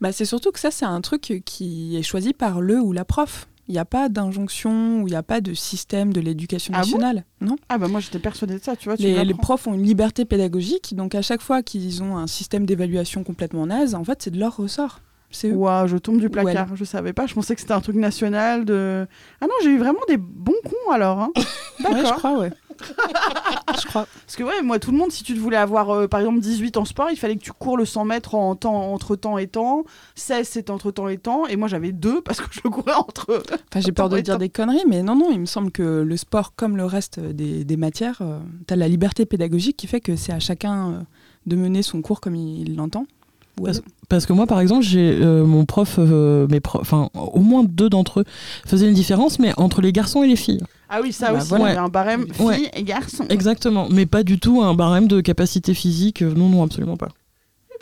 Bah, 0.00 0.12
c'est 0.12 0.24
surtout 0.24 0.50
que 0.52 0.58
ça, 0.60 0.70
c'est 0.70 0.84
un 0.84 1.00
truc 1.00 1.42
qui 1.44 1.96
est 1.96 2.02
choisi 2.02 2.32
par 2.32 2.60
le 2.60 2.80
ou 2.80 2.92
la 2.92 3.04
prof. 3.04 3.46
Il 3.66 3.72
n'y 3.72 3.78
a 3.78 3.86
pas 3.86 4.10
d'injonction 4.10 5.00
ou 5.00 5.08
il 5.08 5.12
n'y 5.12 5.16
a 5.16 5.22
pas 5.22 5.40
de 5.40 5.54
système 5.54 6.12
de 6.12 6.20
l'éducation 6.20 6.72
Ah 6.76 6.80
bon? 6.82 6.86
nationale. 6.86 7.24
non? 7.40 7.56
Ah 7.70 7.78
bah 7.78 7.88
moi, 7.88 8.00
j'étais 8.00 8.18
persuadée 8.18 8.58
de 8.58 8.62
ça, 8.62 8.76
tu 8.76 8.90
vois. 8.90 8.98
Tu 8.98 9.04
les, 9.04 9.34
profs 9.34 9.66
ont 9.66 9.72
une 9.72 9.84
liberté 9.84 10.26
pédagogique, 10.26 10.94
donc 10.94 11.14
à 11.14 11.22
chaque 11.22 11.40
fois 11.40 11.62
qu'ils 11.62 12.02
ont 12.02 12.18
un 12.18 12.26
système 12.26 12.66
d'évaluation 12.66 13.24
complètement 13.24 13.66
naze, 13.66 13.94
en 13.94 14.04
fait, 14.04 14.20
c'est 14.20 14.30
de 14.30 14.38
leur 14.38 14.56
ressort. 14.56 15.00
C'est. 15.34 15.50
Ouah, 15.50 15.86
je 15.86 15.96
tombe 15.96 16.18
du 16.18 16.30
placard, 16.30 16.76
je 16.76 16.84
savais 16.84 17.12
pas, 17.12 17.26
je 17.26 17.34
pensais 17.34 17.54
que 17.54 17.60
c'était 17.60 17.72
un 17.72 17.80
truc 17.80 17.96
national 17.96 18.64
de... 18.64 19.06
Ah 19.40 19.46
non, 19.46 19.54
j'ai 19.62 19.70
eu 19.70 19.78
vraiment 19.78 20.00
des 20.08 20.16
bons 20.16 20.52
cons 20.64 20.92
alors, 20.92 21.20
hein. 21.20 21.32
Ouais, 21.80 21.90
je 21.90 22.02
D'accord. 22.02 22.16
crois, 22.16 22.38
ouais. 22.38 22.50
je 23.80 23.86
crois. 23.86 24.06
Parce 24.26 24.36
que 24.36 24.42
ouais, 24.42 24.62
moi 24.62 24.78
tout 24.78 24.90
le 24.90 24.96
monde, 24.96 25.10
si 25.10 25.22
tu 25.24 25.34
voulais 25.34 25.56
avoir 25.56 25.90
euh, 25.90 26.08
par 26.08 26.20
exemple 26.20 26.40
18 26.40 26.76
en 26.76 26.84
sport, 26.84 27.08
il 27.10 27.16
fallait 27.16 27.36
que 27.36 27.42
tu 27.42 27.52
cours 27.52 27.76
le 27.76 27.84
100 27.84 28.04
mètres 28.04 28.34
en 28.34 28.54
temps, 28.56 28.92
entre 28.92 29.16
temps 29.16 29.38
et 29.38 29.46
temps, 29.46 29.84
16 30.14 30.48
c'était 30.48 30.70
entre 30.70 30.90
temps 30.90 31.08
et 31.08 31.18
temps, 31.18 31.46
et 31.46 31.56
moi 31.56 31.68
j'avais 31.68 31.92
deux 31.92 32.20
parce 32.20 32.40
que 32.40 32.46
je 32.50 32.60
courais 32.60 32.94
entre... 32.94 33.42
Enfin, 33.70 33.80
j'ai 33.80 33.92
peur 33.92 34.08
de 34.08 34.20
dire 34.20 34.38
des 34.38 34.48
conneries, 34.48 34.84
mais 34.88 35.02
non, 35.02 35.16
non, 35.16 35.30
il 35.30 35.40
me 35.40 35.46
semble 35.46 35.70
que 35.70 36.02
le 36.02 36.16
sport, 36.16 36.54
comme 36.54 36.76
le 36.76 36.84
reste 36.84 37.20
des, 37.20 37.64
des 37.64 37.76
matières, 37.76 38.22
tu 38.66 38.74
as 38.74 38.76
la 38.76 38.88
liberté 38.88 39.26
pédagogique 39.26 39.76
qui 39.76 39.86
fait 39.86 40.00
que 40.00 40.16
c'est 40.16 40.32
à 40.32 40.40
chacun 40.40 40.90
euh, 40.90 40.98
de 41.46 41.56
mener 41.56 41.82
son 41.82 42.02
cours 42.02 42.20
comme 42.20 42.34
il 42.34 42.76
l'entend. 42.76 43.06
Parce- 44.08 44.26
que 44.26 44.32
moi, 44.32 44.46
par 44.46 44.60
exemple, 44.60 44.82
j'ai 44.84 45.18
euh, 45.20 45.44
mon 45.44 45.64
prof, 45.64 45.96
euh, 45.98 46.46
mes 46.50 46.60
profs, 46.60 46.80
enfin, 46.82 47.08
au 47.14 47.40
moins 47.40 47.64
deux 47.64 47.88
d'entre 47.88 48.20
eux 48.20 48.24
faisaient 48.66 48.86
une 48.88 48.94
différence, 48.94 49.38
mais 49.38 49.52
entre 49.56 49.80
les 49.80 49.92
garçons 49.92 50.22
et 50.22 50.28
les 50.28 50.36
filles. 50.36 50.60
Ah 50.88 51.00
oui, 51.02 51.12
ça 51.12 51.32
Bah 51.32 51.38
aussi, 51.38 51.48
voilà. 51.48 51.64
il 51.64 51.68
y 51.68 51.70
avait 51.70 51.78
un 51.78 51.88
barème 51.88 52.26
filles 52.32 52.44
Ouais. 52.46 52.70
et 52.74 52.82
garçons. 52.84 53.24
Exactement, 53.28 53.88
mais 53.90 54.06
pas 54.06 54.22
du 54.22 54.38
tout 54.38 54.62
un 54.62 54.74
barème 54.74 55.08
de 55.08 55.20
capacité 55.20 55.74
physique. 55.74 56.22
euh, 56.22 56.32
Non, 56.34 56.48
non, 56.48 56.62
absolument 56.62 56.96
pas. 56.96 57.08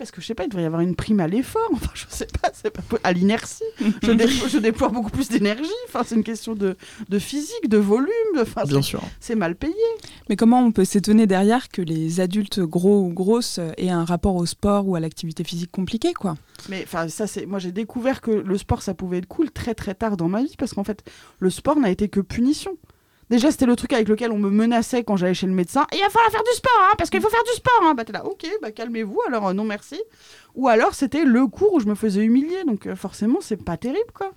Parce 0.02 0.10
que 0.10 0.20
je 0.20 0.26
sais 0.26 0.34
pas, 0.34 0.44
il 0.44 0.48
devrait 0.48 0.64
y 0.64 0.66
avoir 0.66 0.80
une 0.82 0.96
prime 0.96 1.20
à 1.20 1.28
l'effort, 1.28 1.68
enfin 1.72 1.90
je 1.94 2.04
sais 2.08 2.26
pas, 2.40 2.50
c'est 2.52 2.70
pas 2.70 2.82
à 3.04 3.12
l'inertie. 3.12 3.62
Je, 4.02 4.10
dé- 4.12 4.26
je 4.28 4.58
déploie 4.58 4.88
beaucoup 4.88 5.10
plus 5.10 5.28
d'énergie, 5.28 5.70
enfin 5.88 6.02
c'est 6.04 6.16
une 6.16 6.24
question 6.24 6.54
de, 6.54 6.76
de 7.08 7.18
physique, 7.20 7.68
de 7.68 7.78
volume, 7.78 8.08
enfin, 8.40 8.64
Bien 8.64 8.76
c'est- 8.82 8.88
sûr. 8.88 9.02
c'est 9.20 9.36
mal 9.36 9.54
payé. 9.54 9.74
Mais 10.28 10.36
comment 10.36 10.60
on 10.60 10.72
peut 10.72 10.84
s'étonner 10.84 11.26
derrière 11.28 11.68
que 11.68 11.82
les 11.82 12.18
adultes 12.20 12.58
gros 12.60 13.00
ou 13.02 13.08
grosses 13.12 13.60
aient 13.76 13.90
un 13.90 14.04
rapport 14.04 14.34
au 14.36 14.44
sport 14.46 14.88
ou 14.88 14.96
à 14.96 15.00
l'activité 15.00 15.44
physique 15.44 15.70
compliqué, 15.70 16.12
quoi? 16.14 16.36
Mais 16.68 16.82
enfin, 16.84 17.08
ça, 17.08 17.26
c'est. 17.26 17.46
Moi, 17.46 17.58
j'ai 17.58 17.72
découvert 17.72 18.20
que 18.20 18.30
le 18.30 18.58
sport, 18.58 18.82
ça 18.82 18.94
pouvait 18.94 19.18
être 19.18 19.26
cool 19.26 19.50
très 19.50 19.74
très 19.74 19.94
tard 19.94 20.16
dans 20.16 20.28
ma 20.28 20.42
vie, 20.42 20.54
parce 20.58 20.74
qu'en 20.74 20.84
fait, 20.84 21.04
le 21.38 21.50
sport 21.50 21.76
n'a 21.78 21.90
été 21.90 22.08
que 22.08 22.20
punition. 22.20 22.76
Déjà, 23.32 23.50
c'était 23.50 23.64
le 23.64 23.76
truc 23.76 23.94
avec 23.94 24.08
lequel 24.08 24.30
on 24.30 24.36
me 24.36 24.50
menaçait 24.50 25.04
quand 25.04 25.16
j'allais 25.16 25.32
chez 25.32 25.46
le 25.46 25.54
médecin. 25.54 25.86
Il 25.94 26.00
va 26.00 26.10
falloir 26.10 26.30
faire 26.30 26.42
du 26.42 26.54
sport, 26.54 26.82
hein, 26.82 26.94
parce 26.98 27.08
qu'il 27.08 27.22
faut 27.22 27.30
faire 27.30 27.42
du 27.44 27.52
sport. 27.52 27.80
Hein. 27.82 27.94
Bah, 27.94 28.04
t'es 28.04 28.12
là, 28.12 28.26
ok, 28.26 28.46
bah 28.60 28.72
calmez-vous, 28.72 29.18
alors 29.26 29.48
euh, 29.48 29.52
non 29.54 29.64
merci. 29.64 29.98
Ou 30.54 30.68
alors, 30.68 30.92
c'était 30.92 31.24
le 31.24 31.46
cours 31.46 31.72
où 31.72 31.80
je 31.80 31.86
me 31.86 31.94
faisais 31.94 32.22
humilier, 32.22 32.62
donc 32.66 32.86
euh, 32.86 32.94
forcément, 32.94 33.38
c'est 33.40 33.56
pas 33.56 33.78
terrible, 33.78 34.12
quoi. 34.12 34.32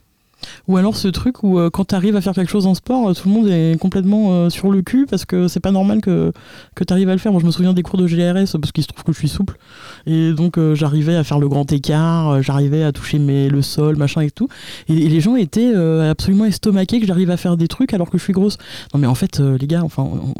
Ou 0.67 0.77
alors 0.77 0.95
ce 0.95 1.07
truc 1.07 1.43
où 1.43 1.59
euh, 1.59 1.69
quand 1.69 1.85
tu 1.85 1.95
arrives 1.95 2.15
à 2.15 2.21
faire 2.21 2.33
quelque 2.33 2.49
chose 2.51 2.67
en 2.67 2.75
sport, 2.75 3.09
euh, 3.09 3.13
tout 3.13 3.27
le 3.29 3.33
monde 3.33 3.47
est 3.47 3.79
complètement 3.79 4.31
euh, 4.31 4.49
sur 4.49 4.71
le 4.71 4.81
cul 4.81 5.05
parce 5.05 5.25
que 5.25 5.47
c'est 5.47 5.59
pas 5.59 5.71
normal 5.71 6.01
que, 6.01 6.31
que 6.75 6.83
tu 6.83 6.93
arrives 6.93 7.09
à 7.09 7.13
le 7.13 7.19
faire. 7.19 7.31
Moi 7.31 7.41
je 7.41 7.45
me 7.45 7.51
souviens 7.51 7.73
des 7.73 7.83
cours 7.83 7.97
de 7.97 8.07
GRS 8.07 8.57
parce 8.59 8.71
qu'il 8.71 8.83
se 8.83 8.87
trouve 8.87 9.03
que 9.03 9.11
je 9.11 9.17
suis 9.17 9.29
souple. 9.29 9.57
Et 10.05 10.33
donc 10.33 10.57
euh, 10.57 10.75
j'arrivais 10.75 11.15
à 11.15 11.23
faire 11.23 11.39
le 11.39 11.47
grand 11.49 11.71
écart, 11.71 12.41
j'arrivais 12.41 12.83
à 12.83 12.91
toucher 12.91 13.19
mes, 13.19 13.49
le 13.49 13.61
sol, 13.61 13.95
machin 13.95 14.21
et 14.21 14.31
tout. 14.31 14.47
Et, 14.87 14.93
et 14.93 15.09
les 15.09 15.21
gens 15.21 15.35
étaient 15.35 15.71
euh, 15.73 16.09
absolument 16.11 16.45
estomaqués 16.45 16.99
que 16.99 17.07
j'arrive 17.07 17.31
à 17.31 17.37
faire 17.37 17.57
des 17.57 17.67
trucs 17.67 17.93
alors 17.93 18.09
que 18.09 18.17
je 18.17 18.23
suis 18.23 18.33
grosse. 18.33 18.57
Non 18.93 18.99
mais 18.99 19.07
en 19.07 19.15
fait 19.15 19.39
euh, 19.39 19.57
les 19.59 19.67
gars, 19.67 19.83
enfin 19.83 20.03
on, 20.03 20.33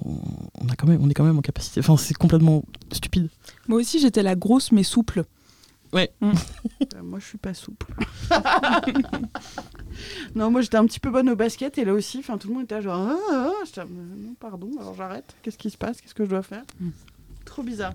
on 0.61 0.69
a 0.69 0.75
quand 0.75 0.87
même, 0.87 0.99
on 1.01 1.09
est 1.09 1.13
quand 1.13 1.23
même 1.23 1.37
en 1.37 1.41
capacité. 1.41 1.79
Enfin 1.79 1.97
c'est 1.97 2.15
complètement 2.15 2.63
stupide. 2.91 3.29
Moi 3.67 3.79
aussi, 3.79 3.99
j'étais 3.99 4.23
la 4.23 4.35
grosse 4.35 4.71
mais 4.71 4.83
souple. 4.83 5.23
Euh, 5.95 7.03
moi, 7.03 7.19
je 7.19 7.25
suis 7.25 7.37
pas 7.37 7.53
souple. 7.53 7.87
non, 10.35 10.51
moi, 10.51 10.61
j'étais 10.61 10.77
un 10.77 10.85
petit 10.85 10.99
peu 10.99 11.09
bonne 11.11 11.29
au 11.29 11.35
basket, 11.35 11.77
et 11.77 11.85
là 11.85 11.93
aussi, 11.93 12.19
enfin, 12.19 12.37
tout 12.37 12.49
le 12.49 12.53
monde 12.55 12.63
était 12.63 12.81
genre, 12.81 12.95
ah, 13.09 13.17
ah, 13.31 13.51
Euh, 13.79 13.83
non, 14.17 14.35
pardon, 14.39 14.69
alors 14.79 14.93
j'arrête. 14.95 15.35
Qu'est-ce 15.41 15.57
qui 15.57 15.69
se 15.69 15.77
passe 15.77 16.01
Qu'est-ce 16.01 16.13
que 16.13 16.25
je 16.25 16.29
dois 16.29 16.43
faire 16.43 16.63
Mm. 16.79 16.89
Trop 17.45 17.63
bizarre. 17.63 17.93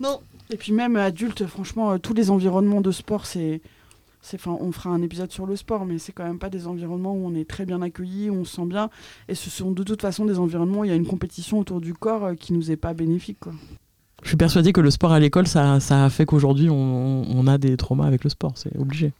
Non. 0.00 0.20
Et 0.50 0.56
puis 0.56 0.72
même 0.72 0.96
adulte, 0.96 1.46
franchement, 1.46 1.92
euh, 1.92 1.98
tous 1.98 2.12
les 2.14 2.30
environnements 2.30 2.80
de 2.82 2.90
sport, 2.90 3.26
c'est 3.26 3.60
c'est, 4.24 4.36
enfin, 4.36 4.56
on 4.60 4.70
fera 4.70 4.90
un 4.90 5.02
épisode 5.02 5.32
sur 5.32 5.46
le 5.46 5.56
sport, 5.56 5.84
mais 5.84 5.98
c'est 5.98 6.12
quand 6.12 6.24
même 6.24 6.38
pas 6.38 6.48
des 6.50 6.68
environnements 6.68 7.12
où 7.12 7.26
on 7.26 7.34
est 7.34 7.48
très 7.48 7.66
bien 7.66 7.82
accueilli, 7.82 8.30
où 8.30 8.34
on 8.34 8.44
se 8.44 8.54
sent 8.54 8.66
bien. 8.66 8.88
Et 9.28 9.34
ce 9.34 9.50
sont 9.50 9.72
de 9.72 9.82
toute 9.82 10.00
façon 10.00 10.24
des 10.24 10.38
environnements 10.38 10.80
où 10.80 10.84
il 10.84 10.88
y 10.88 10.92
a 10.92 10.96
une 10.96 11.06
compétition 11.06 11.58
autour 11.58 11.80
du 11.80 11.92
corps 11.92 12.24
euh, 12.26 12.34
qui 12.34 12.52
nous 12.52 12.70
est 12.70 12.76
pas 12.76 12.94
bénéfique. 12.94 13.38
Quoi. 13.40 13.52
Je 14.22 14.28
suis 14.28 14.36
persuadée 14.36 14.72
que 14.72 14.80
le 14.80 14.92
sport 14.92 15.10
à 15.10 15.18
l'école, 15.18 15.48
ça, 15.48 15.80
ça 15.80 16.04
a 16.04 16.10
fait 16.10 16.24
qu'aujourd'hui, 16.24 16.70
on, 16.70 17.24
on 17.28 17.46
a 17.48 17.58
des 17.58 17.76
traumas 17.76 18.06
avec 18.06 18.22
le 18.22 18.30
sport. 18.30 18.52
C'est 18.54 18.76
obligé. 18.78 19.12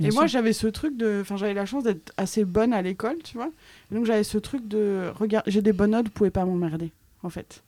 Et 0.00 0.10
moi, 0.10 0.26
j'avais 0.26 0.52
ce 0.52 0.66
truc 0.66 0.96
de. 0.96 1.18
Enfin, 1.20 1.36
j'avais 1.36 1.54
la 1.54 1.66
chance 1.66 1.84
d'être 1.84 2.12
assez 2.16 2.44
bonne 2.44 2.72
à 2.72 2.80
l'école, 2.82 3.18
tu 3.22 3.36
vois. 3.36 3.50
Et 3.90 3.94
donc, 3.94 4.04
j'avais 4.06 4.24
ce 4.24 4.38
truc 4.38 4.66
de. 4.68 5.10
Regarde, 5.14 5.44
j'ai 5.48 5.62
des 5.62 5.72
bonnes 5.72 5.90
notes, 5.90 6.06
vous 6.06 6.12
pouvez 6.12 6.30
pas 6.30 6.44
m'emmerder, 6.44 6.92
en 7.22 7.28
fait. 7.30 7.62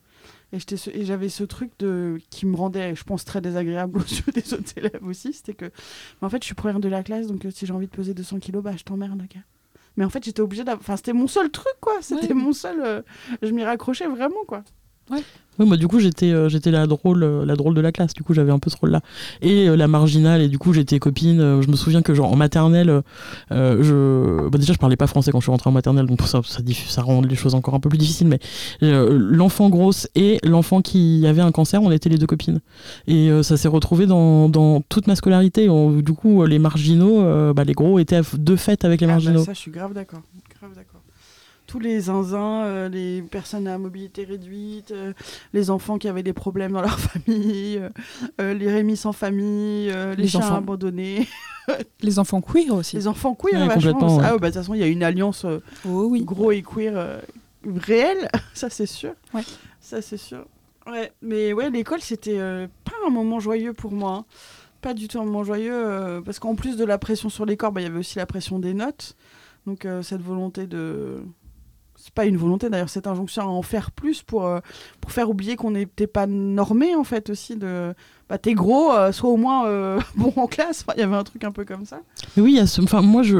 Et, 0.52 0.58
ce- 0.60 0.90
j'avais 1.02 1.28
ce 1.28 1.42
truc 1.44 1.70
de 1.80 2.18
qui 2.30 2.46
me 2.46 2.54
rendait, 2.56 2.94
je 2.94 3.02
pense, 3.04 3.24
très 3.24 3.40
désagréable 3.40 3.98
aux 3.98 4.02
yeux 4.02 4.32
des 4.32 4.54
autres 4.54 4.72
élèves 4.76 5.00
aussi. 5.04 5.32
C'était 5.32 5.54
que. 5.54 5.64
Mais 5.66 6.26
en 6.26 6.30
fait, 6.30 6.40
je 6.42 6.46
suis 6.46 6.54
première 6.54 6.80
de 6.80 6.88
la 6.88 7.02
classe, 7.02 7.26
donc 7.26 7.44
euh, 7.44 7.50
si 7.50 7.66
j'ai 7.66 7.72
envie 7.72 7.86
de 7.88 7.92
peser 7.92 8.14
200 8.14 8.38
kilos, 8.38 8.62
bah, 8.62 8.72
je 8.76 8.84
t'emmerde. 8.84 9.22
Mais 9.96 10.04
en 10.04 10.10
fait, 10.10 10.24
j'étais 10.24 10.40
obligée 10.40 10.64
d'avoir. 10.64 10.80
Enfin, 10.80 10.96
c'était 10.96 11.12
mon 11.12 11.26
seul 11.26 11.50
truc, 11.50 11.74
quoi. 11.80 11.94
C'était 12.00 12.28
Ouais. 12.28 12.34
mon 12.34 12.52
seul. 12.52 12.80
euh, 12.82 13.02
Je 13.42 13.50
m'y 13.50 13.64
raccrochais 13.64 14.06
vraiment, 14.06 14.44
quoi. 14.46 14.64
Oui, 15.10 15.66
moi, 15.66 15.76
du 15.76 15.86
coup, 15.86 16.00
j'étais 16.00 16.32
euh, 16.32 16.48
j'étais 16.48 16.72
la 16.72 16.86
drôle 16.88 17.22
euh, 17.22 17.44
la 17.44 17.54
drôle 17.54 17.74
de 17.74 17.80
la 17.80 17.92
classe. 17.92 18.12
Du 18.12 18.24
coup, 18.24 18.34
j'avais 18.34 18.50
un 18.50 18.58
peu 18.58 18.70
ce 18.70 18.76
rôle-là. 18.76 19.02
Et 19.40 19.68
euh, 19.68 19.76
la 19.76 19.86
marginale. 19.86 20.42
Et 20.42 20.48
du 20.48 20.58
coup, 20.58 20.72
j'étais 20.72 20.98
copine. 20.98 21.60
je 21.62 21.68
me 21.68 21.76
souviens 21.76 22.02
que, 22.02 22.12
genre, 22.12 22.32
en 22.32 22.36
maternelle, 22.36 23.02
je... 23.50 24.48
bah, 24.48 24.58
déjà, 24.58 24.72
je 24.72 24.78
parlais 24.78 24.96
pas 24.96 25.06
français 25.06 25.30
quand 25.30 25.38
je 25.38 25.44
suis 25.44 25.50
rentrée 25.52 25.70
en 25.70 25.72
maternelle. 25.72 26.06
Donc, 26.06 26.22
ça, 26.22 26.40
ça, 26.42 27.02
rend 27.02 27.20
les 27.20 27.36
choses 27.36 27.54
encore 27.54 27.74
un 27.74 27.80
peu 27.80 27.88
plus 27.88 27.98
difficiles. 27.98 28.26
Mais 28.26 28.40
l'enfant 28.80 29.68
grosse 29.70 30.08
et 30.16 30.38
l'enfant 30.42 30.80
qui 30.82 31.24
avait 31.26 31.42
un 31.42 31.52
cancer, 31.52 31.82
on 31.82 31.92
était 31.92 32.08
les 32.08 32.18
deux 32.18 32.26
copines. 32.26 32.60
Et 33.06 33.30
ça 33.42 33.56
s'est 33.56 33.68
retrouvé 33.68 34.06
dans, 34.06 34.48
dans 34.48 34.80
toute 34.80 35.06
ma 35.06 35.14
scolarité. 35.14 35.68
On- 35.68 35.92
du 35.92 36.12
coup, 36.14 36.44
les 36.44 36.58
marginaux, 36.58 37.52
bah, 37.54 37.62
les 37.64 37.74
gros 37.74 37.98
étaient 38.00 38.22
de 38.36 38.56
fait 38.56 38.84
avec 38.84 39.00
les 39.00 39.04
Ah, 39.06 39.08
bah, 39.08 39.12
marginaux. 39.14 39.44
ça, 39.44 39.52
je 39.52 39.58
suis 39.60 39.70
grave 39.70 39.92
d'accord. 39.92 40.20
Grave 40.58 40.72
d'accord. 40.74 40.93
Tous 41.74 41.80
les 41.80 42.02
zinzins, 42.02 42.62
euh, 42.66 42.88
les 42.88 43.20
personnes 43.20 43.66
à 43.66 43.76
mobilité 43.78 44.22
réduite, 44.22 44.92
euh, 44.92 45.12
les 45.52 45.70
enfants 45.70 45.98
qui 45.98 46.06
avaient 46.06 46.22
des 46.22 46.32
problèmes 46.32 46.70
dans 46.70 46.82
leur 46.82 47.00
famille, 47.00 47.82
euh, 48.40 48.54
les 48.54 48.70
rémis 48.70 48.96
sans 48.96 49.10
famille, 49.12 49.90
euh, 49.90 50.14
les, 50.14 50.22
Les 50.22 50.28
chiens 50.28 50.42
enfants. 50.42 50.54
abandonnés, 50.54 51.26
Les 52.00 52.20
enfants 52.20 52.40
queer 52.40 52.70
aussi. 52.72 52.94
les 52.94 53.08
enfants 53.08 53.34
queer, 53.34 53.60
Ouais, 53.60 53.66
vachement. 53.74 54.18
ouais. 54.18 54.22
Ah, 54.24 54.32
ouais, 54.34 54.38
bah, 54.38 54.50
de 54.50 54.54
toute 54.54 54.62
façon, 54.62 54.74
il 54.74 54.80
y 54.82 54.84
a 54.84 54.86
une 54.86 55.02
alliance 55.02 55.44
euh, 55.46 55.58
Oh 55.84 56.06
oui. 56.08 56.22
gros 56.22 56.52
et 56.52 56.62
queer 56.62 56.92
euh, 56.96 57.18
réelle, 57.66 58.28
ça 58.54 58.70
c'est 58.70 58.86
sûr. 58.86 59.14
Ouais. 59.34 59.42
Ça 59.80 60.00
c'est 60.00 60.16
sûr. 60.16 60.46
Ouais, 60.86 61.10
mais 61.22 61.52
ouais, 61.54 61.70
l'école 61.70 62.02
c'était 62.02 62.38
euh, 62.38 62.68
pas 62.84 62.92
un 63.04 63.10
moment 63.10 63.40
joyeux 63.40 63.72
pour 63.72 63.90
moi. 63.90 64.12
hein. 64.12 64.24
Pas 64.80 64.94
du 64.94 65.08
tout 65.08 65.18
un 65.18 65.24
moment 65.24 65.42
joyeux 65.42 65.72
euh, 65.74 66.20
parce 66.20 66.38
qu'en 66.38 66.54
plus 66.54 66.76
de 66.76 66.84
la 66.84 66.98
pression 66.98 67.30
sur 67.30 67.44
les 67.46 67.56
corps, 67.56 67.72
bah, 67.72 67.80
il 67.80 67.84
y 67.84 67.86
avait 67.88 67.98
aussi 67.98 68.16
la 68.18 68.26
pression 68.26 68.60
des 68.60 68.74
notes. 68.74 69.16
Donc 69.66 69.86
euh, 69.86 70.02
cette 70.02 70.20
volonté 70.22 70.68
de 70.68 71.24
c'est 72.04 72.12
pas 72.12 72.26
une 72.26 72.36
volonté 72.36 72.68
d'ailleurs, 72.68 72.90
cette 72.90 73.06
injonction 73.06 73.44
à 73.44 73.46
en 73.46 73.62
faire 73.62 73.90
plus 73.90 74.22
pour, 74.22 74.44
euh, 74.44 74.60
pour 75.00 75.10
faire 75.10 75.30
oublier 75.30 75.56
qu'on 75.56 75.70
n'était 75.70 76.06
pas 76.06 76.26
normé 76.26 76.94
en 76.94 77.02
fait 77.02 77.30
aussi 77.30 77.56
de 77.56 77.94
bah 78.28 78.38
t'es 78.38 78.54
gros, 78.54 78.92
euh, 78.92 79.12
sois 79.12 79.30
au 79.30 79.36
moins 79.36 79.66
euh, 79.66 79.98
bon 80.16 80.32
en 80.36 80.46
classe. 80.46 80.82
Enfin, 80.86 80.94
Il 80.96 81.00
y 81.00 81.02
avait 81.02 81.16
un 81.16 81.24
truc 81.24 81.44
un 81.44 81.52
peu 81.52 81.64
comme 81.64 81.84
ça. 81.84 82.00
Oui, 82.36 82.58
enfin, 82.82 83.02
moi, 83.02 83.22
je, 83.22 83.38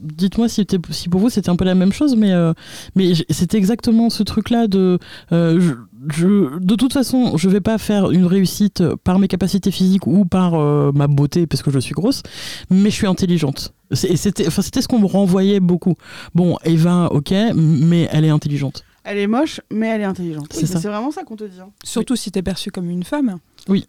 dites-moi 0.00 0.48
si, 0.48 0.56
c'était- 0.56 0.78
si 0.90 1.08
pour 1.08 1.20
vous 1.20 1.30
c'était 1.30 1.48
un 1.50 1.56
peu 1.56 1.64
la 1.64 1.74
même 1.74 1.92
chose, 1.92 2.16
mais, 2.16 2.32
euh, 2.32 2.52
mais 2.94 3.12
c'était 3.30 3.56
exactement 3.58 4.10
ce 4.10 4.22
truc-là 4.22 4.66
de. 4.66 4.98
euh, 5.32 5.58
je, 5.60 5.72
je- 6.14 6.58
de 6.58 6.74
toute 6.74 6.92
façon, 6.92 7.36
je 7.36 7.48
vais 7.48 7.60
pas 7.60 7.78
faire 7.78 8.10
une 8.10 8.26
réussite 8.26 8.82
par 9.04 9.18
mes 9.18 9.28
capacités 9.28 9.70
physiques 9.70 10.06
ou 10.06 10.24
par 10.24 10.54
euh, 10.54 10.92
ma 10.94 11.06
beauté, 11.06 11.46
parce 11.46 11.62
que 11.62 11.70
je 11.70 11.78
suis 11.78 11.94
grosse, 11.94 12.22
mais 12.70 12.90
je 12.90 12.94
suis 12.96 13.06
intelligente. 13.06 13.72
C'était 13.92 14.46
enfin, 14.48 14.62
c'était 14.62 14.82
ce 14.82 14.88
qu'on 14.88 14.98
me 14.98 15.06
renvoyait 15.06 15.60
beaucoup. 15.60 15.94
Bon, 16.34 16.58
Eva, 16.64 17.06
ok, 17.12 17.32
mais 17.54 18.08
elle 18.12 18.24
est 18.24 18.30
intelligente. 18.30 18.84
Elle 19.04 19.18
est 19.18 19.28
moche, 19.28 19.60
mais 19.70 19.86
elle 19.86 20.00
est 20.00 20.04
intelligente. 20.04 20.48
C'est 20.50 20.68
Oui, 20.74 20.80
vraiment 20.82 21.12
ça 21.12 21.22
qu'on 21.22 21.36
te 21.36 21.44
dit. 21.44 21.60
hein. 21.60 21.68
Surtout 21.84 22.16
si 22.16 22.32
t'es 22.32 22.42
perçue 22.42 22.72
comme 22.72 22.90
une 22.90 23.04
femme. 23.04 23.38
Oui, 23.68 23.86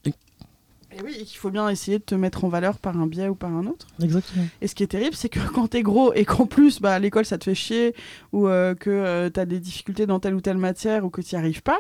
Et 0.98 1.04
oui, 1.04 1.16
et 1.20 1.24
qu'il 1.26 1.38
faut 1.38 1.50
bien 1.52 1.70
essayer 1.70 2.00
de 2.00 2.04
te 2.04 2.16
mettre 2.16 2.44
en 2.44 2.50
valeur 2.50 2.80
par 2.80 2.98
un 3.00 3.08
biais 3.08 3.28
ou 3.28 3.36
par 3.36 3.52
un 3.54 3.66
autre. 3.68 3.88
exactement. 4.02 4.46
Et 4.62 4.68
ce 4.68 4.76
qui 4.76 4.84
est 4.84 4.88
terrible, 4.88 5.16
c'est 5.16 5.30
que 5.30 5.40
quand 5.54 5.68
t'es 5.68 5.84
gros 5.84 6.14
et 6.14 6.26
qu'en 6.26 6.46
plus, 6.46 6.82
bah, 6.82 6.94
à 6.94 7.00
l'école, 7.00 7.26
ça 7.26 7.38
te 7.38 7.44
fait 7.46 7.56
chier, 7.56 7.94
ou 8.34 8.48
euh, 8.48 8.74
que 8.76 8.90
euh, 8.90 9.30
t'as 9.30 9.46
des 9.46 9.60
difficultés 9.60 10.06
dans 10.06 10.20
telle 10.20 10.34
ou 10.36 10.42
telle 10.42 10.58
matière, 10.58 11.06
ou 11.06 11.10
que 11.10 11.22
t'y 11.22 11.36
arrives 11.36 11.62
pas, 11.64 11.80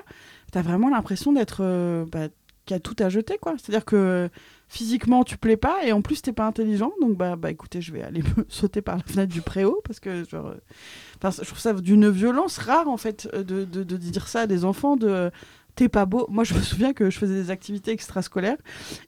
t'as 0.51 0.61
vraiment 0.61 0.89
l'impression 0.89 1.33
d'être. 1.33 1.59
euh, 1.61 2.05
bah, 2.11 2.27
qu'il 2.65 2.75
y 2.75 2.77
a 2.77 2.81
tout 2.81 2.97
à 2.99 3.07
jeter, 3.07 3.37
quoi. 3.37 3.53
C'est-à-dire 3.57 3.85
que 3.85 4.29
physiquement, 4.67 5.23
tu 5.23 5.37
plais 5.37 5.55
pas, 5.55 5.77
et 5.85 5.93
en 5.93 6.01
plus, 6.01 6.21
t'es 6.21 6.33
pas 6.33 6.45
intelligent, 6.45 6.91
donc 6.99 7.15
bah, 7.17 7.37
bah 7.37 7.49
écoutez, 7.49 7.79
je 7.79 7.93
vais 7.93 8.03
aller 8.03 8.21
me 8.37 8.43
sauter 8.49 8.81
par 8.81 8.97
la 8.97 9.03
fenêtre 9.03 9.31
du 9.31 9.41
préau, 9.41 9.79
parce 9.85 10.01
que 10.01 10.25
genre. 10.29 10.47
euh, 10.47 11.31
je 11.31 11.45
trouve 11.45 11.59
ça 11.59 11.71
d'une 11.71 12.09
violence 12.09 12.57
rare, 12.57 12.89
en 12.89 12.97
fait, 12.97 13.25
de, 13.33 13.63
de, 13.63 13.83
de 13.83 13.95
dire 13.97 14.27
ça 14.27 14.41
à 14.41 14.47
des 14.47 14.65
enfants, 14.65 14.97
de. 14.97 15.31
T'es 15.77 15.89
pas 15.89 16.07
beau. 16.07 16.25
Moi, 16.31 16.43
je 16.43 16.55
me 16.55 16.59
souviens 16.59 16.91
que 16.91 17.11
je 17.11 17.19
faisais 17.19 17.35
des 17.35 17.51
activités 17.51 17.91
extrascolaires 17.91 18.57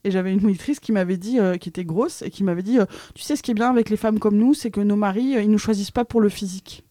et 0.04 0.12
j'avais 0.12 0.32
une 0.32 0.40
monitrice 0.40 0.78
qui 0.78 0.92
m'avait 0.92 1.16
dit, 1.16 1.40
euh, 1.40 1.56
qui 1.56 1.68
était 1.68 1.84
grosse, 1.84 2.22
et 2.22 2.30
qui 2.30 2.44
m'avait 2.44 2.62
dit 2.62 2.78
euh, 2.78 2.86
Tu 3.16 3.24
sais, 3.24 3.34
ce 3.34 3.42
qui 3.42 3.50
est 3.50 3.54
bien 3.54 3.68
avec 3.68 3.90
les 3.90 3.96
femmes 3.96 4.20
comme 4.20 4.36
nous, 4.36 4.54
c'est 4.54 4.70
que 4.70 4.80
nos 4.80 4.94
maris, 4.94 5.34
euh, 5.36 5.42
ils 5.42 5.50
nous 5.50 5.58
choisissent 5.58 5.90
pas 5.90 6.04
pour 6.04 6.20
le 6.20 6.28
physique. 6.28 6.84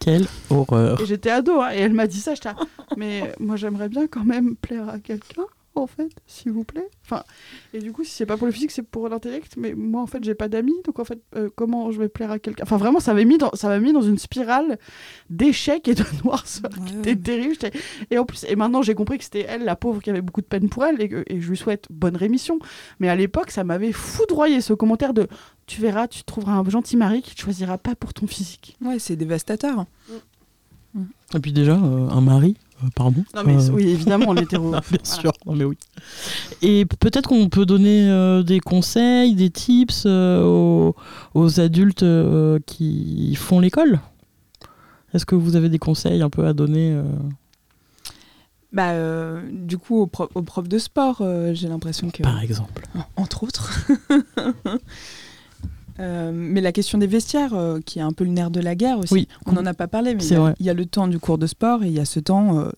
Quelle 0.00 0.26
horreur. 0.50 1.00
Et 1.00 1.06
j'étais 1.06 1.30
ado, 1.30 1.60
hein, 1.60 1.70
et 1.72 1.78
elle 1.78 1.92
m'a 1.92 2.08
dit 2.08 2.18
ça. 2.18 2.34
J'étais, 2.34 2.50
mais 2.96 3.32
moi, 3.38 3.54
j'aimerais 3.54 3.88
bien 3.88 4.08
quand 4.08 4.24
même 4.24 4.56
plaire 4.56 4.88
à 4.88 4.98
quelqu'un, 4.98 5.44
en 5.74 5.86
fait, 5.86 6.10
s'il 6.26 6.52
vous 6.52 6.64
plaît. 6.64 6.86
Enfin, 7.04 7.22
et 7.72 7.78
du 7.80 7.92
coup, 7.92 8.04
si 8.04 8.10
c'est 8.12 8.26
pas 8.26 8.36
pour 8.36 8.46
le 8.46 8.52
physique, 8.52 8.70
c'est 8.70 8.82
pour 8.82 9.08
l'intellect. 9.08 9.54
Mais 9.56 9.74
moi, 9.74 10.02
en 10.02 10.06
fait, 10.06 10.22
j'ai 10.22 10.34
pas 10.34 10.48
d'amis, 10.48 10.74
donc 10.84 10.98
en 10.98 11.04
fait, 11.04 11.18
euh, 11.36 11.48
comment 11.54 11.90
je 11.90 11.98
vais 11.98 12.08
plaire 12.08 12.30
à 12.30 12.38
quelqu'un? 12.38 12.62
Enfin, 12.64 12.76
vraiment, 12.76 13.00
ça 13.00 13.14
m'a 13.14 13.24
mis 13.24 13.38
dans, 13.38 13.50
ça 13.54 13.68
m'a 13.68 13.78
mis 13.78 13.92
dans 13.92 14.02
une 14.02 14.18
spirale 14.18 14.78
d'échecs 15.30 15.88
et 15.88 15.94
de 15.94 16.04
noirceur. 16.24 16.70
C'était 16.88 17.16
terrible. 17.16 17.54
j'étais- 17.60 17.78
Et 18.10 18.18
en 18.18 18.24
plus, 18.24 18.44
et 18.48 18.56
maintenant 18.56 18.82
j'ai 18.82 18.94
compris 18.94 19.18
que 19.18 19.24
c'était 19.24 19.46
elle, 19.48 19.64
la 19.64 19.76
pauvre, 19.76 20.02
qui 20.02 20.10
avait 20.10 20.20
beaucoup 20.22 20.40
de 20.42 20.46
peine 20.46 20.68
pour 20.68 20.84
elle, 20.84 21.00
et, 21.00 21.08
que- 21.08 21.24
et 21.26 21.40
je 21.40 21.48
lui 21.48 21.56
souhaite 21.56 21.86
bonne 21.90 22.16
rémission. 22.16 22.58
Mais 23.00 23.08
à 23.08 23.16
l'époque, 23.16 23.50
ça 23.50 23.64
m'avait 23.64 23.92
foudroyé 23.92 24.60
ce 24.60 24.72
commentaire 24.74 25.14
de 25.14 25.26
Tu 25.66 25.80
verras, 25.80 26.06
tu 26.08 26.22
trouveras 26.24 26.52
un 26.54 26.68
gentil 26.68 26.96
mari 26.96 27.22
qui 27.22 27.34
te 27.34 27.40
choisira 27.40 27.78
pas 27.78 27.94
pour 27.94 28.12
ton 28.12 28.26
physique. 28.26 28.76
Ouais, 28.82 28.98
c'est 28.98 29.16
dévastateur. 29.16 29.86
Et 31.34 31.38
puis 31.40 31.52
déjà, 31.52 31.72
euh, 31.76 32.08
un 32.10 32.20
mari, 32.20 32.56
pardon. 32.94 33.24
Non, 33.34 33.42
mais 33.44 33.56
Euh, 33.56 33.72
oui, 33.72 33.88
évidemment, 33.88 34.32
l'hétéro. 34.32 34.70
Bien 34.90 35.04
sûr, 35.04 35.32
non 35.46 35.54
mais 35.54 35.64
oui. 35.64 35.76
Et 36.62 36.84
peut-être 36.86 37.28
qu'on 37.28 37.48
peut 37.48 37.66
donner 37.66 38.08
euh, 38.10 38.42
des 38.42 38.60
conseils, 38.60 39.34
des 39.34 39.50
tips 39.50 40.04
euh, 40.06 40.42
aux, 40.42 40.94
aux 41.34 41.60
adultes 41.60 42.02
euh, 42.02 42.58
qui 42.66 43.34
font 43.36 43.60
l'école? 43.60 44.00
Est-ce 45.14 45.26
que 45.26 45.34
vous 45.34 45.56
avez 45.56 45.68
des 45.68 45.78
conseils 45.78 46.22
un 46.22 46.30
peu 46.30 46.46
à 46.46 46.52
donner 46.52 46.92
euh? 46.92 47.02
Bah, 48.72 48.92
euh, 48.92 49.42
du 49.52 49.76
coup, 49.76 50.00
au, 50.00 50.06
pro- 50.06 50.30
au 50.34 50.40
prof 50.40 50.66
de 50.66 50.78
sport, 50.78 51.18
euh, 51.20 51.52
j'ai 51.52 51.68
l'impression 51.68 52.08
que. 52.08 52.22
Par 52.22 52.40
exemple. 52.42 52.86
entre 53.16 53.42
autres. 53.44 53.86
Euh, 56.00 56.30
mais 56.34 56.60
la 56.60 56.72
question 56.72 56.98
des 56.98 57.06
vestiaires, 57.06 57.54
euh, 57.54 57.80
qui 57.80 57.98
est 57.98 58.02
un 58.02 58.12
peu 58.12 58.24
le 58.24 58.30
nerf 58.30 58.50
de 58.50 58.60
la 58.60 58.74
guerre 58.74 58.98
aussi. 58.98 59.12
Oui. 59.14 59.28
On 59.46 59.52
n'en 59.52 59.66
a 59.66 59.74
pas 59.74 59.88
parlé, 59.88 60.14
mais 60.14 60.24
il 60.24 60.32
y, 60.32 60.34
a- 60.36 60.54
y 60.58 60.74
le 60.74 60.86
temps 60.86 61.06
du 61.08 61.18
cours 61.18 61.38
de 61.38 61.46
sport 61.46 61.82
et 61.84 61.88
il 61.88 61.92
y 61.92 62.00
a 62.00 62.04
ce 62.04 62.18
temps 62.20 62.58
euh, 62.58 62.70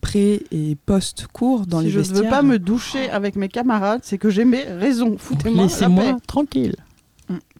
pré- 0.00 0.42
et 0.50 0.76
post-cours 0.86 1.66
dans 1.66 1.78
si 1.80 1.86
les 1.86 1.90
je 1.90 1.98
ne 1.98 2.02
vestiaires. 2.04 2.22
veux 2.24 2.28
pas 2.30 2.42
me 2.42 2.58
doucher 2.58 3.08
avec 3.10 3.36
mes 3.36 3.48
camarades, 3.48 4.00
c'est 4.04 4.18
que 4.18 4.28
j'ai 4.30 4.44
mes 4.44 4.62
raisons. 4.64 5.16
Foutez-moi 5.18 5.56
la 5.56 5.62
Laissez-moi 5.64 6.04
paix. 6.04 6.14
tranquille. 6.26 6.76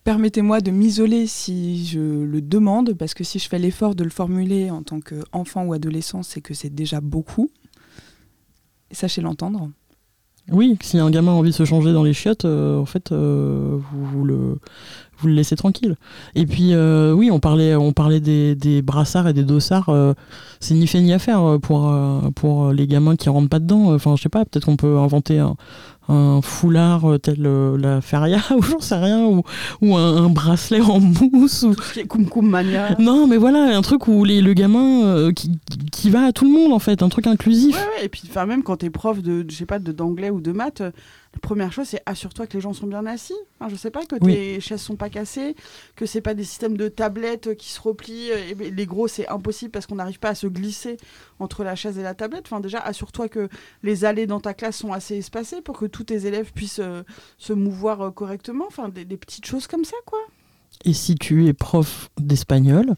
Permettez-moi 0.02 0.60
de 0.62 0.70
m'isoler 0.70 1.26
si 1.26 1.84
je 1.86 2.00
le 2.00 2.40
demande, 2.40 2.94
parce 2.94 3.12
que 3.14 3.22
si 3.22 3.38
je 3.38 3.48
fais 3.48 3.58
l'effort 3.58 3.94
de 3.94 4.02
le 4.02 4.10
formuler 4.10 4.70
en 4.70 4.82
tant 4.82 4.98
qu'enfant 5.00 5.64
ou 5.66 5.72
adolescent, 5.74 6.22
c'est 6.22 6.40
que 6.40 6.54
c'est 6.54 6.74
déjà 6.74 7.00
beaucoup. 7.02 7.50
Sachez 8.90 9.20
l'entendre. 9.20 9.70
Oui, 10.50 10.76
si 10.82 10.98
un 10.98 11.10
gamin 11.10 11.32
a 11.32 11.34
envie 11.34 11.50
de 11.50 11.54
se 11.54 11.64
changer 11.64 11.92
dans 11.92 12.02
les 12.02 12.12
chiottes, 12.12 12.44
euh, 12.44 12.78
en 12.78 12.86
fait, 12.86 13.12
euh, 13.12 13.78
vous, 13.92 14.04
vous 14.06 14.24
le, 14.24 14.58
laissez 15.24 15.54
tranquille. 15.54 15.96
Et 16.34 16.46
puis, 16.46 16.74
euh, 16.74 17.12
oui, 17.12 17.30
on 17.30 17.38
parlait, 17.38 17.76
on 17.76 17.92
parlait 17.92 18.20
des, 18.20 18.82
brassards 18.82 19.28
et 19.28 19.32
des 19.32 19.44
dossards. 19.44 19.90
c'est 20.58 20.74
ni 20.74 20.86
fait 20.86 21.00
ni 21.00 21.12
à 21.12 21.18
faire 21.18 21.58
pour, 21.60 22.72
les 22.72 22.86
gamins 22.86 23.16
qui 23.16 23.28
rentrent 23.28 23.48
pas 23.48 23.60
dedans. 23.60 23.94
Enfin, 23.94 24.16
je 24.16 24.22
sais 24.22 24.28
pas, 24.28 24.44
peut-être 24.44 24.64
qu'on 24.64 24.76
peut 24.76 24.98
inventer 24.98 25.38
un, 25.38 25.56
un 26.10 26.42
foulard 26.42 27.10
euh, 27.10 27.18
tel 27.18 27.46
euh, 27.46 27.78
la 27.78 28.00
feria, 28.00 28.40
ou 28.56 28.62
j'en 28.62 28.80
sais 28.80 28.96
rien, 28.96 29.24
ou, 29.24 29.42
ou 29.80 29.96
un, 29.96 30.24
un 30.24 30.28
bracelet 30.28 30.80
en 30.80 31.00
mousse. 31.00 31.62
Ou... 31.64 31.74
Mania. 32.42 32.96
Non, 32.98 33.26
mais 33.26 33.36
voilà, 33.36 33.76
un 33.76 33.82
truc 33.82 34.08
où 34.08 34.24
les, 34.24 34.40
le 34.40 34.52
gamin 34.54 35.04
euh, 35.04 35.32
qui, 35.32 35.52
qui 35.92 36.10
va 36.10 36.24
à 36.24 36.32
tout 36.32 36.44
le 36.44 36.50
monde, 36.50 36.72
en 36.72 36.78
fait, 36.78 37.02
un 37.02 37.08
truc 37.08 37.26
inclusif. 37.26 37.76
Ouais, 37.76 37.82
ouais, 37.82 38.04
et 38.06 38.08
puis 38.08 38.22
enfin, 38.28 38.46
même 38.46 38.62
quand 38.62 38.78
t'es 38.78 38.90
prof 38.90 39.22
de, 39.22 39.44
je 39.48 39.54
sais 39.54 39.66
pas, 39.66 39.78
de 39.78 39.92
d'anglais 39.92 40.30
ou 40.30 40.40
de 40.40 40.52
maths, 40.52 40.82
la 41.32 41.38
première 41.38 41.72
chose, 41.72 41.86
c'est 41.86 42.02
assure-toi 42.06 42.48
que 42.48 42.54
les 42.54 42.60
gens 42.60 42.72
sont 42.72 42.88
bien 42.88 43.06
assis. 43.06 43.34
Enfin, 43.60 43.70
je 43.70 43.76
sais 43.76 43.90
pas, 43.92 44.04
que 44.04 44.16
Oui. 44.20 44.34
tes 44.34 44.60
chaises 44.60 44.80
sont 44.82 44.96
pas 44.96 45.08
cassées, 45.10 45.54
que 45.94 46.04
c'est 46.04 46.20
pas 46.20 46.34
des 46.34 46.42
systèmes 46.42 46.76
de 46.76 46.88
tablettes 46.88 47.54
qui 47.56 47.68
se 47.70 47.80
replient. 47.80 48.30
Et 48.50 48.54
ben, 48.56 48.74
les 48.74 48.86
gros, 48.86 49.06
c'est 49.06 49.28
impossible 49.28 49.70
parce 49.70 49.86
qu'on 49.86 49.94
n'arrive 49.94 50.18
pas 50.18 50.30
à 50.30 50.34
se 50.34 50.48
glisser 50.48 50.96
entre 51.38 51.62
la 51.62 51.76
chaise 51.76 51.98
et 51.98 52.02
la 52.02 52.14
tablette. 52.14 52.46
Enfin, 52.46 52.58
déjà, 52.60 52.80
assure-toi 52.80 53.28
que 53.28 53.48
les 53.84 54.04
allées 54.04 54.26
dans 54.26 54.40
ta 54.40 54.54
classe 54.54 54.76
sont 54.78 54.92
assez 54.92 55.16
espacées 55.18 55.60
pour 55.62 55.78
que 55.78 55.86
tous 55.86 56.04
tes 56.04 56.26
élèves 56.26 56.52
puissent 56.52 56.80
euh, 56.82 57.04
se 57.38 57.52
mouvoir 57.52 58.00
euh, 58.00 58.10
correctement. 58.10 58.64
Enfin, 58.66 58.88
des, 58.88 59.04
des 59.04 59.16
petites 59.16 59.46
choses 59.46 59.68
comme 59.68 59.84
ça, 59.84 59.96
quoi. 60.06 60.18
Et 60.84 60.92
si 60.92 61.14
tu 61.14 61.46
es 61.46 61.52
prof 61.52 62.10
d'espagnol, 62.18 62.96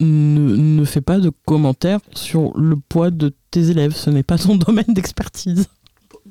ne, 0.00 0.56
ne 0.56 0.84
fais 0.84 1.00
pas 1.00 1.18
de 1.20 1.30
commentaires 1.46 2.00
sur 2.12 2.56
le 2.58 2.76
poids 2.76 3.10
de 3.10 3.32
tes 3.50 3.70
élèves. 3.70 3.94
Ce 3.94 4.10
n'est 4.10 4.22
pas 4.22 4.38
ton 4.38 4.56
domaine 4.66 4.86
d'expertise. 4.88 5.68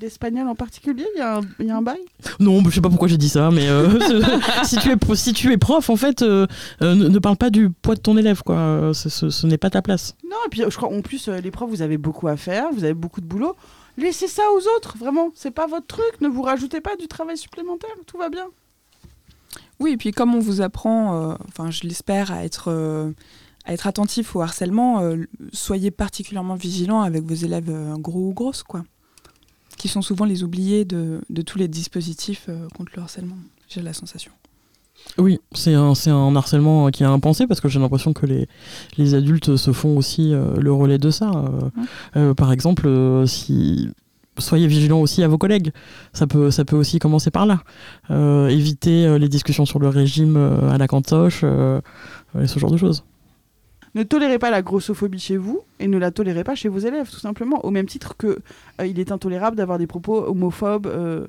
D'espagnol 0.02 0.48
en 0.48 0.56
particulier, 0.56 1.06
il 1.16 1.20
y, 1.20 1.22
a 1.22 1.38
un- 1.38 1.42
il 1.60 1.68
y 1.68 1.70
a 1.72 1.78
un 1.78 1.82
bail? 1.84 2.00
Non, 2.40 2.62
je 2.66 2.72
sais 2.72 2.82
pas 2.82 2.90
pourquoi 2.90 3.08
j'ai 3.08 3.18
dit 3.18 3.30
ça, 3.30 3.52
mais 3.52 3.70
euh, 3.70 4.00
si, 4.66 4.76
tu 4.78 4.90
es, 4.90 5.16
si 5.16 5.32
tu 5.32 5.52
es 5.54 5.58
prof, 5.58 5.90
en 5.92 5.96
fait, 5.96 6.24
euh, 6.24 6.48
euh, 6.82 6.96
ne, 6.96 7.08
ne 7.08 7.20
parle 7.20 7.38
pas 7.38 7.52
du 7.52 7.70
poids 7.70 7.94
de 7.96 8.00
ton 8.02 8.18
élève, 8.18 8.42
quoi. 8.42 8.92
Ce, 8.96 9.10
ce- 9.10 9.30
ce 9.30 9.46
n'est 9.48 9.60
pas 9.60 9.70
ta 9.70 9.84
place. 9.84 10.16
Non, 10.24 10.38
et 10.48 10.50
puis 10.50 10.64
je 10.68 10.76
crois 10.76 10.90
en 10.92 11.02
plus, 11.02 11.28
les 11.30 11.52
profs, 11.52 11.70
vous 11.70 11.84
avez 11.84 11.98
beaucoup 12.00 12.28
à 12.28 12.36
faire, 12.36 12.66
vous 12.74 12.84
avez 12.84 12.96
beaucoup 12.96 13.22
de 13.22 13.28
boulot. 13.28 13.56
Laissez 13.98 14.28
ça 14.28 14.42
aux 14.56 14.76
autres, 14.78 14.98
vraiment. 14.98 15.30
C'est 15.36 15.52
pas 15.52 15.68
votre 15.68 15.86
truc. 15.86 16.20
Ne 16.22 16.28
vous 16.30 16.42
rajoutez 16.42 16.82
pas 16.82 16.96
du 16.96 17.08
travail 17.08 17.38
supplémentaire. 17.38 17.92
Tout 18.08 18.18
va 18.18 18.30
bien. 18.30 18.46
Oui, 19.80 19.92
et 19.92 19.98
puis 19.98 20.12
comme 20.12 20.34
on 20.34 20.40
vous 20.40 20.62
apprend, 20.62 21.32
euh, 21.32 21.36
enfin 21.48 21.70
je 21.72 21.82
l'espère, 21.84 22.32
à 22.32 22.44
être, 22.46 22.70
euh, 22.70 23.12
à 23.66 23.74
être 23.74 23.86
attentif 23.88 24.36
au 24.36 24.42
harcèlement, 24.42 25.02
euh, 25.02 25.18
soyez 25.54 25.92
particulièrement 25.92 26.56
vigilant 26.56 27.02
avec 27.02 27.24
vos 27.24 27.34
élèves 27.36 27.70
euh, 27.70 27.96
gros 27.98 28.30
ou 28.30 28.34
grosses, 28.34 28.64
quoi. 28.64 28.84
Qui 29.82 29.88
sont 29.88 30.04
souvent 30.04 30.26
les 30.26 30.44
oubliés 30.44 30.86
de, 30.86 31.22
de 31.32 31.42
tous 31.42 31.58
les 31.58 31.68
dispositifs 31.68 32.46
euh, 32.50 32.68
contre 32.78 32.92
le 32.96 33.02
harcèlement. 33.02 33.38
J'ai 33.68 33.82
la 33.82 33.94
sensation. 33.94 34.32
Oui, 35.18 35.40
c'est 35.54 35.74
un, 35.74 36.36
harcèlement 36.36 36.92
qui 36.92 37.02
est 37.02 37.08
impensé 37.08 37.48
parce 37.48 37.60
que 37.60 37.68
j'ai 37.68 37.80
l'impression 37.80 38.14
que 38.14 38.28
les, 38.28 38.48
les 38.98 39.16
adultes 39.16 39.56
se 39.56 39.72
font 39.72 39.98
aussi 39.98 40.34
euh, 40.34 40.56
le 40.58 40.72
relais 40.72 41.00
de 41.00 41.10
ça. 41.10 41.32
Euh, 41.32 41.70
euh, 42.16 42.34
par 42.36 42.52
exemple, 42.52 42.88
si 43.26 43.90
soyez 44.38 44.68
vigilants 44.68 45.02
aussi 45.02 45.24
à 45.24 45.28
vos 45.28 45.40
collègues, 45.40 45.72
ça 46.14 46.28
peut, 46.28 46.52
ça 46.52 46.64
peut 46.64 46.76
aussi 46.76 47.00
commencer 47.00 47.32
par 47.32 47.48
là. 47.48 47.62
Éviter 48.50 49.08
euh, 49.08 49.18
les 49.18 49.30
discussions 49.30 49.66
sur 49.66 49.80
le 49.80 49.88
régime 49.88 50.38
à 50.70 50.78
la 50.78 50.88
cantoche, 50.88 51.44
et 51.44 52.48
ce 52.48 52.60
genre 52.60 52.72
de 52.72 52.78
choses. 52.78 53.04
Ne 53.94 54.04
tolérez 54.04 54.40
pas 54.40 54.52
la 54.52 54.62
grossophobie 54.62 55.20
chez 55.20 55.38
vous 55.38 55.62
et 55.80 55.88
ne 55.88 55.98
la 55.98 56.12
tolérez 56.12 56.44
pas 56.44 56.56
chez 56.56 56.70
vos 56.70 56.80
élèves, 56.80 57.10
tout 57.10 57.20
simplement. 57.20 57.64
Au 57.66 57.72
même 57.72 57.88
titre 57.88 58.16
que 58.16 58.40
euh, 58.80 58.86
il 58.86 59.00
est 59.00 59.12
intolérable 59.12 59.58
d'avoir 59.58 59.78
des 59.78 59.88
propos 59.88 60.26
homophobes 60.26 60.88
euh, 60.88 61.28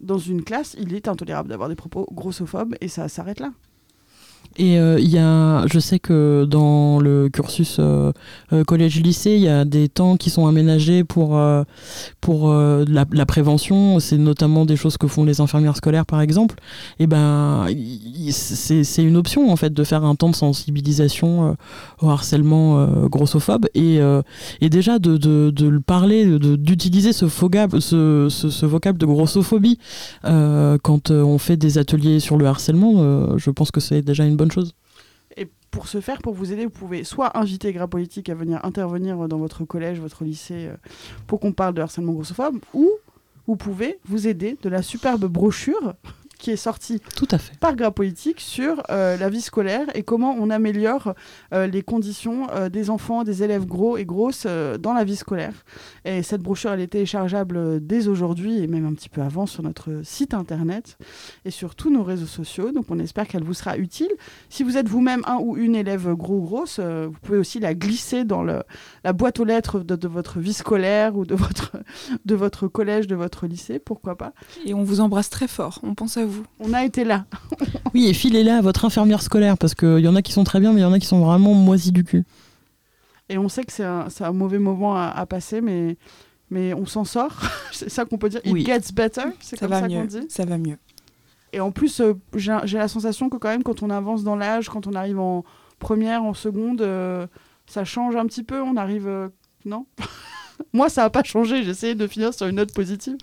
dans 0.00 0.18
une 0.18 0.44
classe, 0.44 0.76
il 0.78 0.94
est 0.94 1.08
intolérable 1.08 1.48
d'avoir 1.48 1.68
des 1.68 1.76
propos 1.76 2.06
grossophobes 2.12 2.74
et 2.80 2.88
ça 2.88 3.08
s'arrête 3.08 3.40
là. 3.40 3.52
Et 4.56 4.78
euh, 4.78 4.98
il 5.00 5.08
y 5.08 5.18
a, 5.18 5.66
je 5.66 5.78
sais 5.80 5.98
que 5.98 6.46
dans 6.48 7.00
le 7.00 7.28
cursus 7.28 7.78
euh, 7.80 8.12
euh, 8.52 8.62
collège-lycée, 8.62 9.32
il 9.32 9.40
y 9.40 9.48
a 9.48 9.64
des 9.64 9.88
temps 9.88 10.16
qui 10.16 10.30
sont 10.30 10.46
aménagés 10.46 11.02
pour, 11.02 11.40
pour 12.20 12.52
la, 12.52 13.26
prévention. 13.26 13.98
C'est 14.00 14.18
notamment 14.18 14.64
des 14.64 14.76
choses 14.76 14.96
que 14.96 15.06
font 15.06 15.24
les 15.24 15.40
infirmières 15.40 15.76
scolaires, 15.76 16.06
par 16.06 16.20
exemple. 16.20 16.56
Et 16.98 17.06
ben, 17.06 17.66
c'est 18.30 19.02
une 19.02 19.16
option 19.16 19.50
en 19.50 19.56
fait 19.56 19.72
de 19.72 19.84
faire 19.84 20.04
un 20.04 20.14
temps 20.14 20.30
de 20.30 20.36
sensibilisation 20.36 21.56
au 22.00 22.08
harcèlement 22.10 22.86
grossophobe 23.08 23.66
et, 23.74 23.98
et 24.60 24.70
déjà 24.70 24.98
de, 24.98 25.16
de, 25.16 25.50
de 25.50 25.66
le 25.66 25.80
parler, 25.80 26.38
d'utiliser 26.38 27.12
ce, 27.12 27.26
ce, 27.28 28.28
ce, 28.30 28.50
ce 28.50 28.66
vocable 28.66 28.98
de 28.98 29.06
grossophobie 29.06 29.78
quand 30.22 31.10
on 31.10 31.38
fait 31.38 31.56
des 31.56 31.78
ateliers 31.78 32.20
sur 32.20 32.36
le 32.36 32.46
harcèlement. 32.46 33.36
je 33.36 33.50
pense 33.50 33.70
que 33.70 33.80
c'est 33.80 34.02
déjà 34.02 34.24
une 34.24 34.36
bonne 34.36 34.43
chose. 34.52 34.74
Et 35.36 35.48
pour 35.70 35.88
ce 35.88 36.00
faire, 36.00 36.18
pour 36.18 36.34
vous 36.34 36.52
aider, 36.52 36.64
vous 36.64 36.70
pouvez 36.70 37.04
soit 37.04 37.36
inviter 37.38 37.72
Gras 37.72 37.88
Politique 37.88 38.28
à 38.28 38.34
venir 38.34 38.64
intervenir 38.64 39.28
dans 39.28 39.38
votre 39.38 39.64
collège, 39.64 39.98
votre 39.98 40.24
lycée, 40.24 40.68
euh, 40.68 40.76
pour 41.26 41.40
qu'on 41.40 41.52
parle 41.52 41.74
de 41.74 41.82
harcèlement 41.82 42.12
grossophobe, 42.12 42.58
ou 42.72 42.90
vous 43.46 43.56
pouvez 43.56 43.98
vous 44.06 44.26
aider 44.28 44.56
de 44.62 44.68
la 44.68 44.82
superbe 44.82 45.26
brochure 45.26 45.94
qui 46.44 46.50
est 46.50 46.56
sortie 46.56 47.00
Tout 47.16 47.26
à 47.30 47.38
fait. 47.38 47.58
par 47.58 47.74
Gras 47.74 47.90
Politique 47.90 48.38
sur 48.38 48.82
euh, 48.90 49.16
la 49.16 49.30
vie 49.30 49.40
scolaire 49.40 49.86
et 49.94 50.02
comment 50.02 50.36
on 50.38 50.50
améliore 50.50 51.14
euh, 51.54 51.66
les 51.66 51.80
conditions 51.80 52.48
euh, 52.50 52.68
des 52.68 52.90
enfants, 52.90 53.24
des 53.24 53.42
élèves 53.42 53.64
gros 53.64 53.96
et 53.96 54.04
grosses 54.04 54.44
euh, 54.46 54.76
dans 54.76 54.92
la 54.92 55.04
vie 55.04 55.16
scolaire. 55.16 55.54
Et 56.04 56.22
cette 56.22 56.42
brochure, 56.42 56.72
elle 56.72 56.80
est 56.80 56.88
téléchargeable 56.88 57.80
dès 57.80 58.08
aujourd'hui 58.08 58.58
et 58.62 58.66
même 58.66 58.84
un 58.84 58.92
petit 58.92 59.08
peu 59.08 59.22
avant 59.22 59.46
sur 59.46 59.62
notre 59.62 60.02
site 60.04 60.34
internet 60.34 60.98
et 61.46 61.50
sur 61.50 61.74
tous 61.74 61.90
nos 61.90 62.02
réseaux 62.02 62.26
sociaux. 62.26 62.72
Donc 62.72 62.90
on 62.90 62.98
espère 62.98 63.26
qu'elle 63.26 63.44
vous 63.44 63.54
sera 63.54 63.78
utile. 63.78 64.10
Si 64.50 64.64
vous 64.64 64.76
êtes 64.76 64.86
vous-même 64.86 65.22
un 65.26 65.38
ou 65.38 65.56
une 65.56 65.74
élève 65.74 66.12
gros 66.12 66.40
ou 66.40 66.42
grosse, 66.42 66.76
euh, 66.78 67.08
vous 67.10 67.18
pouvez 67.22 67.38
aussi 67.38 67.58
la 67.58 67.72
glisser 67.72 68.24
dans 68.24 68.42
le, 68.42 68.62
la 69.02 69.14
boîte 69.14 69.40
aux 69.40 69.44
lettres 69.46 69.78
de, 69.78 69.96
de 69.96 70.08
votre 70.08 70.40
vie 70.40 70.52
scolaire 70.52 71.16
ou 71.16 71.24
de 71.24 71.34
votre, 71.34 71.72
de 72.26 72.34
votre 72.34 72.68
collège, 72.68 73.06
de 73.06 73.14
votre 73.14 73.46
lycée, 73.46 73.78
pourquoi 73.78 74.18
pas. 74.18 74.34
Et 74.66 74.74
on 74.74 74.82
vous 74.82 75.00
embrasse 75.00 75.30
très 75.30 75.48
fort, 75.48 75.80
on 75.82 75.94
pense 75.94 76.18
à 76.18 76.26
vous. 76.26 76.33
On 76.60 76.72
a 76.72 76.84
été 76.84 77.04
là. 77.04 77.26
Oui, 77.94 78.08
et 78.08 78.12
filez-la 78.14 78.58
à 78.58 78.60
votre 78.60 78.84
infirmière 78.84 79.22
scolaire 79.22 79.56
parce 79.56 79.74
qu'il 79.76 80.00
y 80.00 80.08
en 80.08 80.16
a 80.16 80.22
qui 80.22 80.32
sont 80.32 80.42
très 80.42 80.58
bien, 80.58 80.72
mais 80.72 80.80
il 80.80 80.82
y 80.82 80.86
en 80.86 80.92
a 80.92 80.98
qui 80.98 81.06
sont 81.06 81.24
vraiment 81.24 81.54
moisis 81.54 81.92
du 81.92 82.02
cul. 82.02 82.24
Et 83.28 83.38
on 83.38 83.48
sait 83.48 83.62
que 83.62 83.72
c'est 83.72 83.84
un, 83.84 84.32
mauvais 84.32 84.58
moment 84.58 84.96
à, 84.96 85.06
à 85.10 85.26
passer, 85.26 85.60
mais, 85.60 85.96
mais 86.50 86.74
on 86.74 86.86
s'en 86.86 87.04
sort. 87.04 87.40
c'est 87.72 87.88
ça 87.88 88.04
qu'on 88.04 88.18
peut 88.18 88.28
dire. 88.28 88.40
Oui. 88.46 88.62
It 88.62 88.66
gets 88.66 88.92
better. 88.92 89.30
C'est 89.38 89.58
comme 89.58 89.70
va 89.70 89.80
ça 89.80 89.86
qu'on 89.86 90.00
mieux. 90.00 90.06
dit. 90.08 90.26
Ça 90.28 90.44
va 90.44 90.58
mieux. 90.58 90.76
Et 91.52 91.60
en 91.60 91.70
plus, 91.70 92.00
euh, 92.00 92.14
j'ai 92.34 92.56
j'ai 92.64 92.78
la 92.78 92.88
sensation 92.88 93.28
que 93.28 93.36
quand 93.36 93.48
même, 93.48 93.62
quand 93.62 93.84
on 93.84 93.90
avance 93.90 94.24
dans 94.24 94.34
l'âge, 94.34 94.68
quand 94.68 94.88
on 94.88 94.94
arrive 94.94 95.20
en 95.20 95.44
première, 95.78 96.24
en 96.24 96.34
seconde, 96.34 96.82
euh, 96.82 97.28
ça 97.66 97.84
change 97.84 98.16
un 98.16 98.26
petit 98.26 98.42
peu. 98.42 98.60
On 98.60 98.76
arrive... 98.76 99.06
euh, 99.06 99.28
non? 99.64 99.86
Moi, 100.72 100.88
ça 100.88 101.02
n'a 101.02 101.10
pas 101.10 101.22
changé. 101.22 101.62
J'ai 101.62 101.70
essayé 101.70 101.94
de 101.94 102.06
finir 102.06 102.34
sur 102.34 102.46
une 102.46 102.56
note 102.56 102.72
positive. 102.72 103.16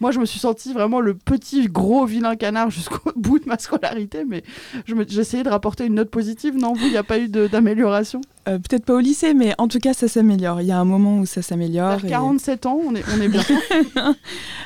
Moi, 0.00 0.10
je 0.10 0.18
me 0.18 0.26
suis 0.26 0.38
senti 0.38 0.72
vraiment 0.72 1.00
le 1.00 1.14
petit, 1.14 1.66
gros, 1.66 2.04
vilain 2.04 2.36
canard 2.36 2.70
jusqu'au 2.70 3.12
bout 3.16 3.38
de 3.38 3.48
ma 3.48 3.58
scolarité. 3.58 4.24
Mais 4.26 4.42
je 4.86 4.94
j'ai 5.08 5.20
essayé 5.20 5.42
de 5.42 5.48
rapporter 5.48 5.86
une 5.86 5.94
note 5.94 6.10
positive. 6.10 6.56
Non, 6.56 6.72
vous, 6.72 6.86
il 6.86 6.90
n'y 6.90 6.96
a 6.96 7.02
pas 7.02 7.18
eu 7.18 7.28
d'amélioration? 7.28 8.20
Euh, 8.48 8.58
Peut-être 8.58 8.84
pas 8.84 8.94
au 8.94 9.00
lycée, 9.00 9.34
mais 9.34 9.54
en 9.58 9.68
tout 9.68 9.78
cas, 9.78 9.94
ça 9.94 10.08
s'améliore. 10.08 10.60
Il 10.60 10.66
y 10.66 10.72
a 10.72 10.78
un 10.78 10.84
moment 10.84 11.18
où 11.18 11.26
ça 11.26 11.42
s'améliore. 11.42 12.04
Et 12.04 12.08
47 12.08 12.66
ans, 12.66 12.78
on 12.84 12.94
est, 12.94 13.04
on 13.16 13.20
est 13.20 13.28
bien. 13.28 13.42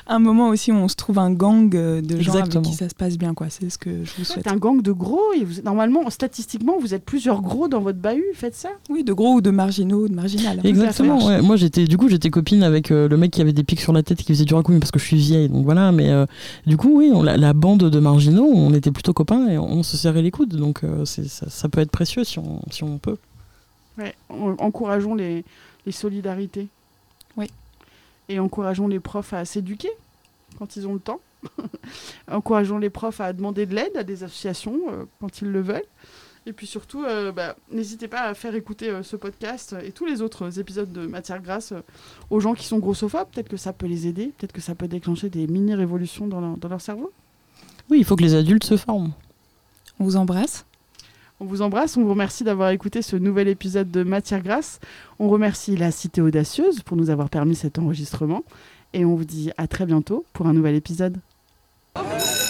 Un 0.09 0.19
moment 0.19 0.49
aussi 0.49 0.73
où 0.73 0.75
on 0.75 0.89
se 0.89 0.97
trouve 0.97 1.19
un 1.21 1.31
gang 1.31 1.71
de 1.71 2.21
gens 2.21 2.35
avec 2.35 2.61
qui 2.63 2.75
ça 2.75 2.89
se 2.89 2.95
passe 2.95 3.17
bien, 3.17 3.35
quoi. 3.35 3.47
C'est 3.51 3.71
ce 3.71 3.79
que 3.79 4.05
je 4.05 4.13
vous 4.19 4.25
souhaite. 4.25 4.49
Un 4.49 4.57
gang 4.57 4.83
de 4.83 4.91
gros. 4.91 5.33
Et 5.37 5.45
vous, 5.45 5.63
normalement, 5.63 6.09
statistiquement, 6.11 6.77
vous 6.81 6.93
êtes 6.93 7.05
plusieurs 7.05 7.41
gros 7.41 7.69
dans 7.69 7.81
votre 7.81 7.99
bahut. 7.99 8.25
Faites 8.35 8.57
ça? 8.57 8.71
Oui, 8.91 9.05
de 9.05 9.13
gros 9.13 9.35
ou 9.35 9.41
de 9.41 9.51
marginaux, 9.51 10.09
de 10.09 10.15
marginal. 10.15 10.61
Exactement. 10.65 11.25
ouais. 11.25 11.41
Moi, 11.41 11.57
j'étais, 11.57 11.85
du 11.85 11.97
coup, 11.97 12.09
j'étais 12.13 12.31
copine 12.31 12.63
avec 12.63 12.91
euh, 12.91 13.09
le 13.09 13.17
mec 13.17 13.31
qui 13.33 13.41
avait 13.41 13.53
des 13.53 13.65
pics 13.65 13.81
sur 13.81 13.93
la 13.93 14.03
tête 14.03 14.21
et 14.21 14.25
qui 14.25 14.33
faisait 14.33 14.45
du 14.45 14.55
raconte 14.55 14.79
parce 14.79 14.91
que 14.91 14.99
je 14.99 15.05
suis 15.05 15.17
vieille. 15.17 15.49
Donc 15.49 15.65
voilà. 15.65 15.91
Mais 15.93 16.11
euh, 16.11 16.27
du 16.67 16.77
coup, 16.77 16.99
oui, 16.99 17.11
on, 17.13 17.23
la, 17.23 17.37
la 17.37 17.53
bande 17.53 17.81
de 17.91 17.99
marginaux, 18.01 18.45
on 18.55 18.73
était 18.75 18.93
plutôt 18.93 19.13
copains 19.13 19.49
et 19.49 19.59
on, 19.59 19.83
se 19.83 19.97
serrait 19.97 20.23
les 20.23 20.31
coudes. 20.31 20.55
Donc 20.57 20.85
euh, 20.85 21.05
ça, 21.05 21.23
ça 21.49 21.69
peut 21.69 21.81
être 21.81 21.91
précieux 21.91 22.25
si 22.25 22.39
on, 22.39 22.61
si 22.71 22.85
on 22.85 22.99
peut. 22.99 23.17
Ouais, 23.99 24.15
en- 24.29 24.55
encourageons 24.59 25.15
les, 25.15 25.45
les 25.87 25.93
solidarités. 25.93 26.69
Oui. 27.37 27.47
Et 28.29 28.39
encourageons 28.39 28.89
les 28.89 29.01
profs 29.01 29.33
à 29.33 29.45
s'éduquer 29.45 29.91
quand 30.59 30.77
ils 30.77 30.87
ont 30.87 30.95
le 30.95 31.01
temps. 31.01 31.21
encourageons 32.31 32.79
les 32.79 32.91
profs 32.91 33.21
à 33.21 33.33
demander 33.33 33.67
de 33.67 33.75
l'aide 33.75 33.97
à 33.97 34.05
des 34.05 34.23
associations 34.25 34.79
euh, 34.91 35.05
quand 35.21 35.41
ils 35.43 35.49
le 35.49 35.61
veulent. 35.61 35.83
Et 36.47 36.53
puis 36.53 36.67
surtout, 36.67 37.05
euh, 37.05 37.31
bah, 37.31 37.57
n'hésitez 37.71 38.09
pas 38.09 38.23
à 38.23 38.35
faire 38.35 38.55
écouter 38.55 38.89
euh, 38.91 39.03
ce 39.03 39.17
podcast 39.17 39.77
et 39.85 39.93
tous 39.93 40.07
les 40.07 40.23
autres 40.23 40.59
épisodes 40.59 40.91
de 40.91 41.07
Matière 41.07 41.41
Grasse 41.41 41.73
euh, 41.73 41.83
aux 42.31 42.41
gens 42.41 42.55
qui 42.55 42.67
sont 42.67 42.79
grossophobes. 42.79 43.29
Peut-être 43.33 43.49
que 43.49 43.57
ça 43.57 43.73
peut 43.73 43.87
les 43.87 44.09
aider, 44.09 44.33
peut-être 44.37 44.53
que 44.53 44.61
ça 44.61 44.75
peut 44.75 44.89
déclencher 44.89 45.29
des 45.29 45.47
mini-révolutions 45.47 46.27
dans 46.27 46.41
leur, 46.41 46.57
dans 46.57 46.69
leur 46.69 46.81
cerveau. 46.81 47.13
Oui, 47.91 47.99
il 47.99 48.05
faut 48.05 48.17
que 48.17 48.23
les 48.23 48.35
adultes 48.35 48.65
se 48.65 48.77
forment. 48.77 49.13
On 50.01 50.05
vous 50.05 50.17
embrasse. 50.17 50.65
On 51.39 51.45
vous 51.45 51.63
embrasse, 51.63 51.97
on 51.97 52.03
vous 52.03 52.11
remercie 52.11 52.45
d'avoir 52.45 52.71
écouté 52.71 53.03
ce 53.03 53.17
nouvel 53.17 53.49
épisode 53.49 53.91
de 53.91 54.03
Matière 54.03 54.43
Grasse. 54.43 54.81
On 55.19 55.29
remercie 55.29 55.77
la 55.77 55.91
Cité 55.91 56.21
Audacieuse 56.21 56.83
pour 56.83 56.97
nous 56.97 57.11
avoir 57.11 57.31
permis 57.31 57.57
cet 57.57 57.79
enregistrement. 57.79 58.45
Et 58.93 59.05
on 59.05 59.15
vous 59.15 59.25
dit 59.25 59.51
à 59.57 59.67
très 59.67 59.87
bientôt 59.87 60.25
pour 60.33 60.47
un 60.47 60.53
nouvel 60.53 60.75
épisode. 60.75 61.19
Thank 61.95 62.42